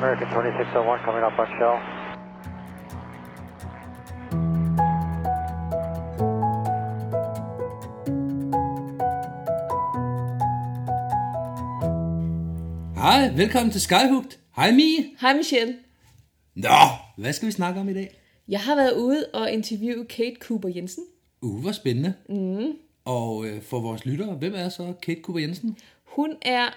American 0.00 0.28
2601 0.28 1.00
coming 1.04 1.24
up 1.24 1.38
on 1.38 1.46
shell. 1.58 1.76
Hej, 12.96 13.32
velkommen 13.36 13.70
til 13.70 13.80
Skyhugt. 13.80 14.40
Hej 14.56 14.70
Mie. 14.72 15.04
Hej 15.20 15.34
Michelle. 15.36 15.74
Nå, 16.54 16.68
hvad 17.16 17.32
skal 17.32 17.46
vi 17.46 17.52
snakke 17.52 17.80
om 17.80 17.88
i 17.88 17.94
dag? 17.94 18.20
Jeg 18.48 18.60
har 18.60 18.74
været 18.74 18.92
ude 18.92 19.26
og 19.34 19.50
interviewe 19.50 20.04
Kate 20.04 20.36
Cooper 20.40 20.68
Jensen. 20.68 21.04
Uh, 21.42 21.60
hvor 21.60 21.72
spændende. 21.72 22.14
Mm. 22.28 22.72
Og 23.04 23.46
øh, 23.46 23.62
for 23.62 23.80
vores 23.80 24.06
lyttere, 24.06 24.34
hvem 24.34 24.54
er 24.56 24.68
så 24.68 24.92
Kate 25.02 25.20
Cooper 25.22 25.40
Jensen? 25.40 25.76
Hun 26.04 26.36
er 26.42 26.68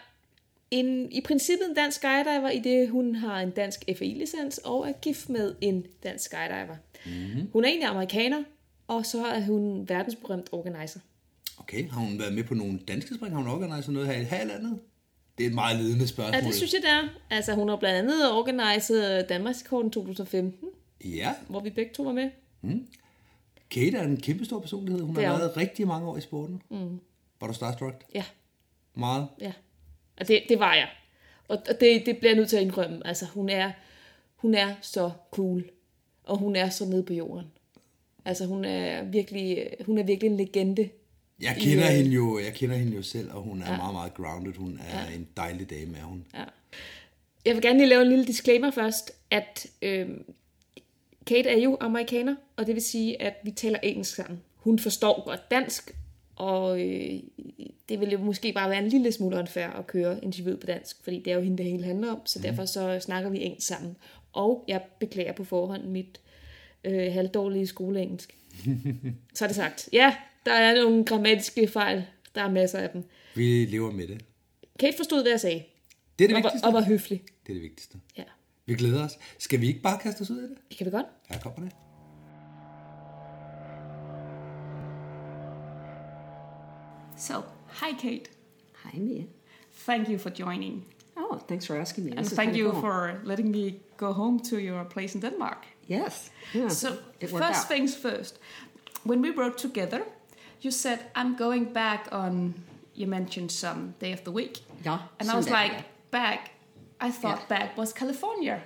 en, 0.73 1.11
i 1.11 1.21
princippet 1.21 1.69
en 1.69 1.75
dansk 1.75 1.97
skydiver, 1.97 2.49
i 2.49 2.59
det 2.59 2.89
hun 2.89 3.15
har 3.15 3.39
en 3.39 3.51
dansk 3.51 3.83
FAI-licens 3.97 4.57
og 4.57 4.89
er 4.89 4.91
gift 4.91 5.29
med 5.29 5.55
en 5.61 5.85
dansk 6.03 6.25
skydiver. 6.25 6.75
Mm. 7.05 7.49
Hun 7.53 7.63
er 7.63 7.67
egentlig 7.67 7.89
amerikaner, 7.89 8.43
og 8.87 9.05
så 9.05 9.25
er 9.25 9.41
hun 9.41 9.89
verdensberømt 9.89 10.49
organizer. 10.51 10.99
Okay, 11.57 11.89
har 11.89 11.99
hun 11.99 12.19
været 12.19 12.33
med 12.33 12.43
på 12.43 12.53
nogle 12.53 12.79
danske 12.87 13.15
spring? 13.15 13.33
Har 13.33 13.41
hun 13.41 13.51
organiseret 13.51 13.93
noget 13.93 14.07
her 14.07 14.41
i, 14.41 14.45
landet? 14.45 14.79
Det 15.37 15.43
er 15.43 15.47
et 15.47 15.53
meget 15.53 15.79
ledende 15.79 16.07
spørgsmål. 16.07 16.41
Ja, 16.41 16.47
det 16.47 16.55
synes 16.55 16.73
jeg, 16.73 16.81
det 16.81 16.89
er. 16.89 17.03
Altså, 17.29 17.53
hun 17.53 17.69
har 17.69 17.75
blandt 17.75 17.97
andet 17.97 18.31
organiseret 18.31 19.29
Danmarkskorten 19.29 19.91
2015, 19.91 20.69
Ja, 21.05 21.33
hvor 21.47 21.59
vi 21.59 21.69
begge 21.69 21.93
to 21.93 22.03
var 22.03 22.11
med. 22.13 22.29
Kate 23.69 23.97
er 23.97 24.03
en 24.03 24.17
kæmpe 24.17 24.45
stor 24.45 24.59
personlighed. 24.59 25.01
Hun 25.01 25.15
har 25.15 25.21
været 25.23 25.57
rigtig 25.57 25.87
mange 25.87 26.07
år 26.07 26.17
i 26.17 26.21
sporten. 26.21 26.61
Mm. 26.69 26.99
Var 27.41 27.47
du 27.47 27.53
starstruck? 27.53 28.03
Ja, 28.15 28.23
Meget. 28.95 29.27
ja. 29.41 29.51
Og 30.19 30.27
det, 30.27 30.43
det 30.49 30.59
var 30.59 30.73
jeg. 30.73 30.89
Og 31.47 31.57
og 31.69 31.79
det, 31.79 32.05
det 32.05 32.17
bliver 32.17 32.31
jeg 32.31 32.37
nødt 32.37 32.49
til 32.49 32.57
at 32.57 32.63
indrømme. 32.63 33.07
Altså, 33.07 33.25
hun 33.25 33.49
er, 33.49 33.71
hun 34.35 34.53
er 34.53 34.75
så 34.81 35.11
cool. 35.31 35.69
Og 36.23 36.37
hun 36.37 36.55
er 36.55 36.69
så 36.69 36.85
nede 36.85 37.03
på 37.03 37.13
jorden. 37.13 37.45
Altså, 38.25 38.45
hun 38.45 38.65
er 38.65 39.03
virkelig, 39.03 39.67
hun 39.85 39.97
er 39.97 40.03
virkelig 40.03 40.31
en 40.31 40.37
legende. 40.37 40.89
Jeg 41.41 41.55
kender, 41.59 41.89
øh, 41.89 41.95
hende 41.95 42.11
jo, 42.11 42.39
jeg 42.39 42.53
kender 42.53 42.75
hende 42.75 42.95
jo 42.95 43.01
selv, 43.01 43.31
og 43.31 43.41
hun 43.41 43.61
er 43.61 43.71
ja. 43.71 43.77
meget, 43.77 43.93
meget 43.93 44.13
grounded. 44.13 44.53
Hun 44.53 44.79
er 44.87 45.09
ja. 45.09 45.15
en 45.15 45.27
dejlig 45.37 45.69
dame, 45.69 45.97
er 45.97 46.03
hun. 46.03 46.25
Ja. 46.33 46.43
Jeg 47.45 47.55
vil 47.55 47.61
gerne 47.61 47.79
lige 47.79 47.89
lave 47.89 48.01
en 48.01 48.09
lille 48.09 48.25
disclaimer 48.25 48.71
først, 48.71 49.11
at 49.31 49.67
øh, 49.81 50.09
Kate 51.25 51.49
er 51.49 51.57
jo 51.57 51.77
amerikaner, 51.79 52.35
og 52.57 52.67
det 52.67 52.75
vil 52.75 52.83
sige, 52.83 53.21
at 53.21 53.33
vi 53.43 53.51
taler 53.51 53.79
engelsk 53.79 54.15
sammen. 54.15 54.41
Hun 54.55 54.79
forstår 54.79 55.25
godt 55.25 55.51
dansk, 55.51 55.95
og 56.35 56.81
øh, 56.81 57.19
det 57.89 57.99
vil 57.99 58.09
jo 58.11 58.17
måske 58.17 58.53
bare 58.53 58.69
være 58.69 58.83
en 58.83 58.89
lille 58.89 59.11
smule 59.11 59.37
unfair 59.37 59.67
at 59.67 59.87
køre 59.87 60.23
interviewet 60.23 60.59
på 60.59 60.65
dansk, 60.67 61.03
fordi 61.03 61.19
det 61.19 61.31
er 61.31 61.35
jo 61.35 61.41
hende, 61.41 61.57
det 61.57 61.65
hele 61.65 61.83
handler 61.83 62.11
om, 62.11 62.25
så 62.25 62.39
derfor 62.39 62.65
så 62.65 62.99
snakker 62.99 63.29
vi 63.29 63.43
engelsk 63.43 63.67
sammen. 63.67 63.95
Og 64.33 64.65
jeg 64.67 64.81
beklager 64.99 65.33
på 65.33 65.43
forhånd 65.43 65.83
mit 65.83 66.19
øh, 66.83 67.13
halvdårlige 67.13 67.67
skoleengelsk. 67.67 68.35
så 69.35 69.45
er 69.45 69.47
det 69.47 69.55
sagt. 69.55 69.89
Ja, 69.93 70.15
der 70.45 70.53
er 70.53 70.83
nogle 70.83 71.05
grammatiske 71.05 71.67
fejl. 71.67 72.05
Der 72.35 72.41
er 72.43 72.49
masser 72.51 72.79
af 72.79 72.89
dem. 72.89 73.03
Vi 73.35 73.65
lever 73.65 73.91
med 73.91 74.07
det. 74.07 74.25
Kate 74.79 74.97
forstod, 74.97 75.21
hvad 75.21 75.31
jeg 75.31 75.39
sagde, 75.39 75.63
Det 76.19 76.23
er 76.23 76.27
det 76.27 76.35
og 76.37 76.43
var, 76.43 76.49
vigtigste. 76.49 76.65
og 76.65 76.73
var 76.73 76.81
høflig. 76.83 77.21
Det 77.47 77.49
er 77.49 77.53
det 77.53 77.63
vigtigste. 77.63 77.97
Ja, 78.17 78.23
Vi 78.65 78.75
glæder 78.75 79.05
os. 79.05 79.17
Skal 79.39 79.61
vi 79.61 79.67
ikke 79.67 79.81
bare 79.81 79.99
kaste 79.99 80.21
os 80.21 80.29
ud 80.31 80.37
af 80.37 80.47
det? 80.47 80.57
det 80.69 80.77
kan 80.77 80.85
vi 80.85 80.91
godt. 80.91 81.05
Her 81.29 81.39
kommer 81.39 81.59
det. 81.69 81.71
So, 87.23 87.45
hi 87.79 87.93
Kate. 87.93 88.27
Hi, 88.83 88.97
Mia. 88.99 89.23
Thank 89.85 90.09
you 90.09 90.17
for 90.17 90.29
joining. 90.29 90.83
Oh, 91.15 91.37
thanks 91.47 91.65
for 91.65 91.77
asking 91.79 92.03
me. 92.05 92.11
And 92.11 92.25
This 92.25 92.33
thank 92.35 92.55
you 92.55 92.71
cool. 92.71 92.81
for 92.81 93.21
letting 93.23 93.49
me 93.51 93.79
go 93.97 94.11
home 94.13 94.39
to 94.49 94.57
your 94.59 94.83
place 94.85 95.15
in 95.15 95.21
Denmark. 95.21 95.59
Yes. 95.87 96.31
Yeah, 96.53 96.67
So, 96.69 96.97
first 97.21 97.59
out. 97.59 97.67
things 97.67 97.95
first. 97.95 98.39
When 99.05 99.21
we 99.21 99.29
wrote 99.29 99.57
together, 99.57 100.01
you 100.61 100.71
said, 100.71 100.99
I'm 101.15 101.35
going 101.35 101.73
back 101.73 102.07
on, 102.11 102.53
you 102.95 103.07
mentioned 103.07 103.51
some 103.51 103.93
day 103.99 104.11
of 104.13 104.23
the 104.23 104.31
week. 104.31 104.57
Yeah, 104.85 104.99
And 105.19 105.29
I 105.29 105.35
was 105.35 105.49
like, 105.49 105.71
yeah. 105.71 105.83
back. 106.11 106.39
I 107.01 107.11
thought 107.11 107.39
Yeah. 107.39 107.57
back 107.57 107.77
was 107.77 107.93
California. 107.93 108.61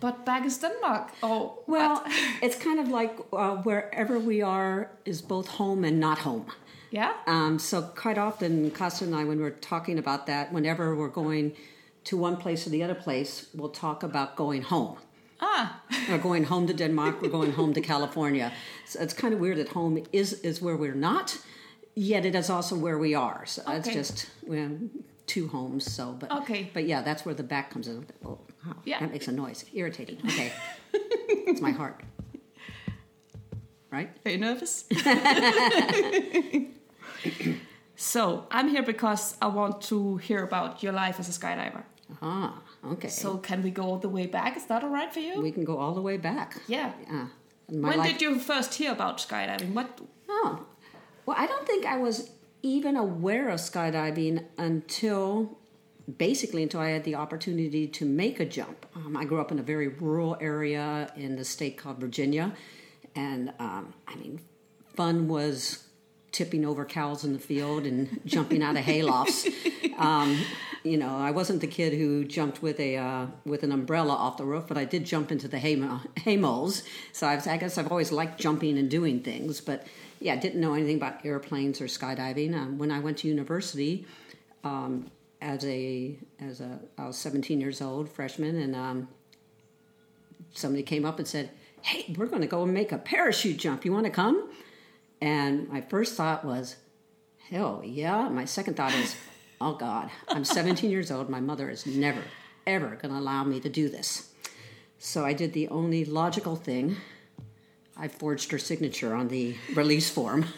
But 0.00 0.24
back 0.24 0.44
is 0.46 0.58
Denmark. 0.60 1.08
Oh, 1.22 1.62
Well, 1.66 2.02
it's 2.42 2.56
kind 2.64 2.78
of 2.80 2.88
like 3.00 3.12
uh, 3.32 3.62
wherever 3.64 4.18
we 4.18 4.42
are 4.42 4.88
is 5.04 5.22
both 5.22 5.48
home 5.58 5.88
and 5.88 5.98
not 6.00 6.18
home. 6.18 6.44
Yeah? 6.90 7.12
Um, 7.26 7.58
so 7.58 7.82
quite 7.82 8.18
often, 8.18 8.70
Costa 8.70 9.04
and 9.04 9.14
I, 9.14 9.24
when 9.24 9.40
we're 9.40 9.50
talking 9.50 9.98
about 9.98 10.26
that, 10.26 10.52
whenever 10.52 10.94
we're 10.96 11.08
going 11.08 11.52
to 12.04 12.16
one 12.16 12.36
place 12.36 12.66
or 12.66 12.70
the 12.70 12.82
other 12.82 12.94
place, 12.94 13.46
we'll 13.54 13.68
talk 13.70 14.02
about 14.02 14.36
going 14.36 14.62
home. 14.62 14.96
Ah, 15.42 15.80
We're 16.08 16.18
going 16.18 16.44
home 16.44 16.66
to 16.66 16.74
Denmark. 16.74 17.22
We're 17.22 17.30
going 17.30 17.52
home 17.52 17.72
to 17.74 17.80
California. 17.80 18.52
So 18.86 19.00
it's 19.00 19.14
kind 19.14 19.32
of 19.34 19.40
weird 19.40 19.56
that 19.58 19.68
home 19.68 20.04
is 20.12 20.32
is 20.42 20.60
where 20.60 20.76
we're 20.76 20.94
not, 20.94 21.38
yet 21.94 22.24
it 22.26 22.34
is 22.34 22.50
also 22.50 22.76
where 22.76 22.98
we 22.98 23.14
are. 23.14 23.46
So 23.46 23.62
it's 23.68 23.88
just 23.88 24.26
we 24.46 24.58
have 24.58 24.72
two 25.26 25.48
homes. 25.48 25.90
So, 25.90 26.12
but 26.20 26.30
Okay. 26.30 26.70
but 26.74 26.84
yeah, 26.84 27.00
that's 27.02 27.24
where 27.24 27.34
the 27.34 27.42
back 27.42 27.70
comes 27.70 27.88
in. 27.88 28.06
Oh, 28.24 28.38
wow, 28.66 28.76
Yeah. 28.84 29.00
that 29.00 29.12
makes 29.12 29.28
a 29.28 29.32
noise. 29.32 29.64
Irritating. 29.72 30.18
Okay, 30.26 30.52
it's 31.46 31.60
my 31.62 31.70
heart. 31.72 32.00
Right? 33.92 34.10
Are 34.24 34.30
you 34.30 34.38
nervous? 34.38 34.84
so 37.96 38.46
I'm 38.50 38.68
here 38.68 38.82
because 38.82 39.36
I 39.42 39.46
want 39.48 39.82
to 39.82 40.16
hear 40.18 40.42
about 40.42 40.82
your 40.82 40.92
life 40.92 41.18
as 41.20 41.28
a 41.28 41.32
skydiver. 41.40 41.82
Ah, 42.22 42.60
okay. 42.92 43.08
So 43.08 43.38
can 43.38 43.62
we 43.62 43.70
go 43.70 43.82
all 43.84 43.98
the 43.98 44.08
way 44.08 44.26
back? 44.26 44.56
Is 44.56 44.66
that 44.66 44.82
all 44.82 44.90
right 44.90 45.12
for 45.12 45.20
you? 45.20 45.40
we 45.40 45.52
can 45.52 45.64
go 45.64 45.78
all 45.78 45.94
the 45.94 46.02
way 46.02 46.16
back. 46.16 46.56
yeah. 46.66 46.92
Yeah. 47.08 47.26
When 47.68 47.98
life- 47.98 48.12
did 48.12 48.22
you 48.22 48.38
first 48.40 48.74
hear 48.74 48.90
about 48.92 49.18
skydiving? 49.18 49.74
What? 49.74 50.00
Oh, 50.28 50.66
well, 51.24 51.36
I 51.38 51.46
don't 51.46 51.66
think 51.66 51.86
I 51.86 51.98
was 51.98 52.30
even 52.62 52.96
aware 52.96 53.48
of 53.48 53.60
skydiving 53.60 54.44
until 54.58 55.56
basically 56.18 56.64
until 56.64 56.80
I 56.80 56.88
had 56.88 57.04
the 57.04 57.14
opportunity 57.14 57.86
to 57.86 58.04
make 58.04 58.40
a 58.40 58.44
jump. 58.44 58.86
Um, 58.96 59.16
I 59.16 59.24
grew 59.24 59.40
up 59.40 59.52
in 59.52 59.58
a 59.60 59.62
very 59.62 59.86
rural 59.86 60.36
area 60.40 61.12
in 61.16 61.36
the 61.36 61.44
state 61.44 61.78
called 61.78 61.98
Virginia, 62.00 62.52
and 63.14 63.52
um, 63.60 63.94
I 64.08 64.16
mean, 64.16 64.40
fun 64.96 65.28
was 65.28 65.84
tipping 66.32 66.64
over 66.64 66.84
cows 66.84 67.24
in 67.24 67.32
the 67.32 67.38
field 67.38 67.86
and 67.86 68.20
jumping 68.24 68.62
out 68.62 68.76
of 68.76 68.84
haylofts. 68.84 69.52
Um, 70.00 70.40
you 70.82 70.96
know, 70.96 71.14
I 71.14 71.30
wasn't 71.30 71.60
the 71.60 71.66
kid 71.66 71.92
who 71.92 72.24
jumped 72.24 72.62
with 72.62 72.80
a 72.80 72.96
uh, 72.96 73.26
with 73.44 73.62
an 73.64 73.70
umbrella 73.70 74.14
off 74.14 74.38
the 74.38 74.44
roof, 74.44 74.64
but 74.66 74.78
I 74.78 74.86
did 74.86 75.04
jump 75.04 75.30
into 75.30 75.46
the 75.46 75.58
hay, 75.58 75.78
hay 76.16 76.38
moles. 76.38 76.82
So 77.12 77.26
I've, 77.26 77.46
I 77.46 77.58
guess 77.58 77.76
I've 77.76 77.90
always 77.90 78.10
liked 78.10 78.40
jumping 78.40 78.78
and 78.78 78.90
doing 78.90 79.20
things, 79.20 79.60
but 79.60 79.86
yeah, 80.20 80.36
didn't 80.36 80.60
know 80.60 80.72
anything 80.72 80.96
about 80.96 81.24
airplanes 81.24 81.82
or 81.82 81.84
skydiving. 81.84 82.54
Um, 82.54 82.78
when 82.78 82.90
I 82.90 83.00
went 83.00 83.18
to 83.18 83.28
university, 83.28 84.06
um, 84.64 85.10
as 85.42 85.64
a 85.66 86.16
as 86.40 86.62
a 86.62 86.78
I 86.96 87.06
was 87.06 87.18
17 87.18 87.60
years 87.60 87.82
old, 87.82 88.08
freshman, 88.08 88.56
and 88.56 88.74
um, 88.74 89.08
somebody 90.54 90.82
came 90.82 91.04
up 91.04 91.18
and 91.18 91.28
said, 91.28 91.50
"Hey, 91.82 92.14
we're 92.16 92.26
going 92.26 92.42
to 92.42 92.48
go 92.48 92.62
and 92.62 92.72
make 92.72 92.90
a 92.90 92.98
parachute 92.98 93.58
jump. 93.58 93.84
You 93.84 93.92
want 93.92 94.06
to 94.06 94.10
come?" 94.10 94.50
And 95.20 95.68
my 95.68 95.80
first 95.80 96.14
thought 96.14 96.44
was, 96.44 96.76
"Hell 97.50 97.82
yeah!" 97.84 98.28
My 98.28 98.44
second 98.44 98.76
thought 98.76 98.94
is, 98.94 99.16
"Oh 99.60 99.74
God, 99.74 100.10
I'm 100.28 100.44
17 100.44 100.90
years 100.90 101.10
old. 101.10 101.28
My 101.28 101.40
mother 101.40 101.68
is 101.68 101.86
never, 101.86 102.22
ever 102.66 102.96
going 103.00 103.12
to 103.12 103.20
allow 103.20 103.44
me 103.44 103.60
to 103.60 103.68
do 103.68 103.88
this." 103.88 104.30
So 104.98 105.24
I 105.24 105.32
did 105.32 105.52
the 105.52 105.68
only 105.68 106.04
logical 106.04 106.56
thing. 106.56 106.96
I 107.96 108.08
forged 108.08 108.50
her 108.52 108.58
signature 108.58 109.14
on 109.14 109.28
the 109.28 109.56
release 109.74 110.10
form. 110.10 110.46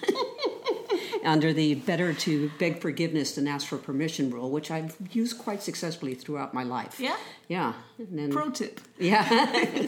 under 1.24 1.52
the 1.52 1.74
better 1.74 2.12
to 2.12 2.50
beg 2.58 2.80
forgiveness 2.80 3.34
than 3.34 3.46
ask 3.46 3.66
for 3.66 3.78
permission 3.78 4.30
rule, 4.30 4.50
which 4.50 4.70
I've 4.70 4.96
used 5.12 5.38
quite 5.38 5.62
successfully 5.62 6.14
throughout 6.14 6.52
my 6.52 6.64
life. 6.64 6.98
Yeah? 6.98 7.16
Yeah. 7.48 7.74
And 7.98 8.18
then, 8.18 8.32
Pro 8.32 8.50
tip. 8.50 8.80
yeah. 8.98 9.86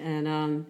and 0.00 0.28
um, 0.28 0.66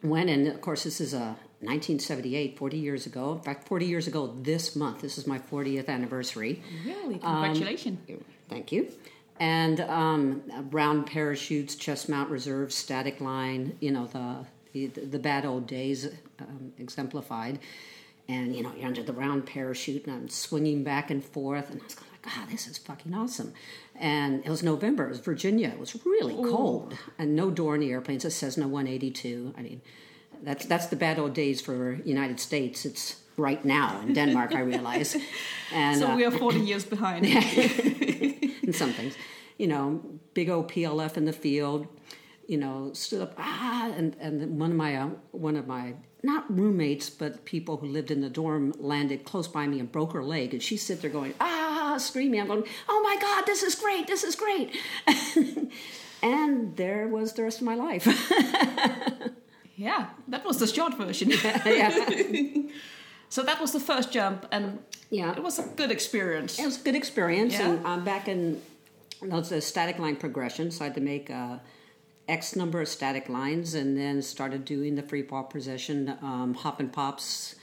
when, 0.00 0.28
and 0.28 0.48
of 0.48 0.60
course, 0.60 0.84
this 0.84 1.00
is 1.00 1.14
a 1.14 1.36
1978, 1.60 2.56
40 2.56 2.78
years 2.78 3.04
ago. 3.04 3.34
In 3.34 3.40
fact, 3.40 3.68
40 3.68 3.84
years 3.84 4.06
ago 4.06 4.34
this 4.40 4.74
month. 4.74 5.02
This 5.02 5.18
is 5.18 5.26
my 5.26 5.38
40th 5.38 5.88
anniversary. 5.88 6.62
Really? 6.86 7.18
Congratulations. 7.18 7.98
Thank 8.48 8.72
you. 8.72 8.90
And 9.38 9.80
um, 9.82 10.42
round 10.70 11.06
parachutes, 11.06 11.74
chest 11.74 12.08
mount 12.08 12.30
reserve, 12.30 12.72
static 12.72 13.20
line, 13.20 13.76
you 13.80 13.90
know, 13.90 14.06
the, 14.06 14.46
the, 14.72 14.86
the 14.86 15.18
bad 15.18 15.44
old 15.44 15.66
days 15.66 16.08
um, 16.38 16.72
exemplified. 16.78 17.58
And, 18.26 18.56
you 18.56 18.62
know, 18.62 18.72
you're 18.76 18.86
under 18.86 19.02
the 19.02 19.12
round 19.12 19.44
parachute 19.44 20.06
and 20.06 20.14
I'm 20.14 20.28
swinging 20.30 20.82
back 20.82 21.10
and 21.10 21.22
forth. 21.22 21.70
And 21.70 21.80
I 21.80 21.84
was 21.84 21.94
going 21.94 22.10
like, 22.10 22.34
God, 22.34 22.48
this 22.50 22.68
is 22.68 22.78
fucking 22.78 23.12
awesome. 23.12 23.52
And 23.96 24.44
it 24.46 24.48
was 24.48 24.62
November. 24.62 25.04
It 25.06 25.10
was 25.10 25.20
Virginia. 25.20 25.68
It 25.68 25.78
was 25.78 26.06
really 26.06 26.34
cold. 26.34 26.96
And 27.18 27.36
no 27.36 27.50
door 27.50 27.74
in 27.74 27.82
the 27.82 27.90
airplanes. 27.90 28.24
It 28.24 28.30
says 28.30 28.56
no 28.56 28.68
182. 28.68 29.54
I 29.58 29.62
mean, 29.62 29.82
that's, 30.42 30.66
that's 30.66 30.86
the 30.86 30.96
bad 30.96 31.18
old 31.18 31.34
days 31.34 31.60
for 31.60 31.94
United 32.04 32.40
States. 32.40 32.84
It's 32.84 33.16
right 33.36 33.64
now 33.64 34.00
in 34.00 34.12
Denmark, 34.12 34.54
I 34.54 34.60
realize. 34.60 35.16
And, 35.72 35.98
So 36.00 36.08
uh, 36.08 36.16
we 36.16 36.24
are 36.24 36.30
40 36.30 36.60
years 36.60 36.84
behind. 36.84 37.26
in 37.26 38.72
some 38.72 38.92
things. 38.92 39.14
you 39.60 39.66
know, 39.66 40.02
big 40.32 40.48
old 40.48 40.70
PLF 40.72 41.18
in 41.18 41.26
the 41.26 41.34
field, 41.34 41.86
you 42.46 42.56
know, 42.56 42.90
stood 42.94 43.20
up, 43.20 43.34
ah, 43.36 43.92
and, 43.94 44.16
and 44.18 44.58
one 44.58 44.70
of 44.70 44.76
my, 44.76 44.96
uh, 44.96 45.10
one 45.32 45.54
of 45.54 45.66
my, 45.66 45.92
not 46.22 46.50
roommates, 46.50 47.10
but 47.10 47.44
people 47.44 47.76
who 47.76 47.86
lived 47.86 48.10
in 48.10 48.22
the 48.22 48.30
dorm 48.30 48.72
landed 48.78 49.24
close 49.24 49.48
by 49.48 49.66
me 49.66 49.78
and 49.78 49.92
broke 49.92 50.14
her 50.14 50.24
leg. 50.24 50.54
And 50.54 50.62
she 50.62 50.78
sit 50.78 51.02
there 51.02 51.10
going, 51.10 51.34
ah, 51.40 51.96
screaming. 51.98 52.40
I'm 52.40 52.46
going, 52.46 52.64
oh 52.88 53.02
my 53.02 53.20
God, 53.20 53.44
this 53.44 53.62
is 53.62 53.74
great, 53.74 54.06
this 54.06 54.24
is 54.24 54.34
great. 54.34 54.74
and 56.22 56.74
there 56.76 57.06
was 57.06 57.34
the 57.34 57.42
rest 57.42 57.58
of 57.58 57.64
my 57.64 57.74
life. 57.74 58.06
Yeah, 59.80 60.08
that 60.28 60.44
was 60.44 60.58
the 60.58 60.66
short 60.66 60.94
version. 60.98 61.30
yeah. 61.64 61.90
so 63.30 63.42
that 63.42 63.58
was 63.62 63.72
the 63.72 63.80
first 63.80 64.12
jump, 64.12 64.44
and 64.52 64.80
Yeah. 65.08 65.32
it 65.34 65.42
was 65.42 65.58
a 65.58 65.62
good 65.74 65.90
experience. 65.90 66.58
It 66.58 66.66
was 66.66 66.78
a 66.78 66.84
good 66.84 66.94
experience, 66.94 67.54
Yeah. 67.54 67.68
and 67.70 67.86
I'm 67.86 68.04
back 68.04 68.28
in. 68.28 68.60
That's 69.22 69.50
a 69.52 69.60
static 69.62 69.98
line 69.98 70.16
progression, 70.16 70.70
so 70.70 70.84
I 70.84 70.88
had 70.88 70.94
to 70.96 71.00
make 71.00 71.30
uh, 71.30 71.58
X 72.28 72.54
number 72.56 72.82
of 72.82 72.88
static 72.88 73.30
lines, 73.30 73.72
and 73.72 73.96
then 73.96 74.20
started 74.20 74.66
doing 74.66 74.96
the 74.96 75.02
free 75.02 75.22
fall 75.22 75.44
position, 75.44 76.14
um, 76.20 76.52
hop 76.52 76.78
and 76.78 76.92
pops, 76.92 77.54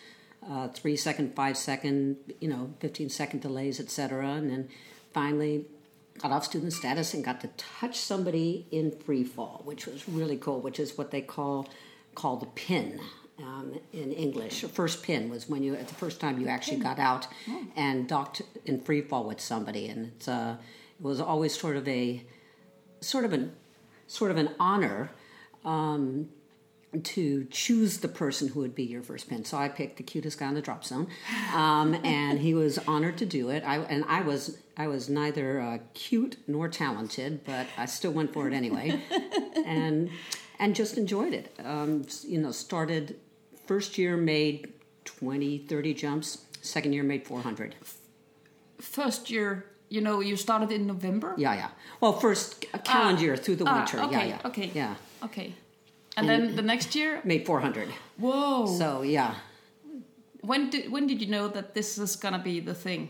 uh, 0.49 0.69
three 0.69 0.95
second, 0.95 1.35
five 1.35 1.55
second, 1.55 2.17
you 2.41 2.47
know, 2.47 2.73
fifteen 2.79 3.09
second 3.09 3.41
delays, 3.41 3.79
etc. 3.79 4.27
And 4.39 4.49
then 4.49 4.69
finally 5.13 5.65
got 6.17 6.31
off 6.31 6.45
student 6.45 6.73
status 6.73 7.13
and 7.13 7.23
got 7.23 7.41
to 7.41 7.47
touch 7.57 7.95
somebody 7.99 8.65
in 8.71 8.89
free 8.89 9.23
fall, 9.23 9.61
which 9.65 9.85
was 9.85 10.09
really 10.09 10.37
cool. 10.37 10.59
Which 10.61 10.79
is 10.79 10.97
what 10.97 11.11
they 11.11 11.21
call 11.21 11.67
call 12.17 12.35
the 12.35 12.47
pin 12.47 12.99
um, 13.37 13.79
in 13.93 14.11
English. 14.11 14.61
The 14.61 14.67
first 14.67 15.03
pin 15.03 15.29
was 15.29 15.47
when 15.47 15.61
you, 15.61 15.75
at 15.75 15.87
the 15.87 15.93
first 15.93 16.19
time 16.19 16.41
you 16.41 16.47
actually 16.47 16.77
got 16.77 16.97
out 16.97 17.27
and 17.75 18.07
docked 18.07 18.41
in 18.65 18.81
free 18.81 19.01
fall 19.01 19.23
with 19.23 19.39
somebody, 19.39 19.87
and 19.87 20.07
it's, 20.07 20.27
uh, 20.27 20.57
it 20.99 21.03
was 21.03 21.21
always 21.21 21.57
sort 21.57 21.77
of 21.77 21.87
a, 21.87 22.23
sort 23.01 23.23
of 23.23 23.33
an, 23.33 23.53
sort 24.07 24.31
of 24.31 24.37
an 24.37 24.49
honor. 24.59 25.11
Um, 25.63 26.29
to 27.03 27.45
choose 27.51 27.97
the 27.97 28.07
person 28.07 28.47
who 28.47 28.61
would 28.61 28.73
be 28.73 28.83
your 28.83 29.03
first 29.03 29.29
pin. 29.29 29.43
So 29.43 29.57
I 29.57 29.67
picked 29.67 29.97
the 29.97 30.03
cutest 30.03 30.39
guy 30.39 30.47
in 30.47 30.55
the 30.55 30.61
drop 30.61 30.85
zone, 30.85 31.07
um, 31.53 31.93
and 32.03 32.39
he 32.39 32.53
was 32.53 32.79
honored 32.87 33.17
to 33.17 33.25
do 33.25 33.49
it. 33.49 33.61
I 33.65 33.79
and 33.79 34.05
I 34.07 34.21
was 34.21 34.57
I 34.77 34.87
was 34.87 35.09
neither 35.09 35.59
uh, 35.59 35.79
cute 35.93 36.37
nor 36.47 36.69
talented, 36.69 37.43
but 37.43 37.67
I 37.77 37.85
still 37.85 38.13
went 38.13 38.33
for 38.33 38.47
it 38.47 38.53
anyway, 38.53 39.03
and 39.65 40.09
and 40.59 40.75
just 40.75 40.97
enjoyed 40.97 41.33
it. 41.33 41.53
Um, 41.63 42.05
you 42.23 42.39
know, 42.39 42.51
started 42.51 43.15
first 43.65 43.97
year 43.97 44.17
made 44.17 44.73
20, 45.05 45.59
30 45.59 45.93
jumps. 45.93 46.45
Second 46.61 46.93
year 46.93 47.03
made 47.03 47.25
400. 47.25 47.75
First 48.79 49.29
year, 49.29 49.65
you 49.89 50.01
know, 50.01 50.19
you 50.19 50.35
started 50.35 50.71
in 50.71 50.85
November. 50.87 51.33
Yeah, 51.37 51.55
yeah. 51.55 51.69
Well, 52.01 52.13
first 52.13 52.65
calendar 52.83 53.19
Ah. 53.19 53.23
year 53.25 53.37
through 53.37 53.55
the 53.57 53.65
Ah, 53.65 53.77
winter. 53.77 53.99
okay, 54.01 54.11
yeah, 54.11 54.25
yeah. 54.25 54.47
okay. 54.49 54.71
Yeah. 54.73 54.95
Okay. 55.23 55.53
And 56.17 56.27
then 56.27 56.55
the 56.55 56.61
next 56.63 56.95
year, 56.95 57.21
Made 57.23 57.45
400. 57.45 57.89
whoa! 58.17 58.65
So, 58.65 59.03
yeah. 59.03 59.35
when 60.41 60.69
did 60.69 60.91
when 60.91 61.05
did 61.07 61.21
you 61.21 61.27
know 61.27 61.47
that 61.47 61.73
this 61.73 61.97
is 61.97 62.15
gonna 62.15 62.39
be 62.39 62.59
the 62.59 62.73
thing? 62.73 63.09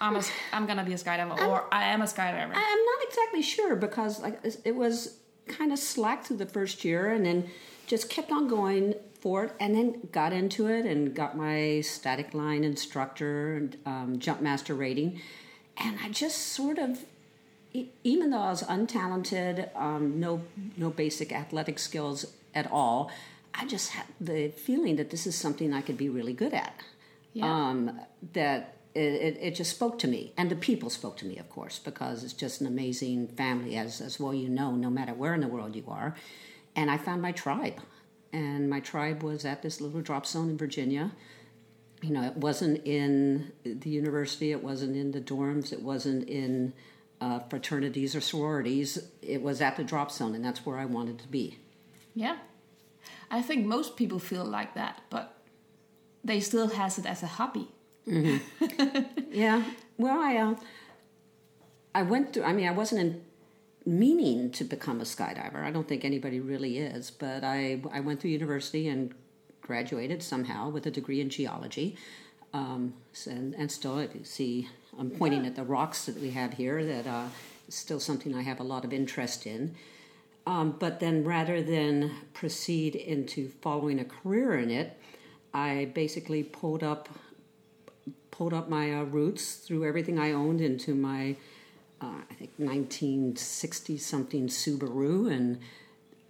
I'm 0.00 0.16
a, 0.16 0.22
I'm 0.52 0.66
gonna 0.66 0.84
be 0.84 0.92
a 0.94 0.96
skydiver, 0.96 1.38
or 1.46 1.64
I 1.70 1.84
am 1.94 2.02
a 2.02 2.06
skydiver. 2.06 2.52
I'm 2.54 2.80
not 2.90 3.00
exactly 3.08 3.42
sure 3.42 3.76
because 3.76 4.20
like 4.20 4.40
it 4.64 4.74
was 4.74 5.18
kind 5.46 5.72
of 5.72 5.78
slack 5.78 6.24
through 6.24 6.38
the 6.38 6.46
first 6.46 6.84
year 6.84 7.10
and 7.10 7.26
then 7.26 7.50
just 7.86 8.08
kept 8.08 8.30
on 8.30 8.48
going 8.48 8.94
for 9.20 9.44
it 9.44 9.52
and 9.60 9.74
then 9.74 10.08
got 10.12 10.32
into 10.32 10.66
it 10.66 10.86
and 10.86 11.14
got 11.14 11.36
my 11.36 11.80
static 11.80 12.34
line 12.34 12.64
instructor 12.64 13.54
and 13.56 13.76
um, 13.86 14.18
jump 14.18 14.40
master 14.40 14.74
rating 14.74 15.20
and 15.76 15.98
I 16.02 16.08
just 16.08 16.38
sort 16.38 16.78
of 16.78 17.04
even 18.04 18.30
though 18.30 18.38
I 18.38 18.50
was 18.50 18.62
untalented, 18.62 19.74
um, 19.76 20.20
no 20.20 20.42
no 20.76 20.90
basic 20.90 21.32
athletic 21.32 21.78
skills 21.78 22.26
at 22.54 22.70
all, 22.70 23.10
I 23.54 23.66
just 23.66 23.90
had 23.90 24.06
the 24.20 24.48
feeling 24.48 24.96
that 24.96 25.10
this 25.10 25.26
is 25.26 25.34
something 25.34 25.72
I 25.72 25.80
could 25.80 25.96
be 25.96 26.08
really 26.08 26.34
good 26.34 26.52
at. 26.52 26.74
Yeah. 27.32 27.46
Um, 27.46 28.00
that 28.34 28.76
it, 28.94 29.00
it, 29.00 29.38
it 29.40 29.54
just 29.54 29.70
spoke 29.70 29.98
to 30.00 30.08
me, 30.08 30.32
and 30.36 30.50
the 30.50 30.56
people 30.56 30.90
spoke 30.90 31.16
to 31.18 31.26
me, 31.26 31.38
of 31.38 31.48
course, 31.48 31.78
because 31.78 32.24
it's 32.24 32.32
just 32.32 32.60
an 32.60 32.66
amazing 32.66 33.28
family, 33.28 33.76
as 33.76 34.00
as 34.00 34.20
well 34.20 34.34
you 34.34 34.48
know, 34.48 34.74
no 34.74 34.90
matter 34.90 35.14
where 35.14 35.34
in 35.34 35.40
the 35.40 35.48
world 35.48 35.74
you 35.76 35.84
are. 35.88 36.14
And 36.74 36.90
I 36.90 36.98
found 36.98 37.22
my 37.22 37.32
tribe, 37.32 37.80
and 38.32 38.68
my 38.68 38.80
tribe 38.80 39.22
was 39.22 39.44
at 39.44 39.62
this 39.62 39.80
little 39.80 40.00
drop 40.00 40.26
zone 40.26 40.50
in 40.50 40.58
Virginia 40.58 41.12
you 42.02 42.10
know, 42.10 42.24
it 42.24 42.36
wasn't 42.36 42.84
in 42.84 43.52
the 43.64 43.88
university, 43.88 44.50
it 44.50 44.62
wasn't 44.62 44.96
in 44.96 45.12
the 45.12 45.20
dorms, 45.20 45.72
it 45.72 45.80
wasn't 45.80 46.28
in 46.28 46.74
uh, 47.20 47.38
fraternities 47.48 48.16
or 48.16 48.20
sororities. 48.20 48.98
It 49.22 49.40
was 49.40 49.60
at 49.60 49.76
the 49.76 49.84
drop 49.84 50.10
zone, 50.10 50.34
and 50.34 50.44
that's 50.44 50.66
where 50.66 50.78
I 50.78 50.84
wanted 50.84 51.20
to 51.20 51.28
be. 51.28 51.58
Yeah, 52.14 52.38
I 53.30 53.40
think 53.40 53.64
most 53.64 53.96
people 53.96 54.18
feel 54.18 54.44
like 54.44 54.74
that, 54.74 55.00
but 55.08 55.38
they 56.24 56.40
still 56.40 56.68
has 56.68 56.98
it 56.98 57.06
as 57.06 57.22
a 57.22 57.28
hobby. 57.28 57.68
Yeah. 59.30 59.64
Well, 59.96 60.20
I 60.20 60.36
uh, 60.36 60.54
I 61.94 62.02
went 62.02 62.32
through. 62.32 62.44
I 62.44 62.52
mean, 62.52 62.68
I 62.68 62.72
wasn't 62.72 63.00
in 63.00 63.22
meaning 63.86 64.50
to 64.52 64.64
become 64.64 65.00
a 65.00 65.04
skydiver. 65.04 65.62
I 65.62 65.70
don't 65.70 65.88
think 65.88 66.04
anybody 66.04 66.38
really 66.38 66.78
is, 66.78 67.10
but 67.10 67.42
I 67.44 67.80
I 67.90 68.00
went 68.00 68.20
through 68.20 68.30
university 68.30 68.88
and 68.88 69.14
graduated 69.62 70.22
somehow 70.22 70.68
with 70.68 70.86
a 70.86 70.90
degree 70.90 71.20
in 71.20 71.30
geology. 71.30 71.96
Um, 72.52 72.94
and, 73.26 73.54
and 73.54 73.72
still, 73.72 73.96
do 74.06 74.24
see, 74.24 74.68
I'm 74.98 75.10
pointing 75.10 75.46
at 75.46 75.56
the 75.56 75.64
rocks 75.64 76.04
that 76.04 76.20
we 76.20 76.30
have 76.32 76.52
here 76.52 76.84
that 76.84 77.06
uh, 77.06 77.28
is 77.66 77.74
still 77.74 78.00
something 78.00 78.34
I 78.34 78.42
have 78.42 78.60
a 78.60 78.64
lot 78.64 78.84
of 78.84 78.92
interest 78.92 79.46
in. 79.46 79.74
Um, 80.46 80.76
but 80.78 81.00
then 81.00 81.24
rather 81.24 81.62
than 81.62 82.10
proceed 82.34 82.94
into 82.96 83.48
following 83.48 84.00
a 84.00 84.04
career 84.04 84.58
in 84.58 84.70
it, 84.70 84.98
I 85.54 85.90
basically 85.94 86.42
pulled 86.42 86.82
up 86.82 87.08
pulled 88.42 88.54
up 88.54 88.68
my 88.68 88.92
uh, 88.92 89.04
roots, 89.04 89.54
threw 89.54 89.84
everything 89.84 90.18
I 90.18 90.32
owned 90.32 90.60
into 90.60 90.96
my, 90.96 91.36
uh, 92.00 92.22
I 92.28 92.34
think, 92.34 92.50
1960 92.56 93.98
something 93.98 94.48
Subaru, 94.48 95.32
and 95.32 95.60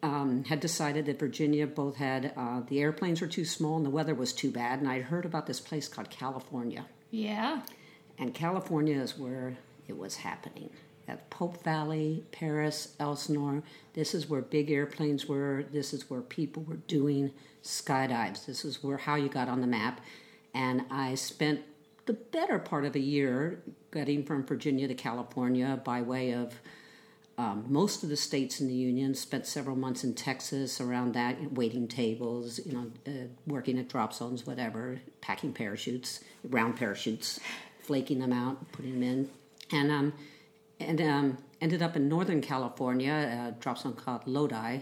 um, 0.02 0.44
had 0.44 0.60
decided 0.60 1.06
that 1.06 1.18
Virginia 1.18 1.66
both 1.66 1.96
had 1.96 2.34
uh, 2.36 2.60
the 2.68 2.80
airplanes 2.80 3.22
were 3.22 3.26
too 3.26 3.46
small 3.46 3.78
and 3.78 3.86
the 3.86 3.90
weather 3.90 4.14
was 4.14 4.34
too 4.34 4.50
bad. 4.50 4.80
And 4.80 4.90
I'd 4.90 5.04
heard 5.04 5.24
about 5.24 5.46
this 5.46 5.58
place 5.58 5.88
called 5.88 6.10
California. 6.10 6.84
Yeah, 7.10 7.62
And 8.18 8.34
California 8.34 9.00
is 9.00 9.16
where 9.16 9.56
it 9.88 9.96
was 9.96 10.16
happening. 10.16 10.68
At 11.08 11.30
Pope 11.30 11.64
Valley, 11.64 12.24
Perris, 12.30 12.88
Elsinore, 13.00 13.62
this 13.94 14.14
is 14.14 14.28
where 14.28 14.42
big 14.42 14.70
airplanes 14.70 15.24
were. 15.24 15.64
This 15.72 15.94
is 15.94 16.10
where 16.10 16.20
people 16.20 16.62
were 16.62 16.76
doing 16.76 17.30
skydives. 17.64 18.44
This 18.44 18.66
is 18.66 18.82
where 18.82 18.98
how 18.98 19.14
you 19.14 19.30
got 19.30 19.48
on 19.48 19.62
the 19.62 19.66
map. 19.66 20.02
And 20.54 20.84
I 20.90 21.14
spent 21.14 21.62
the 22.06 22.12
better 22.12 22.58
part 22.58 22.84
of 22.84 22.94
a 22.96 23.00
year 23.00 23.62
getting 23.92 24.24
from 24.24 24.44
Virginia 24.44 24.88
to 24.88 24.94
California 24.94 25.80
by 25.84 26.02
way 26.02 26.32
of 26.32 26.54
um, 27.38 27.64
most 27.68 28.02
of 28.02 28.08
the 28.08 28.16
states 28.16 28.60
in 28.60 28.68
the 28.68 28.74
union. 28.74 29.14
Spent 29.14 29.46
several 29.46 29.76
months 29.76 30.04
in 30.04 30.14
Texas 30.14 30.80
around 30.80 31.14
that, 31.14 31.52
waiting 31.52 31.88
tables, 31.88 32.60
you 32.64 32.72
know, 32.72 32.90
uh, 33.06 33.26
working 33.46 33.78
at 33.78 33.88
drop 33.88 34.12
zones, 34.12 34.46
whatever, 34.46 35.00
packing 35.20 35.52
parachutes, 35.52 36.20
round 36.44 36.76
parachutes, 36.76 37.40
flaking 37.80 38.18
them 38.18 38.32
out, 38.32 38.70
putting 38.72 38.92
them 38.92 39.02
in, 39.02 39.30
and 39.70 39.90
um, 39.90 40.12
and 40.78 41.00
um, 41.00 41.38
ended 41.60 41.82
up 41.82 41.96
in 41.96 42.08
Northern 42.08 42.40
California, 42.40 43.12
a 43.12 43.60
drop 43.60 43.78
zone 43.78 43.94
called 43.94 44.26
Lodi. 44.26 44.80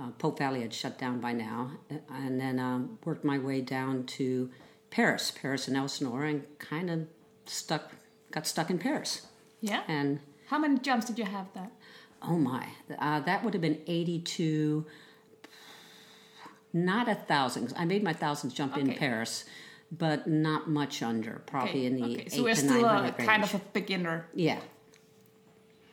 Uh, 0.00 0.08
Pope 0.18 0.38
Valley 0.38 0.62
had 0.62 0.74
shut 0.74 0.98
down 0.98 1.20
by 1.20 1.32
now, 1.32 1.70
and 2.12 2.40
then 2.40 2.58
um, 2.58 2.98
worked 3.04 3.24
my 3.24 3.38
way 3.38 3.60
down 3.60 4.04
to 4.04 4.50
Perris, 4.94 5.32
Perris 5.32 5.66
and 5.68 5.76
Elsinore, 5.76 6.24
and 6.24 6.44
kind 6.58 6.88
of 6.90 7.06
stuck, 7.46 7.90
got 8.30 8.46
stuck 8.46 8.70
in 8.70 8.78
Perris. 8.78 9.26
yeah. 9.60 9.82
And 9.88 10.20
How 10.48 10.58
many 10.58 10.78
jumps 10.78 11.06
did 11.06 11.18
you 11.18 11.24
have 11.24 11.46
that? 11.54 11.70
oh 12.26 12.38
my, 12.38 12.66
uh, 12.98 13.20
that 13.20 13.44
would 13.44 13.52
have 13.52 13.60
been 13.60 13.80
82, 13.86 14.86
not 16.72 17.08
a 17.08 17.14
thousand. 17.14 17.72
I 17.76 17.84
made 17.84 18.02
my 18.02 18.12
thousands 18.14 18.54
jump 18.54 18.76
in 18.78 18.94
Perris, 18.94 19.44
but 19.92 20.26
not 20.26 20.68
much 20.68 21.02
under, 21.02 21.42
probably 21.46 21.84
in 21.86 21.96
the 21.96 22.04
okay. 22.14 22.28
So 22.30 22.42
we're 22.42 22.54
to 22.54 22.60
still 22.60 22.84
a 22.84 23.02
range. 23.02 23.16
kind 23.18 23.42
of 23.42 23.54
a 23.54 23.58
beginner. 23.72 24.26
yeah. 24.34 24.60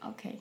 Okay. 0.07 0.39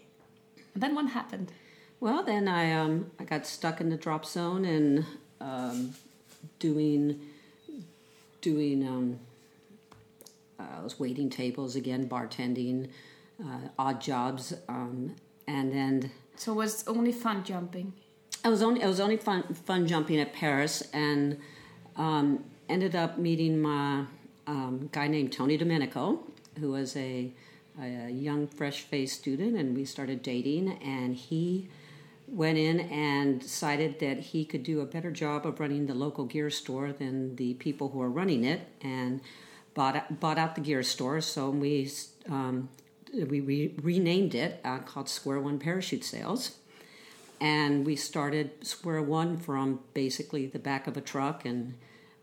And 0.74 0.82
then 0.82 0.94
what 0.94 1.08
happened? 1.10 1.50
Well, 1.98 2.22
then 2.22 2.48
I 2.48 2.72
um, 2.72 3.10
I 3.18 3.24
got 3.24 3.46
stuck 3.46 3.80
in 3.80 3.90
the 3.90 3.96
drop 3.96 4.24
zone 4.24 4.64
and 4.64 5.04
um, 5.40 5.94
doing 6.58 7.20
doing 8.40 8.86
um, 8.86 9.20
uh, 10.58 10.78
I 10.78 10.82
was 10.82 10.98
waiting 10.98 11.30
tables 11.30 11.76
again, 11.76 12.08
bartending, 12.08 12.88
uh, 13.42 13.68
odd 13.78 14.00
jobs, 14.00 14.54
um, 14.68 15.16
and 15.46 15.72
then 15.72 16.10
So 16.36 16.52
it 16.52 16.56
was 16.56 16.86
only 16.86 17.12
fun 17.12 17.44
jumping. 17.44 17.92
I 18.44 18.48
was 18.48 18.62
only 18.62 18.82
I 18.82 18.86
was 18.86 19.00
only 19.00 19.16
fun 19.16 19.42
fun 19.54 19.86
jumping 19.86 20.18
at 20.20 20.32
Perris 20.32 20.82
and 20.92 21.38
um, 21.96 22.44
ended 22.68 22.94
up 22.96 23.18
meeting 23.18 23.60
my 23.60 24.04
um, 24.46 24.88
guy 24.92 25.08
named 25.08 25.32
Tony 25.32 25.56
Domenico, 25.56 26.20
who 26.58 26.72
was 26.72 26.96
a, 26.96 27.32
a 27.80 28.08
young, 28.10 28.46
fresh-faced 28.46 29.18
student, 29.18 29.56
and 29.56 29.76
we 29.76 29.84
started 29.84 30.22
dating. 30.22 30.78
And 30.82 31.14
he 31.14 31.68
went 32.30 32.58
in 32.58 32.80
and 32.80 33.40
decided 33.40 33.98
that 33.98 34.18
he 34.18 34.44
could 34.44 34.62
do 34.62 34.80
a 34.80 34.86
better 34.86 35.10
job 35.10 35.46
of 35.46 35.60
running 35.60 35.86
the 35.86 35.94
local 35.94 36.24
gear 36.24 36.50
store 36.50 36.92
than 36.92 37.36
the 37.36 37.54
people 37.54 37.88
who 37.90 38.00
are 38.00 38.10
running 38.10 38.44
it, 38.44 38.60
and 38.80 39.20
bought 39.74 40.20
bought 40.20 40.38
out 40.38 40.54
the 40.54 40.60
gear 40.60 40.82
store. 40.82 41.20
So 41.20 41.50
we 41.50 41.90
um, 42.28 42.68
we 43.12 43.40
re- 43.40 43.74
renamed 43.82 44.34
it 44.34 44.60
uh, 44.64 44.78
called 44.78 45.08
Square 45.08 45.40
One 45.40 45.58
Parachute 45.58 46.04
Sales, 46.04 46.56
and 47.40 47.84
we 47.84 47.96
started 47.96 48.64
Square 48.66 49.02
One 49.02 49.36
from 49.36 49.80
basically 49.94 50.46
the 50.46 50.58
back 50.58 50.86
of 50.86 50.96
a 50.96 51.00
truck 51.00 51.44
and 51.44 51.74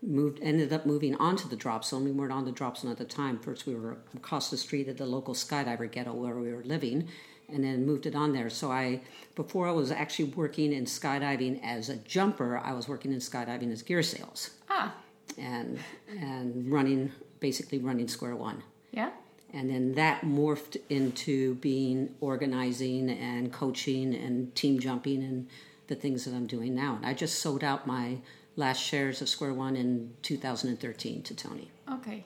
moved 0.02 0.38
ended 0.42 0.72
up 0.72 0.86
moving 0.86 1.14
onto 1.16 1.48
the 1.48 1.56
drop 1.56 1.84
zone. 1.84 2.04
We 2.04 2.12
weren't 2.12 2.32
on 2.32 2.44
the 2.44 2.52
drop 2.52 2.78
zone 2.78 2.90
at 2.90 2.98
the 2.98 3.04
time. 3.04 3.38
First, 3.38 3.66
we 3.66 3.74
were 3.74 3.98
across 4.16 4.50
the 4.50 4.56
street 4.56 4.88
at 4.88 4.96
the 4.96 5.06
local 5.06 5.34
skydiver 5.34 5.90
ghetto 5.90 6.12
where 6.12 6.36
we 6.36 6.52
were 6.52 6.64
living, 6.64 7.08
and 7.52 7.64
then 7.64 7.86
moved 7.86 8.06
it 8.06 8.14
on 8.14 8.32
there. 8.32 8.50
So 8.50 8.70
I, 8.70 9.00
before 9.34 9.66
I 9.68 9.72
was 9.72 9.90
actually 9.90 10.26
working 10.30 10.72
in 10.72 10.84
skydiving 10.84 11.60
as 11.64 11.88
a 11.88 11.96
jumper, 11.96 12.58
I 12.58 12.72
was 12.72 12.88
working 12.88 13.12
in 13.12 13.18
skydiving 13.18 13.72
as 13.72 13.82
gear 13.82 14.02
sales 14.02 14.50
Ah, 14.68 14.94
and 15.38 15.78
and 16.20 16.70
running 16.70 17.12
basically 17.40 17.78
running 17.78 18.08
Square 18.08 18.36
One. 18.36 18.62
yeah. 18.92 19.10
And 19.54 19.70
then 19.70 19.94
that 19.94 20.20
morphed 20.22 20.76
into 20.90 21.54
being 21.54 22.14
organizing 22.20 23.08
and 23.08 23.50
coaching 23.50 24.14
and 24.14 24.54
team 24.54 24.78
jumping 24.78 25.22
and 25.22 25.48
the 25.86 25.94
things 25.94 26.26
that 26.26 26.34
I'm 26.34 26.46
doing 26.46 26.74
now. 26.74 26.96
And 26.96 27.06
I 27.06 27.14
just 27.14 27.38
sold 27.40 27.64
out 27.64 27.86
my 27.86 28.18
last 28.56 28.78
shares 28.82 29.22
of 29.22 29.28
Square 29.30 29.54
One 29.54 29.74
in 29.74 30.12
2013 30.20 31.22
to 31.22 31.34
Tony. 31.34 31.70
Okay, 31.90 32.24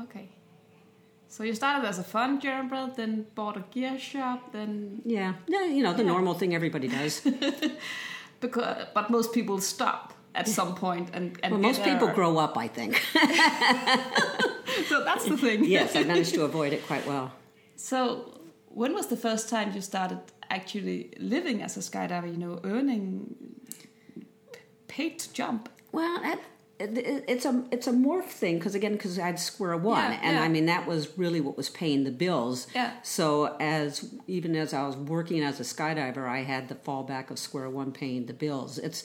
okay. 0.00 0.28
So 1.30 1.44
you 1.44 1.54
started 1.54 1.86
as 1.86 1.98
a 2.00 2.02
fun 2.02 2.40
jumper, 2.40 2.90
then 2.96 3.26
bought 3.36 3.56
a 3.56 3.64
gear 3.70 3.98
shop, 3.98 4.52
then 4.52 5.00
Yeah, 5.04 5.34
yeah, 5.46 5.64
you 5.64 5.82
know 5.84 5.94
the 5.94 6.02
normal 6.02 6.34
thing 6.34 6.54
everybody 6.54 6.88
does. 6.88 7.20
because 8.40 8.86
but 8.94 9.10
most 9.10 9.32
people 9.32 9.60
stop 9.60 10.12
at 10.34 10.48
some 10.48 10.74
point 10.74 11.10
and 11.12 11.38
and 11.44 11.52
well, 11.52 11.62
most 11.62 11.82
people 11.84 12.08
grow 12.08 12.36
up, 12.38 12.56
I 12.58 12.68
think. 12.68 13.00
So 14.88 15.04
that's 15.04 15.24
the 15.26 15.36
thing. 15.36 15.64
yes, 15.64 15.94
I 15.96 16.04
managed 16.04 16.34
to 16.34 16.42
avoid 16.50 16.72
it 16.72 16.86
quite 16.86 17.06
well. 17.06 17.32
So 17.76 18.40
when 18.68 18.92
was 18.94 19.06
the 19.06 19.16
first 19.16 19.48
time 19.48 19.72
you 19.74 19.80
started 19.80 20.20
actually 20.48 21.12
living 21.18 21.62
as 21.62 21.76
a 21.76 21.80
skydiver? 21.80 22.28
You 22.30 22.38
know, 22.38 22.60
earning 22.64 23.34
paid 24.88 25.18
to 25.20 25.32
jump. 25.32 25.68
Well, 25.92 26.20
that, 26.22 26.40
it, 26.80 26.98
it- 26.98 27.24
it's 27.28 27.44
a 27.44 27.64
it's 27.70 27.86
a 27.86 27.92
morph 27.92 28.24
thing 28.24 28.58
because 28.58 28.74
again 28.74 28.92
because 28.92 29.18
I 29.18 29.26
had 29.26 29.38
square 29.38 29.76
one, 29.76 30.10
Yeah, 30.12 30.20
and 30.22 30.36
yeah. 30.36 30.42
I 30.42 30.48
mean 30.48 30.66
that 30.66 30.86
was 30.86 31.16
really 31.18 31.40
what 31.40 31.56
was 31.56 31.68
paying 31.68 32.04
the 32.04 32.10
bills. 32.10 32.66
Yeah. 32.74 32.92
So 33.02 33.56
as 33.60 34.12
even 34.26 34.56
as 34.56 34.72
I 34.74 34.86
was 34.86 34.96
working 34.96 35.42
as 35.42 35.60
a 35.60 35.62
skydiver, 35.62 36.26
I 36.28 36.42
had 36.42 36.68
the 36.68 36.74
fallback 36.74 37.30
of 37.30 37.38
square 37.38 37.68
one 37.70 37.92
paying 37.92 38.26
the 38.26 38.32
bills. 38.34 38.78
It's 38.78 39.04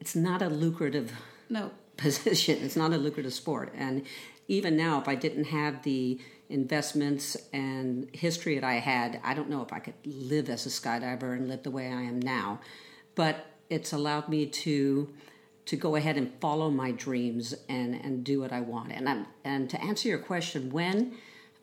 it's 0.00 0.14
not 0.14 0.42
a 0.42 0.48
lucrative 0.48 1.12
No. 1.48 1.70
position. 1.96 2.58
It's 2.62 2.76
not 2.76 2.92
a 2.92 2.98
lucrative 2.98 3.32
sport. 3.32 3.72
And 3.74 4.02
even 4.48 4.76
now, 4.76 5.00
if 5.00 5.08
I 5.08 5.14
didn't 5.14 5.44
have 5.46 5.82
the 5.82 6.20
investments 6.50 7.36
and 7.52 8.08
history 8.12 8.54
that 8.56 8.64
I 8.64 8.74
had, 8.74 9.20
I 9.24 9.34
don't 9.34 9.48
know 9.48 9.62
if 9.62 9.72
I 9.72 9.78
could 9.80 9.94
live 10.04 10.48
as 10.50 10.66
a 10.66 10.68
skydiver 10.68 11.32
and 11.34 11.48
live 11.48 11.62
the 11.62 11.70
way 11.70 11.86
I 11.88 12.02
am 12.02 12.20
now. 12.20 12.60
But 13.14 13.46
it's 13.70 13.92
allowed 13.92 14.28
me 14.28 14.46
to 14.46 15.08
to 15.66 15.76
go 15.76 15.96
ahead 15.96 16.16
and 16.16 16.32
follow 16.40 16.70
my 16.70 16.92
dreams 16.92 17.54
and 17.68 17.94
and 17.94 18.24
do 18.24 18.40
what 18.40 18.52
I 18.52 18.60
want. 18.60 18.92
And 18.92 19.08
I'm, 19.08 19.26
and 19.44 19.68
to 19.70 19.80
answer 19.82 20.08
your 20.08 20.18
question, 20.18 20.70
when 20.70 21.16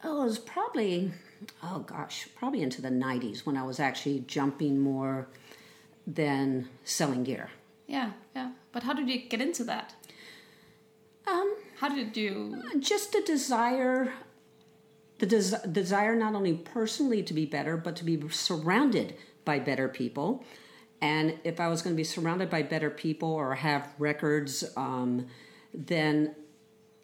oh, 0.04 0.24
it 0.24 0.26
was 0.26 0.40
probably 0.40 1.12
oh 1.62 1.80
gosh, 1.80 2.28
probably 2.36 2.62
into 2.62 2.82
the 2.82 2.90
'90s 2.90 3.46
when 3.46 3.58
I 3.58 3.64
was 3.64 3.80
actually 3.80 4.20
jumping 4.28 4.80
more 4.80 5.28
than 6.06 6.70
selling 6.84 7.24
gear. 7.24 7.50
Yeah, 7.88 8.12
yeah. 8.36 8.52
But 8.72 8.84
how 8.84 8.94
did 8.94 9.10
you 9.10 9.20
get 9.20 9.42
into 9.42 9.64
that? 9.66 9.94
Um, 11.26 11.56
How 11.78 11.88
did 11.88 12.18
you? 12.18 12.62
just 12.80 13.16
a 13.16 13.22
desire 13.22 14.14
the 15.20 15.26
des- 15.26 15.68
desire 15.72 16.16
not 16.16 16.36
only 16.36 16.54
personally 16.54 17.24
to 17.24 17.34
be 17.34 17.46
better 17.46 17.78
but 17.78 17.96
to 17.96 18.04
be 18.04 18.22
surrounded 18.30 19.16
by 19.46 19.58
better 19.58 19.88
people 19.88 20.44
and 21.04 21.38
if 21.44 21.60
i 21.60 21.68
was 21.68 21.82
going 21.82 21.94
to 21.94 21.98
be 21.98 22.04
surrounded 22.04 22.50
by 22.50 22.64
better 22.64 22.90
people 22.90 23.32
or 23.32 23.54
have 23.54 23.94
records 24.00 24.64
um, 24.78 25.28
then 25.74 26.34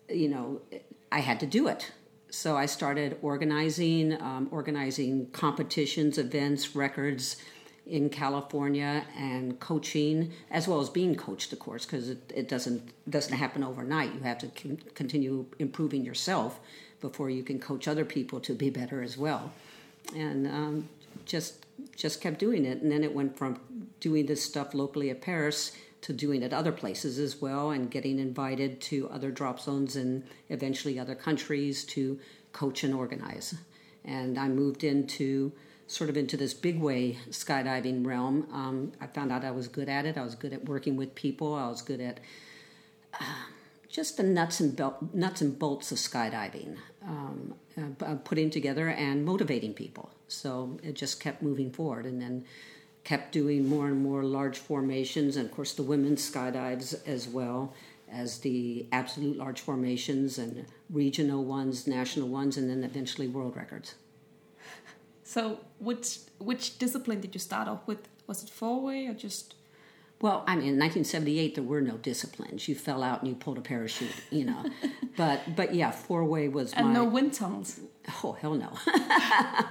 you 0.10 0.30
know 0.30 0.62
i 1.12 1.20
had 1.20 1.40
to 1.40 1.46
do 1.46 1.68
it 1.68 1.92
so 2.32 2.56
i 2.56 2.66
started 2.66 3.18
organizing 3.22 4.20
um, 4.22 4.48
organizing 4.52 5.28
competitions 5.32 6.18
events 6.18 6.76
records 6.76 7.36
in 7.90 8.08
California 8.08 9.04
and 9.18 9.60
coaching, 9.60 10.32
as 10.52 10.68
well 10.68 10.80
as 10.80 10.90
being 10.90 11.16
coached, 11.16 11.52
of 11.52 11.58
course, 11.58 11.86
because 11.86 12.10
it, 12.10 12.32
it 12.36 12.48
doesn't 12.48 12.94
doesn't 13.10 13.36
happen 13.36 13.64
overnight. 13.64 14.14
You 14.14 14.20
have 14.22 14.38
to 14.40 14.48
con- 14.50 14.80
continue 14.94 15.46
improving 15.58 16.06
yourself 16.06 16.60
before 17.02 17.30
you 17.30 17.44
can 17.44 17.60
coach 17.60 17.88
other 17.88 18.06
people 18.06 18.40
to 18.42 18.54
be 18.54 18.70
better 18.70 19.02
as 19.02 19.18
well. 19.18 19.52
And 20.16 20.48
um, 20.48 20.90
just 21.26 21.66
just 21.96 22.22
kept 22.22 22.40
doing 22.40 22.66
it, 22.66 22.82
and 22.82 22.92
then 22.92 23.04
it 23.04 23.14
went 23.14 23.38
from 23.38 23.60
doing 24.00 24.26
this 24.26 24.44
stuff 24.44 24.74
locally 24.74 25.10
at 25.10 25.22
Perris 25.22 25.72
to 26.02 26.14
doing 26.14 26.44
it 26.44 26.54
other 26.54 26.72
places 26.72 27.20
as 27.20 27.42
well, 27.42 27.72
and 27.72 27.92
getting 27.92 28.20
invited 28.20 28.80
to 28.82 29.10
other 29.10 29.32
drop 29.32 29.60
zones 29.60 29.96
and 29.96 30.24
eventually 30.50 30.98
other 30.98 31.16
countries 31.16 31.84
to 31.84 32.20
coach 32.54 32.84
and 32.84 32.94
organize. 32.94 33.56
And 34.06 34.40
I 34.40 34.48
moved 34.48 34.84
into 34.84 35.52
sort 35.88 36.10
of 36.10 36.16
into 36.16 36.38
this 36.38 36.54
big 36.54 36.80
way 36.80 37.18
skydiving 37.30 38.06
realm. 38.06 38.48
Um, 38.54 38.92
I 39.02 39.08
found 39.08 39.32
out 39.32 39.44
I 39.44 39.52
was 39.52 39.68
good 39.68 39.90
at 39.90 40.06
it. 40.06 40.18
I 40.18 40.24
was 40.24 40.36
good 40.36 40.54
at 40.54 40.66
working 40.66 40.96
with 40.96 41.16
people. 41.16 41.54
I 41.56 41.68
was 41.68 41.82
good 41.82 42.00
at 42.00 42.20
uh, 43.20 43.26
just 43.90 44.18
the 44.18 44.24
nuts 44.24 44.60
and 44.60 44.76
bel- 44.76 45.10
nuts 45.14 45.42
and 45.42 45.58
bolts 45.58 45.92
of 45.92 45.98
skydiving, 45.98 46.78
um, 47.04 47.56
uh, 47.78 48.16
putting 48.24 48.52
together 48.52 48.88
and 48.88 49.26
motivating 49.26 49.74
people. 49.74 50.12
So 50.28 50.80
it 50.84 50.94
just 50.94 51.20
kept 51.20 51.42
moving 51.42 51.72
forward, 51.72 52.06
and 52.06 52.22
then 52.22 52.46
kept 53.04 53.32
doing 53.32 53.68
more 53.68 53.88
and 53.88 54.02
more 54.02 54.24
large 54.24 54.58
formations, 54.58 55.36
and 55.36 55.46
of 55.48 55.52
course 55.56 55.74
the 55.74 55.84
women's 55.84 56.30
skydives 56.30 56.96
as 57.08 57.28
well 57.28 57.74
as 58.12 58.40
the 58.40 58.88
absolute 58.92 59.38
large 59.38 59.62
formations 59.62 60.38
and 60.38 60.66
regional 60.90 61.44
ones, 61.44 61.86
national 61.88 62.28
ones, 62.28 62.58
and 62.58 62.70
then 62.70 62.84
eventually 62.84 63.28
world 63.28 63.56
records. 63.56 63.96
So 65.24 65.60
which 65.78 66.20
which 66.40 66.80
discipline 66.80 67.22
did 67.22 67.36
you 67.36 67.40
start 67.40 67.68
off 67.68 67.86
with? 67.86 68.08
Was 68.26 68.44
it 68.44 68.50
four 68.50 68.82
way 68.82 69.06
or 69.06 69.14
just? 69.14 69.54
Well, 70.22 70.44
I 70.48 70.56
mean, 70.56 70.68
in 70.68 70.80
1978 70.80 71.56
there 71.56 71.64
were 71.64 71.82
no 71.82 71.98
disciplines. 71.98 72.68
You 72.68 72.76
fell 72.76 73.04
out 73.04 73.20
and 73.22 73.30
you 73.30 73.36
pulled 73.36 73.58
a 73.60 73.62
parachute, 73.62 74.12
you 74.32 74.46
know. 74.46 74.66
but 75.18 75.56
but 75.56 75.76
yeah, 75.76 75.92
four 75.92 76.26
way 76.26 76.48
was 76.48 76.74
And 76.74 76.88
my 76.88 76.94
no 76.94 77.04
wind 77.06 77.34
tunnels. 77.34 77.80
oh 78.24 78.34
hell 78.34 78.56
no. 78.56 78.72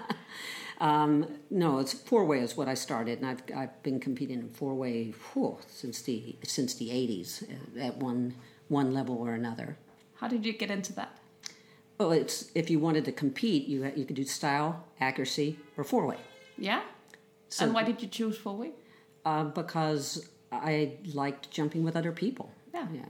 um, 0.78 1.26
no, 1.50 1.78
it's 1.78 1.92
four 1.92 2.25
way 2.25 2.40
is 2.40 2.56
what 2.56 2.68
I 2.68 2.75
started, 2.75 3.18
and 3.18 3.26
I've 3.26 3.42
I've 3.56 3.82
been 3.82 4.00
competing 4.00 4.38
in 4.40 4.49
four 4.49 4.75
way 4.75 5.12
since 5.68 6.02
the 6.02 6.37
since 6.44 6.75
the 6.75 6.88
80s 6.88 7.42
uh, 7.42 7.80
at 7.80 7.97
one 7.97 8.35
one 8.68 8.92
level 8.94 9.16
or 9.16 9.35
another. 9.35 9.76
How 10.16 10.28
did 10.28 10.44
you 10.44 10.52
get 10.52 10.70
into 10.70 10.92
that? 10.94 11.16
Well, 11.99 12.12
it's 12.12 12.50
if 12.54 12.70
you 12.70 12.78
wanted 12.78 13.04
to 13.06 13.12
compete, 13.12 13.66
you 13.66 13.90
you 13.97 14.04
could 14.04 14.16
do 14.16 14.25
style, 14.25 14.85
accuracy, 15.00 15.58
or 15.76 15.85
four 15.85 16.06
way. 16.06 16.18
Yeah. 16.56 16.82
and 17.61 17.73
why 17.73 17.82
did 17.85 18.02
you 18.02 18.08
choose 18.08 18.37
four 18.37 18.56
way? 18.56 18.73
uh, 19.28 19.44
because 19.44 20.28
I 20.50 20.92
liked 21.12 21.50
jumping 21.50 21.85
with 21.85 21.97
other 21.97 22.12
people. 22.12 22.50
Yeah. 22.73 22.87
yeah. 22.92 23.02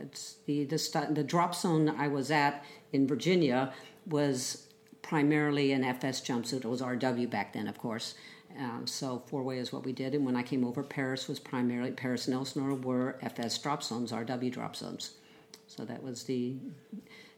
It's 0.00 0.36
the 0.46 0.64
the 0.64 1.08
the 1.10 1.22
drop 1.22 1.54
zone 1.54 1.88
I 1.88 2.08
was 2.08 2.30
at 2.30 2.64
in 2.92 3.06
Virginia 3.06 3.72
was 4.06 4.66
primarily 5.12 5.72
an 5.72 5.84
FS 5.84 6.22
jumpsuit. 6.22 6.64
It 6.64 6.68
was 6.68 6.80
RW 6.80 7.28
back 7.28 7.52
then, 7.52 7.68
of 7.68 7.76
course. 7.76 8.14
Um, 8.58 8.86
so 8.86 9.22
four 9.26 9.42
way 9.42 9.58
is 9.58 9.70
what 9.70 9.84
we 9.84 9.92
did, 9.92 10.14
and 10.14 10.24
when 10.24 10.36
I 10.36 10.42
came 10.42 10.64
over, 10.64 10.82
Perris 10.82 11.28
was 11.28 11.38
primarily 11.38 11.90
Perris 11.90 12.28
and 12.28 12.34
Elsinore 12.34 12.72
were 12.72 13.18
FS 13.20 13.58
drop 13.58 13.82
zones, 13.82 14.10
RW 14.10 14.50
drop 14.50 14.74
zones. 14.74 15.12
So 15.66 15.84
that 15.84 16.02
was 16.02 16.22
the. 16.22 16.56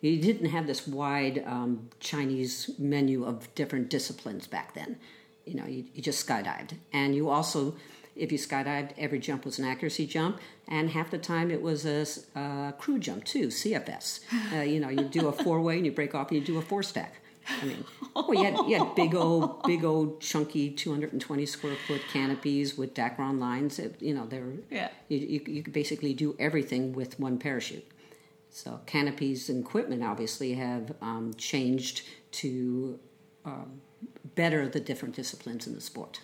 You 0.02 0.20
didn't 0.20 0.50
have 0.50 0.68
this 0.68 0.86
wide 0.86 1.42
um, 1.48 1.90
Chinese 1.98 2.70
menu 2.78 3.24
of 3.24 3.52
different 3.56 3.90
disciplines 3.90 4.46
back 4.46 4.74
then. 4.74 4.96
You 5.44 5.54
know, 5.54 5.66
you, 5.66 5.84
you 5.94 6.00
just 6.00 6.24
skydived, 6.24 6.74
and 6.92 7.12
you 7.16 7.28
also, 7.28 7.74
if 8.14 8.30
you 8.30 8.38
skydived, 8.38 8.92
every 8.96 9.18
jump 9.18 9.44
was 9.44 9.58
an 9.58 9.64
accuracy 9.64 10.06
jump, 10.06 10.38
and 10.68 10.90
half 10.90 11.10
the 11.10 11.18
time 11.18 11.50
it 11.50 11.60
was 11.60 11.84
a, 11.84 12.72
crew 12.78 13.00
jump 13.00 13.24
too, 13.24 13.48
CFS. 13.48 14.20
Uh, 14.52 14.60
you 14.62 14.78
know, 14.78 14.90
you 14.90 15.02
do 15.08 15.26
a 15.26 15.32
four 15.32 15.60
way 15.60 15.76
and 15.78 15.84
you 15.84 15.90
break 15.90 16.14
off 16.14 16.30
and 16.30 16.38
you 16.38 16.46
do 16.46 16.56
a 16.58 16.62
four 16.62 16.84
stack. 16.84 17.14
I 17.48 17.64
mean, 17.64 17.84
well, 18.14 18.34
you 18.34 18.44
had, 18.44 18.68
you 18.68 18.78
had 18.78 18.94
big 18.94 19.14
old, 19.14 19.62
big 19.64 19.84
old, 19.84 20.20
chunky, 20.20 20.70
220 20.70 21.46
square 21.46 21.76
foot 21.86 22.00
canopies 22.12 22.76
with 22.76 22.94
Dacron 22.94 23.38
lines. 23.38 23.78
It, 23.78 24.00
you 24.00 24.14
know, 24.14 24.26
they're 24.26 24.52
Yeah. 24.70 24.88
you, 25.08 25.18
you, 25.18 25.40
you 25.46 25.62
could 25.62 25.72
basically 25.72 26.14
do 26.14 26.36
everything 26.38 26.92
with 26.92 27.18
one 27.20 27.38
parachute. 27.38 27.86
So 28.50 28.80
canopies 28.86 29.48
and 29.48 29.64
equipment 29.64 30.04
obviously 30.04 30.54
have 30.54 30.94
um, 31.02 31.34
changed 31.36 32.02
to 32.32 32.98
um, 33.44 33.80
better 34.34 34.68
the 34.68 34.80
different 34.80 35.14
disciplines 35.16 35.66
in 35.66 35.74
the 35.74 35.80
sport. 35.80 36.20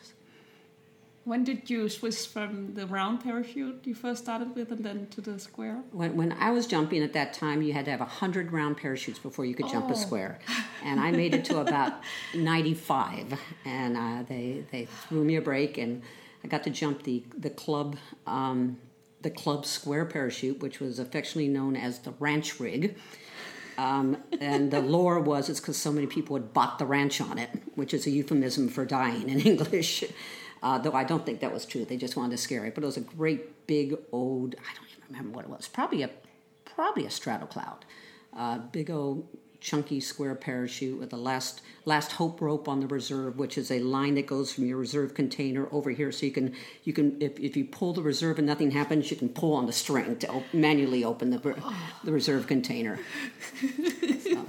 When 1.25 1.45
did 1.45 1.69
you 1.69 1.89
switch 1.89 2.27
from 2.27 2.75
the 2.75 2.87
round 2.87 3.23
parachute 3.23 3.83
you 3.85 3.95
first 3.95 4.25
started 4.25 4.55
with 4.55 4.73
and 4.73 4.83
then 4.83 5.07
to 5.11 5.21
the 5.21 5.39
square? 5.39 5.83
When, 5.93 6.17
when 6.17 6.33
I 6.33 6.51
was 6.51 6.67
jumping 6.67 7.03
at 7.03 7.13
that 7.13 7.35
time, 7.35 7.61
you 7.61 7.75
had 7.75 7.85
to 7.85 7.91
have 7.91 8.01
100 8.01 8.53
round 8.53 8.79
parachutes 8.79 9.19
before 9.19 9.45
you 9.45 9.55
could 9.55 9.69
jump 9.69 9.91
a 9.91 9.97
square. 9.97 10.39
And 10.83 10.99
I 10.99 11.11
made 11.11 11.35
it 11.35 11.45
to 11.47 11.61
about 11.61 11.93
95. 12.35 13.39
And 13.67 13.97
uh, 13.99 14.23
they, 14.27 14.65
they 14.73 14.87
threw 14.87 15.23
me 15.23 15.37
a 15.37 15.43
break, 15.43 15.77
and 15.77 16.03
I 16.43 16.49
got 16.49 16.65
to 16.65 16.71
jump 16.71 17.03
the, 17.03 17.23
the 17.37 17.51
club. 17.51 17.97
Um, 18.27 18.79
the 19.23 19.31
club 19.31 19.67
square 19.67 20.07
parachute, 20.07 20.61
which 20.61 20.81
was 20.81 20.99
affectionately 20.99 21.49
known 21.49 21.77
as 21.77 21.99
the 21.99 22.13
ranch 22.19 22.59
rig. 22.59 22.97
Um, 23.77 24.17
and 24.41 24.71
the 24.71 24.81
lore 24.81 25.21
was 25.21 25.49
it's 25.49 25.61
because 25.61 25.77
so 25.77 25.93
many 25.93 26.07
people 26.07 26.37
had 26.37 26.53
bought 26.53 26.79
the 26.79 26.87
ranch 26.87 27.21
on 27.21 27.39
it, 27.39 27.51
which 27.75 27.95
is 27.95 28.07
a 28.07 28.11
euphemism 28.11 28.69
for 28.69 28.85
dying 28.85 29.29
in 29.29 29.41
English. 29.47 30.05
Uh, 30.63 30.79
though 30.79 30.93
I 30.93 31.05
don't 31.05 31.25
think 31.25 31.41
that 31.41 31.53
was 31.53 31.65
true. 31.65 31.85
They 31.85 31.97
just 31.97 32.17
wanted 32.17 32.33
to 32.33 32.39
scare 32.39 32.65
it. 32.67 32.75
But 32.75 32.85
it 32.85 32.87
was 32.87 32.97
a 32.97 33.03
great 33.03 33.67
big 33.67 33.97
old, 34.13 34.55
I 34.59 34.75
don't 34.75 34.89
even 34.91 35.05
remember 35.09 35.37
what 35.37 35.45
it 35.45 35.51
was. 35.51 35.69
Probably 35.69 36.03
a 36.03 36.11
probably 36.65 37.05
a 37.05 37.09
Stratocloud. 37.09 37.83
Uh, 38.37 38.59
big 38.59 38.91
old 38.91 39.27
chunky 39.61 40.01
square 40.01 40.35
parachute 40.35 40.99
with 40.99 41.11
the 41.11 41.17
last 41.17 41.61
last 41.85 42.13
hope 42.13 42.41
rope 42.41 42.69
on 42.69 42.81
the 42.81 42.87
reserve, 42.87 43.37
which 43.37 43.59
is 43.59 43.71
a 43.71 43.81
line 43.81 44.15
that 44.15 44.27
goes 44.27 44.53
from 44.53 44.65
your 44.67 44.79
reserve 44.79 45.15
container 45.15 45.69
over 45.71 45.91
here. 45.91 46.11
So 46.13 46.27
you 46.27 46.33
can 46.33 46.55
you 46.85 46.93
can 46.93 47.21
if, 47.21 47.39
if 47.39 47.57
you 47.57 47.65
pull 47.65 47.93
the 47.93 48.03
reserve 48.03 48.39
and 48.39 48.47
nothing 48.47 48.71
happens, 48.71 49.11
you 49.11 49.17
can 49.17 49.29
pull 49.29 49.55
on 49.55 49.67
the 49.67 49.73
string 49.73 50.17
to 50.17 50.29
op- 50.29 50.55
manually 50.55 51.05
open 51.05 51.31
the 51.31 51.39
the 52.05 52.13
reserve 52.13 52.47
container. 52.47 52.99
So. 54.21 54.47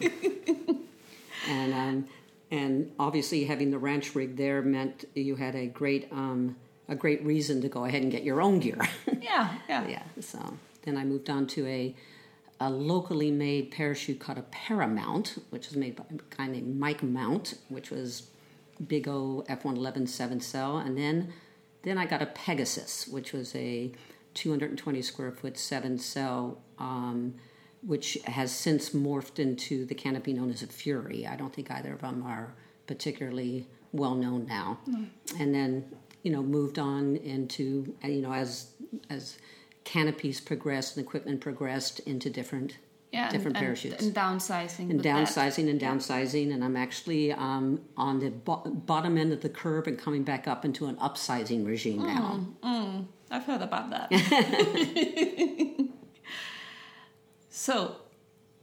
And 1.49 1.73
um, 1.73 2.07
and 2.51 2.91
obviously 2.99 3.45
having 3.45 3.71
the 3.71 3.79
ranch 3.79 4.13
rig 4.13 4.35
there 4.35 4.61
meant 4.61 5.05
you 5.15 5.37
had 5.37 5.55
a 5.55 5.67
great 5.67 6.11
um, 6.11 6.57
a 6.87 6.95
great 6.95 7.23
reason 7.25 7.61
to 7.61 7.69
go 7.69 7.85
ahead 7.85 8.03
and 8.03 8.11
get 8.11 8.23
your 8.23 8.41
own 8.41 8.59
gear. 8.59 8.77
Yeah, 9.21 9.53
yeah. 9.69 9.87
yeah. 9.87 10.03
So 10.19 10.57
then 10.81 10.97
I 10.97 11.05
moved 11.05 11.29
on 11.29 11.47
to 11.47 11.65
a 11.67 11.95
a 12.59 12.69
locally 12.69 13.31
made 13.31 13.71
parachute 13.71 14.19
called 14.19 14.39
a 14.39 14.43
Paramount, 14.43 15.37
which 15.51 15.67
was 15.69 15.77
made 15.77 15.95
by 15.95 16.03
a 16.09 16.35
guy 16.35 16.47
named 16.47 16.77
Mike 16.79 17.01
Mount, 17.01 17.53
which 17.69 17.91
was 17.91 18.27
big 18.85 19.07
O 19.07 19.45
F 19.47 19.63
one 19.63 19.77
eleven 19.77 20.05
seven 20.07 20.41
cell, 20.41 20.77
and 20.77 20.97
then 20.97 21.33
then 21.83 21.97
I 21.97 22.05
got 22.05 22.21
a 22.21 22.25
Pegasus, 22.25 23.07
which 23.07 23.31
was 23.31 23.55
a 23.55 23.91
220 24.33 25.01
square 25.01 25.31
foot 25.31 25.57
seven 25.57 25.97
cell, 25.97 26.61
um, 26.77 27.35
which 27.85 28.17
has 28.25 28.51
since 28.51 28.91
morphed 28.91 29.39
into 29.39 29.85
the 29.85 29.95
canopy 29.95 30.33
known 30.33 30.49
as 30.51 30.61
a 30.61 30.67
Fury. 30.67 31.25
I 31.27 31.35
don't 31.35 31.53
think 31.53 31.71
either 31.71 31.93
of 31.93 32.01
them 32.01 32.23
are 32.23 32.53
particularly 32.87 33.67
well 33.91 34.15
known 34.15 34.45
now. 34.45 34.79
Mm. 34.89 35.07
And 35.39 35.53
then 35.55 35.85
you 36.23 36.31
know 36.31 36.43
moved 36.43 36.77
on 36.79 37.15
into 37.17 37.95
you 38.03 38.21
know 38.21 38.33
as 38.33 38.73
as 39.09 39.37
canopies 39.83 40.39
progressed 40.39 40.97
and 40.97 41.05
equipment 41.05 41.41
progressed 41.41 41.99
into 42.01 42.29
different 42.29 42.77
Yeah, 43.11 43.29
different 43.29 43.57
and, 43.57 43.65
parachutes 43.65 44.05
And 44.05 44.13
downsizing. 44.15 44.79
and 44.79 44.93
with 44.93 45.03
that. 45.03 45.27
downsizing 45.27 45.69
and 45.69 45.81
downsizing 45.81 46.53
and 46.53 46.63
i'm 46.63 46.77
actually 46.77 47.31
um, 47.33 47.81
on 47.97 48.19
the 48.19 48.29
bo- 48.29 48.63
bottom 48.85 49.17
end 49.17 49.33
of 49.33 49.41
the 49.41 49.49
curve 49.49 49.87
and 49.87 49.97
coming 49.97 50.23
back 50.23 50.47
up 50.47 50.63
into 50.63 50.85
an 50.85 50.95
upsizing 50.97 51.65
regime 51.65 52.03
now 52.03 52.39
mm, 52.63 52.69
mm. 52.69 53.05
I've 53.33 53.45
heard 53.45 53.61
about 53.61 53.89
that. 53.91 54.11
so, 57.51 57.97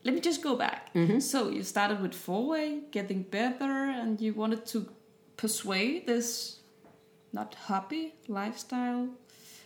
let 0.02 0.14
me 0.14 0.20
just 0.20 0.42
go 0.42 0.56
back. 0.56 0.92
Mm-hmm. 0.94 1.20
So, 1.20 1.48
you 1.50 1.62
started 1.62 2.00
with 2.00 2.14
four 2.14 2.48
way, 2.48 2.80
getting 2.90 3.22
better, 3.22 3.72
and 4.00 4.20
you 4.20 4.32
wanted 4.34 4.66
to 4.66 4.86
persuade 5.36 6.06
this 6.06 6.56
not 7.32 7.54
hobby, 7.54 8.14
lifestyle, 8.26 9.08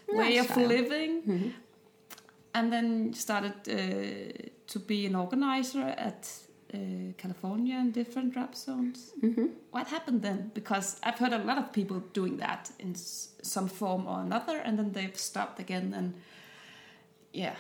way 0.08 0.37
of 0.38 0.54
living. 0.56 1.22
Mm-hmm. 1.22 1.48
And 2.54 2.72
then 2.72 3.06
you 3.06 3.14
started 3.14 3.54
uh, 3.68 4.48
to 4.66 4.78
be 4.78 5.06
an 5.06 5.14
organizer 5.14 5.94
at 5.96 6.30
uh, 6.74 6.78
California 7.16 7.76
and 7.76 7.92
different 7.92 8.32
drop 8.35 8.54
zones. 8.54 9.12
Mm-hmm. 9.22 9.46
What 9.70 9.87
happened 9.87 10.22
then? 10.22 10.50
Because 10.52 11.00
I've 11.02 11.18
heard 11.18 11.32
a 11.32 11.38
lot 11.38 11.58
of 11.58 11.72
people 11.72 12.00
doing 12.12 12.38
that 12.38 12.70
in 12.78 12.90
s- 12.92 13.28
some 13.42 13.68
form 13.68 14.06
or 14.06 14.20
another, 14.20 14.56
and 14.58 14.78
then 14.78 14.92
they've 14.92 15.16
stopped 15.16 15.61
again. 15.61 15.94
And 15.96 16.14
yeah, 17.32 17.54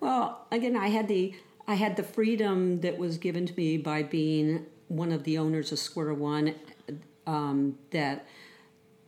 Well, 0.00 0.46
again, 0.50 0.76
I 0.76 0.88
had 0.88 1.08
the 1.08 1.34
I 1.68 1.74
had 1.74 1.96
the 1.96 2.02
freedom 2.02 2.80
that 2.82 2.96
was 2.96 3.18
given 3.18 3.44
to 3.46 3.54
me 3.56 3.76
by 3.76 4.02
being 4.02 4.66
one 4.88 5.10
of 5.10 5.24
the 5.24 5.36
owners 5.38 5.72
of 5.72 5.78
Square 5.78 6.14
One. 6.14 6.54
Um, 7.26 7.76
that 7.90 8.24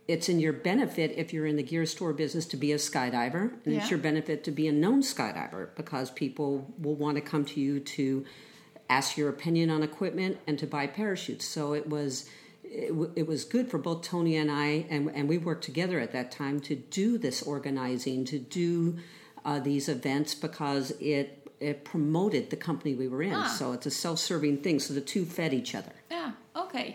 it's 0.08 0.28
in 0.28 0.40
your 0.40 0.52
benefit 0.52 1.12
if 1.16 1.32
you're 1.32 1.46
in 1.46 1.54
the 1.54 1.62
gear 1.62 1.86
store 1.86 2.12
business 2.12 2.46
to 2.46 2.56
be 2.56 2.72
a 2.72 2.76
skydiver, 2.76 3.52
and 3.64 3.74
Yeah. 3.74 3.80
it's 3.80 3.90
your 3.90 4.00
benefit 4.00 4.42
to 4.44 4.50
be 4.50 4.66
a 4.66 4.72
known 4.72 5.02
skydiver 5.02 5.68
because 5.76 6.10
people 6.10 6.74
will 6.80 6.96
want 6.96 7.14
to 7.16 7.20
come 7.20 7.44
to 7.44 7.60
you 7.60 7.78
to 7.78 8.24
ask 8.90 9.16
your 9.16 9.28
opinion 9.28 9.70
on 9.70 9.82
equipment 9.84 10.38
and 10.48 10.58
to 10.58 10.66
buy 10.66 10.86
parachutes. 10.86 11.44
So 11.44 11.74
it 11.74 11.88
was. 11.88 12.28
It, 12.70 12.88
w- 12.88 13.10
it 13.16 13.26
was 13.26 13.44
good 13.46 13.70
for 13.70 13.78
both 13.78 14.02
Tony 14.02 14.36
and 14.36 14.50
I, 14.50 14.84
and, 14.90 15.10
and 15.14 15.26
we 15.26 15.38
worked 15.38 15.64
together 15.64 16.00
at 16.00 16.12
that 16.12 16.30
time 16.30 16.60
to 16.62 16.74
do 16.74 17.16
this 17.16 17.42
organizing, 17.42 18.26
to 18.26 18.38
do 18.38 18.98
uh, 19.48 19.58
these 19.70 19.86
events 19.98 20.30
because 20.46 20.84
it 21.16 21.28
it 21.60 21.76
promoted 21.92 22.42
the 22.54 22.60
company 22.68 22.92
we 23.04 23.08
were 23.12 23.22
in. 23.30 23.34
Ah. 23.34 23.48
So 23.58 23.64
it's 23.76 23.86
a 23.86 23.90
self-serving 24.04 24.56
thing. 24.64 24.76
So 24.86 24.90
the 25.00 25.06
two 25.12 25.24
fed 25.36 25.52
each 25.60 25.72
other. 25.80 25.94
yeah, 26.16 26.30
okay. 26.64 26.88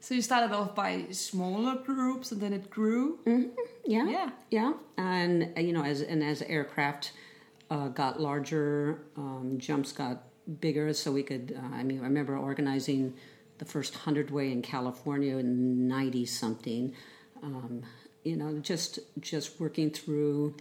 So 0.00 0.14
you 0.14 0.22
started 0.22 0.52
off 0.58 0.74
by 0.74 0.92
smaller 1.30 1.74
groups, 1.90 2.26
and 2.32 2.40
then 2.42 2.52
it 2.52 2.64
grew. 2.78 3.02
Yeah, 3.86 4.06
Yeah. 4.16 4.30
yeah. 4.58 4.72
And 4.98 5.34
uh, 5.56 5.60
you 5.66 5.72
know, 5.76 5.84
as 5.92 5.98
and 6.12 6.20
as 6.32 6.42
aircraft 6.42 7.12
uh, 7.70 7.88
got 7.88 8.20
larger, 8.28 8.98
um, 9.16 9.46
jumps 9.66 9.92
got 9.92 10.16
bigger, 10.60 10.92
so 10.92 11.06
we 11.18 11.22
could. 11.30 11.46
Uh, 11.58 11.74
I 11.80 11.82
mean, 11.88 12.00
I 12.00 12.04
remember 12.12 12.36
organizing 12.36 13.14
the 13.60 13.64
first 13.74 13.92
hundred 14.04 14.28
way 14.30 14.46
in 14.52 14.60
California 14.62 15.34
in 15.38 15.88
ninety 15.88 16.24
something. 16.26 16.94
Um, 17.42 17.82
you 18.24 18.36
know, 18.36 18.58
just 18.58 18.98
just 19.20 19.60
working 19.60 19.90
through 19.90 20.54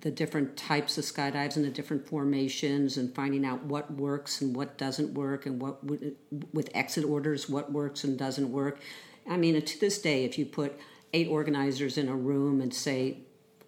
the 0.00 0.10
different 0.10 0.56
types 0.56 0.96
of 0.96 1.04
skydives 1.04 1.56
and 1.56 1.64
the 1.64 1.70
different 1.70 2.08
formations 2.08 2.96
and 2.96 3.14
finding 3.14 3.44
out 3.44 3.62
what 3.64 3.90
works 3.92 4.40
and 4.40 4.56
what 4.56 4.78
doesn't 4.78 5.12
work 5.12 5.44
and 5.44 5.60
what 5.60 5.84
with 5.84 6.70
exit 6.74 7.04
orders 7.04 7.48
what 7.48 7.70
works 7.70 8.02
and 8.02 8.18
doesn't 8.18 8.50
work. 8.50 8.80
I 9.28 9.36
mean 9.36 9.60
to 9.60 9.80
this 9.80 10.00
day 10.00 10.24
if 10.24 10.38
you 10.38 10.46
put 10.46 10.78
eight 11.12 11.28
organizers 11.28 11.98
in 11.98 12.08
a 12.08 12.16
room 12.16 12.62
and 12.62 12.72
say 12.72 13.18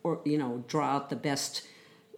or 0.02 0.20
you 0.24 0.38
know 0.38 0.64
draw 0.66 0.96
out 0.96 1.10
the 1.10 1.16
best 1.16 1.66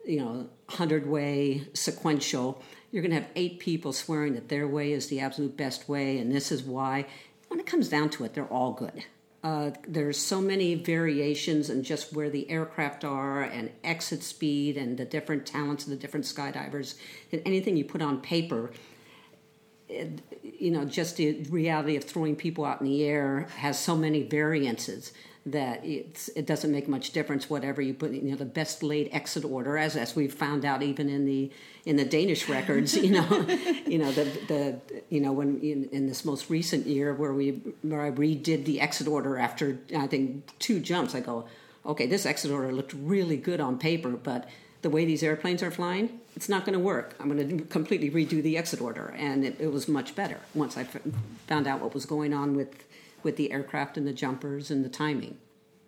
you 0.07 0.21
know 0.21 0.49
100 0.67 1.09
way 1.09 1.67
sequential 1.75 2.62
you're 2.93 3.03
going 3.03 3.11
to 3.11 3.21
have 3.21 3.31
eight 3.35 3.59
people 3.59 3.93
swearing 3.93 4.35
that 4.35 4.49
their 4.49 4.69
way 4.69 4.93
is 4.93 5.09
the 5.09 5.19
absolute 5.19 5.57
best 5.57 5.89
way 5.89 6.19
and 6.19 6.31
this 6.33 6.53
is 6.53 6.62
why. 6.62 7.07
When 7.49 7.61
it 7.61 7.67
comes 7.67 7.89
down 7.89 8.11
to 8.11 8.25
it 8.25 8.35
they're 8.35 8.45
all 8.45 8.73
good 8.73 9.05
uh, 9.46 9.70
there's 9.87 10.18
so 10.18 10.40
many 10.40 10.74
variations 10.74 11.70
in 11.70 11.85
just 11.85 12.12
where 12.12 12.28
the 12.28 12.50
aircraft 12.50 13.04
are 13.04 13.42
and 13.42 13.70
exit 13.85 14.24
speed 14.24 14.76
and 14.76 14.98
the 14.98 15.04
different 15.04 15.46
talents 15.46 15.85
of 15.85 15.90
the 15.90 15.96
different 15.96 16.26
skydivers 16.26 16.96
and 17.30 17.40
anything 17.46 17.76
you 17.76 17.85
put 17.85 18.02
on 18.02 18.20
paper 18.20 18.72
it, 19.88 20.20
you 20.42 20.72
know 20.72 20.85
just 20.85 21.16
the 21.16 21.44
reality 21.44 21.94
of 21.94 22.02
throwing 22.02 22.35
people 22.35 22.64
out 22.64 22.80
in 22.80 22.88
the 22.88 23.04
air 23.04 23.46
has 23.59 23.78
so 23.78 23.94
many 23.94 24.24
variances 24.24 25.12
that 25.46 25.85
it's, 25.85 26.28
it 26.30 26.44
doesn't 26.44 26.72
make 26.72 26.88
much 26.88 27.12
difference 27.12 27.48
whatever 27.48 27.80
you 27.80 27.94
put 27.94 28.11
you 28.11 28.30
know 28.30 28.37
the 28.37 28.44
best 28.44 28.82
laid 28.82 29.09
exit 29.12 29.44
order 29.44 29.78
as 29.78 29.94
as 29.94 30.16
we've 30.16 30.35
found 30.35 30.64
out 30.64 30.82
even 30.82 31.09
in 31.09 31.24
the 31.24 31.50
in 31.85 31.96
the 31.96 32.04
Danish 32.04 32.48
records 32.48 32.96
you 32.96 33.12
know 33.12 33.46
you 33.87 33.96
know 33.96 34.11
the 34.11 34.24
the 34.48 34.80
you 35.09 35.20
know 35.20 35.32
when 35.32 35.61
in, 35.61 35.88
in 35.92 36.09
this 36.09 36.24
most 36.24 36.50
recent 36.50 36.85
year 36.87 37.14
where 37.14 37.32
we 37.32 37.50
where 37.82 38.02
I 38.02 38.11
redid 38.11 38.64
the 38.64 38.80
exit 38.80 39.06
order 39.06 39.38
after 39.38 39.78
I 39.96 40.09
think 40.09 40.59
two 40.59 40.80
jumps 40.80 41.14
I 41.14 41.20
go 41.20 41.46
okay 41.87 42.06
this 42.06 42.26
exit 42.26 42.50
order 42.50 42.72
looked 42.72 42.92
really 42.92 43.37
good 43.37 43.61
on 43.61 43.78
paper 43.78 44.11
but 44.11 44.48
the 44.82 44.90
way 44.90 45.04
these 45.04 45.24
airplanes 45.24 45.64
are 45.64 45.70
flying, 45.72 46.20
it's 46.37 46.48
not 46.48 46.64
going 46.64 46.74
to 46.74 46.78
work. 46.78 47.16
I'm 47.18 47.35
going 47.35 47.59
to 47.59 47.64
completely 47.64 48.09
redo 48.09 48.40
the 48.40 48.56
exit 48.56 48.80
order, 48.80 49.12
and 49.18 49.44
it, 49.44 49.56
it 49.59 49.72
was 49.72 49.88
much 49.88 50.14
better 50.14 50.38
once 50.54 50.76
I 50.76 50.85
found 51.48 51.66
out 51.66 51.80
what 51.80 51.92
was 51.92 52.06
going 52.06 52.32
on 52.32 52.54
with 52.54 52.85
with 53.27 53.37
the 53.37 53.51
aircraft 53.51 53.99
and 53.99 54.07
the 54.07 54.12
jumpers 54.12 54.71
and 54.71 54.85
the 54.85 54.89
timing. 54.89 55.37